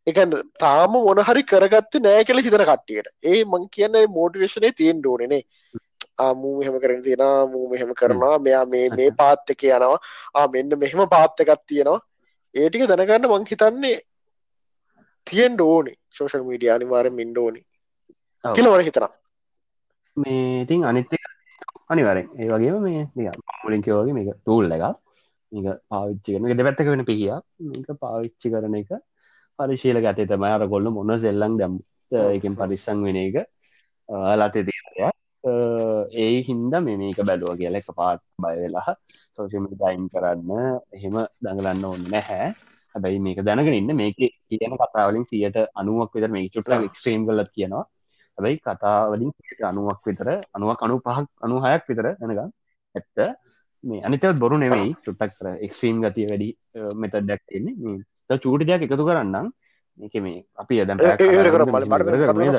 [0.07, 0.17] එක
[0.59, 3.09] තාම මොනහරි කරගත්ත නෑ කියල හිතන කට්ටියට.
[3.25, 5.43] ඒ මං කියන්න මෝටිවේශනය තියෙන් ඩෝනනේ
[6.19, 9.99] ආමූ මෙහෙම කරන තියෙන මූ මෙහෙම කරනවා මෙයා මේ මේ පාත් එක යනවා.
[10.35, 12.01] ආ මෙන්න මෙහෙම පාත්ත එකක් තියෙනවා.
[12.55, 13.97] ඒටික දැනගන්න මං හිතන්නේ
[15.27, 15.97] තියෙන් ඕනේ.
[16.11, 17.61] සෝෂල් මීඩිය අනිවාර මින්ඩ ඕනි.
[18.45, 18.55] ඔව්.
[18.57, 19.07] කියලවර හිතන
[20.17, 21.15] මේ ඉතින් අනිත්ත
[21.89, 23.31] අනිවරෙන් ඒ වගේම මේ
[23.65, 24.85] මුලින් කියවගේ මේක තූල් එක
[25.53, 27.33] මේක පාවිච්චි කරන දෙපැත්තක වෙන පිහිය
[27.65, 28.91] මේක පාවිච්චි කරන එක
[29.59, 30.51] පරිශීල ගතේ තමයි.
[30.51, 31.75] අර ගොල්ල මොන්න සෙල්ලං දැම්
[32.37, 33.37] එකින් පරිස්සං වෙන එක
[34.41, 35.11] ලතේ දේය
[36.17, 38.95] ඒ හින්ද මේ මේක බැලුව කියල එක පාත් බයවෙලා
[39.37, 40.51] සෝෂම දයින් කරන්න
[40.97, 42.49] එහෙම දඟලන්න ඔන්න නැහැ.
[42.95, 44.17] හැබැයි මේක දැනගෙන ඉන්න මේක
[44.49, 47.85] කියන කතාවලින් සියට අනුවක් විතර මේ චුට්ට එක්ස්ට්‍රීම් කලත් කියනවා.
[48.39, 49.33] හැබැයි කතාවලින්
[49.65, 52.41] අනුවක් විතර අනුවක් අනු පහක් අනුහයක් විතර එනක
[52.95, 53.19] ඇත්ත.
[53.85, 54.95] මේ අනිතවත් බොරු නෙවෙයි.
[55.05, 56.49] චුට්ටක් කර එක්ස්ට්‍රීම් ගතිය වැඩි
[56.97, 59.47] මෙත ඩැක් තින්නේ චූටි දෙයක් එකතු කරන්නම්.
[59.99, 61.05] මේක මේ අපි මල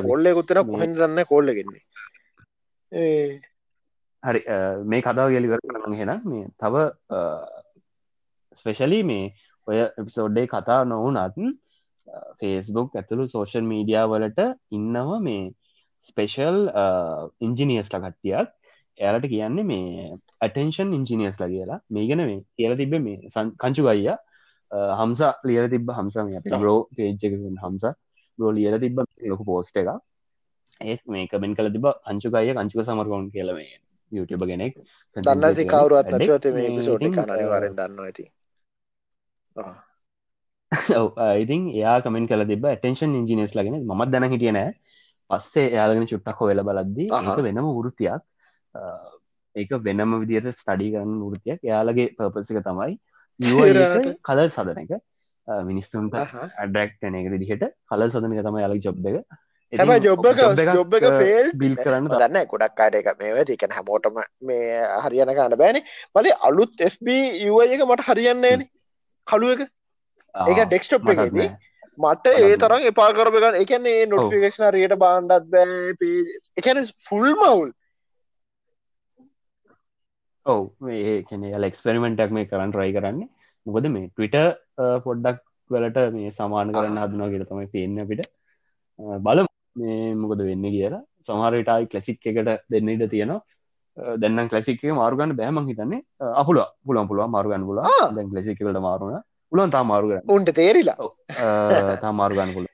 [0.03, 1.83] කොල්ල ගුත්තර කොහෙන් දන්න කොල්ලගෙන්නේ
[4.23, 4.41] හරි
[4.85, 6.75] මේ කතාව ගෙලිවර කරන හෙන මේ තව
[8.55, 9.25] ස්පෙශලි මේ
[9.67, 11.37] ඔය එපිසෝඩ්ඩේ කතා නොවනත්
[12.39, 15.43] ෆේස්බුක් ඇතුළු සෝෂල් මීඩියා වලට ඉන්නවා මේ
[16.09, 16.57] ස්පෙෂල්
[17.47, 18.47] ඉන්ජිනියස්ල කට්ටියක්.
[18.99, 21.79] එයාලට කියන්නේ මේ ඇටෙන්ෂන් ඉංජිනියස් ල කියලා.
[21.91, 24.11] මේ ගැන මේ කියල තිබ මේ සන්- කංචු අයිය
[24.99, 26.27] හම්ස ලියල තිබ හම්සම
[26.59, 27.23] බ්‍රෝ පේජ්ක
[27.63, 27.85] හම්ස.
[28.39, 28.99] බ්‍රෝ ලියල තිබ
[29.31, 29.89] ලොක පෝස්ට එක
[30.81, 33.59] ඒත් මේ කමෙන් කල තිබ අංචුකය කංචුක සමරකවුන් කියලම
[34.11, 34.73] YouTube කෙනෙක්.
[35.17, 36.67] දන්න ඇති කවරුවත් නැතිවත මේ
[37.09, 38.25] එක අනිවාරෙන් දන්න ඇති.
[41.41, 41.63] ඉතින්.
[41.79, 44.71] එයා කමෙන්ට කල තිබ ටෙන්ෂන් ඉජිනස් ලගෙන මත් දැන හිටිය නෑ
[45.29, 48.21] පස්සේ එයාලගෙන චුට්ටක් හොවෙල බලද්දී ඒක වෙනම වෘතියක්.
[49.55, 51.59] ඒක වෙනම විදියට ස්ටඩි කරන්න වෘතියක්.
[51.63, 52.97] එයාලගේ පපසික තමයි
[54.27, 54.93] කල සදන එක.
[55.63, 59.19] මිනිස්සුන්ට ඇඩක්ටන එක දිහට කල සදනක තමයි යාලක් ජොබ් එක.
[59.73, 60.25] හැම ජොබ්
[60.71, 65.57] ජොබ් එක ෆෙල් බිල් කරන්න දන්න ගොඩක් කාඩ එක මේ තිකන හැමෝටම මේ හරියන කාන්න
[65.57, 65.81] බෑන.
[66.13, 67.07] බලි අලුත් FB
[67.67, 68.67] එක මට හරියන්නේන
[69.27, 69.71] කළුව එක
[70.35, 71.49] ඒක ඩෙක්ස්ටොප් එකදී
[72.03, 76.19] මට ඒ තරම් එපා කරපගන්න එකන්නේ නොටිෆිකේෂන රයට බාන්්ඩත් බෑ
[76.61, 77.71] එකන ෆුල් මවුල්.
[80.45, 80.61] ඔව.
[81.61, 83.29] ල එක්ස්පෙරිමෙන්ටක් මේ කරන්න රයි කරන්නේ.
[83.65, 84.37] මොකද මේ ටවිට
[85.05, 88.31] පොඩ්ඩක් වලට මේ සමාන කරන්න හදනවා කියල තමයි පේන්න අපිට.
[89.27, 89.45] බල
[89.81, 91.03] මේ මොකද වෙන්න කියලා.
[91.27, 93.41] සමහරටයි කලසික් එකට දෙන්න ඉට තියෙනවා.
[94.23, 96.03] දෙන්න කලසික් මාරුගන්න බෑමං හිතන්නේ.
[96.41, 97.81] අපුල පුලන් පුළුව මාරුගන්න පුල
[98.17, 101.09] දැන් ලසිකට මාරුණ පුලන් තා මාරුග උන්ට තේරිලා.
[102.03, 102.65] තා මාරුගන්න පුල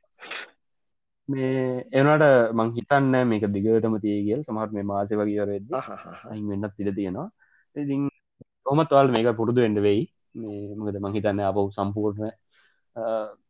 [1.30, 2.26] මේ එනට
[2.58, 7.28] මං හිතන්න මේක දිගටම තියගල් සමහත් මේ මාසය වගේවරෙද අහි වෙන්නත් තිර තියෙනවා.
[7.76, 8.10] ඉතින්
[8.66, 10.02] කොමත් වල් මේක පුරුදු එන්ඩ වෙයි.
[10.36, 12.32] මේ මොකද මං හිතන්න අප සම්පූර්ණ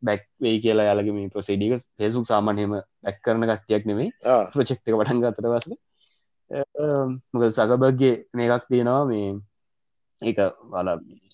[0.02, 4.10] බැක් වෙයි කියලා යාලගේ මේ ප්‍රසේඩික ෆෙසුක් සාමාන්‍යම බැක් කරන කට්ටියක් නෙමේ
[4.54, 5.68] ප්‍රචෙක්්ක පටන් ගතර වස
[7.32, 9.06] මොක සකබගේ මේකක් තියෙනවා.
[9.06, 9.30] මේ
[10.22, 10.38] ඒක
[10.74, 10.90] වල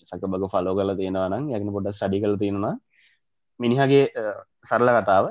[0.09, 2.75] සකබග ෆලෝ කල තියෙනවා නම් යගෙන පොඩ ස්ටඩි කල තියෙනවා
[3.59, 4.03] මිනිහගේ
[4.65, 5.25] සරල කතාව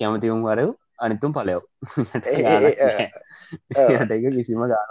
[0.00, 1.62] කැමතිවුම් වරයව් අනිතුම් පලයව්
[4.10, 4.90] එක කිසිම ගාන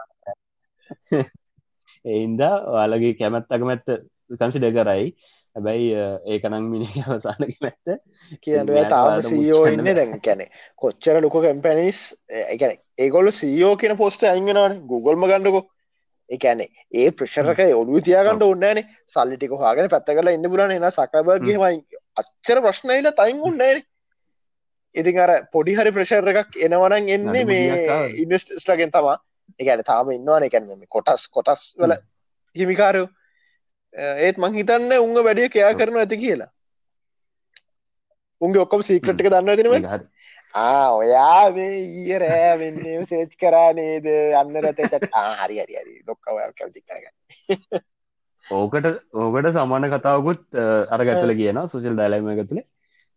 [2.05, 3.87] එයින්ද ඔයාලගේ කැමැත් අකමැත්ත
[4.33, 5.13] කන්සිඩ කරයි.
[5.55, 5.87] හැබැයි
[6.27, 7.87] ඒකනං මිනි අවසානක මැත්ත
[8.39, 10.13] කියන්න තාම සීෝ ඉන්න දැන්.
[10.21, 10.45] කැනෙ
[10.77, 11.99] කොච්චර ලොක කැම්පැනිස්
[12.45, 15.61] එකන ඒගොල සීෝ කියන පොස්ට අංගෙනන ගුගල්ම ගන්නකො
[16.31, 21.79] එකැනෙ ඒ ප්‍රශ්රක ඔලු තියාගන්නට ඔන්නෑනේ සල්ලිටික හාගෙන පැත්ත කලා ඉන්න පුරන එන සකබගේමයි
[22.17, 23.87] අච්චර ප්‍රශ්නයිල තයින් උන්නෑන
[24.95, 29.17] ඉතින් අර පොඩි හරි ප්‍රශර් එකක් එනවනන් එන්නේ මේ ඉන්වස්ටස්ලගෙන් තමා.
[29.59, 31.95] එකන තාම ඉන්නවාන එකැන කොටස් කොටස් වල
[32.55, 33.07] හිමිකාරයෝ.
[34.19, 36.49] ඒත් මං හිතන්න උංග වැඩිය කයා කරන ඇති කියලා.
[38.41, 39.75] උන්ගේ ඔක්කොම සීක්‍රට් එක දන්න තිනව
[40.53, 44.07] ඔයා මේ ඊය රෑ වෙන්න සේච් කරා නේද?
[44.39, 46.03] අන්න රත හරි හරි හරි.
[46.07, 47.15] ලොක්කව කැති කරගන්න.
[48.45, 50.41] ඕකට ඕකට සමාන කතාවකුත්
[50.97, 52.65] අරගැතුල කියන සුසිල් ඩයිලයිම එකතුළේ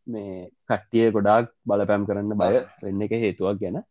[0.07, 3.83] මේ කට්ටිය ගොඩාක් බලපැම් කරන්න බය වෙන්න එක හේතුවක් ගැන.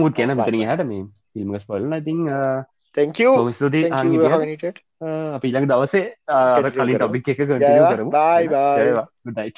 [0.00, 1.04] මුත් කියන මතරින් හට මේ
[1.34, 2.20] ෆිල්ම්ගස් පලන ඉතිං
[3.52, 3.80] ස්තුති
[5.36, 6.04] අපි ළඟ දවසේ
[6.72, 8.10] කලින් ටොපික් එක කරමු.
[9.28, 9.52] බයි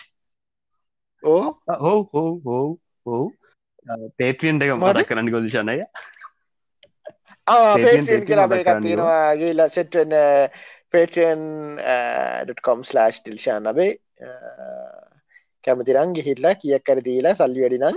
[1.22, 1.46] ඕ
[1.80, 2.68] හෝ හෝ හෝ
[3.10, 3.26] හෝ
[4.18, 5.76] පේට්‍රියන් එක මට කරන්න ගොදිශනය
[8.84, 9.36] තියෙනවා.
[9.40, 10.12] ගේලා සෙට්න
[10.92, 13.92] පේටන්.කොම් ස්ලාස් ටිල්ෂාන් නබේ
[15.64, 17.96] කැමතිරන් ගිහිල්ලා කියක් කර දීලා සල්ලි වැඩිනම්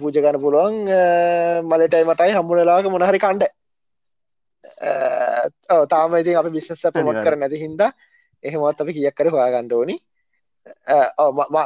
[0.00, 0.76] පූජගන පුළුවන්.
[1.70, 3.44] මලටයි මටයි හම්බුණලාක මොනහරි කණ්ඩ.
[5.92, 7.90] තාම ඉතින් අපි බිස්සස ප්‍රමොට් කර නැති හින්දා
[8.44, 9.96] එහෙමත් අපි කියක් කර හොයා ගණ්ඩෝනි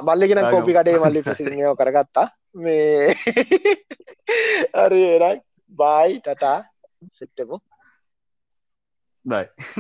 [0.08, 3.14] මල්ලිගෙන කෝපි කඩේ මල්ලි ප්‍රසිතියෝ කරගත්තා මේ
[4.74, 5.34] අරරයි
[5.78, 6.58] බයි ටටා
[7.12, 7.56] සිට්ටමු
[9.24, 9.44] බයි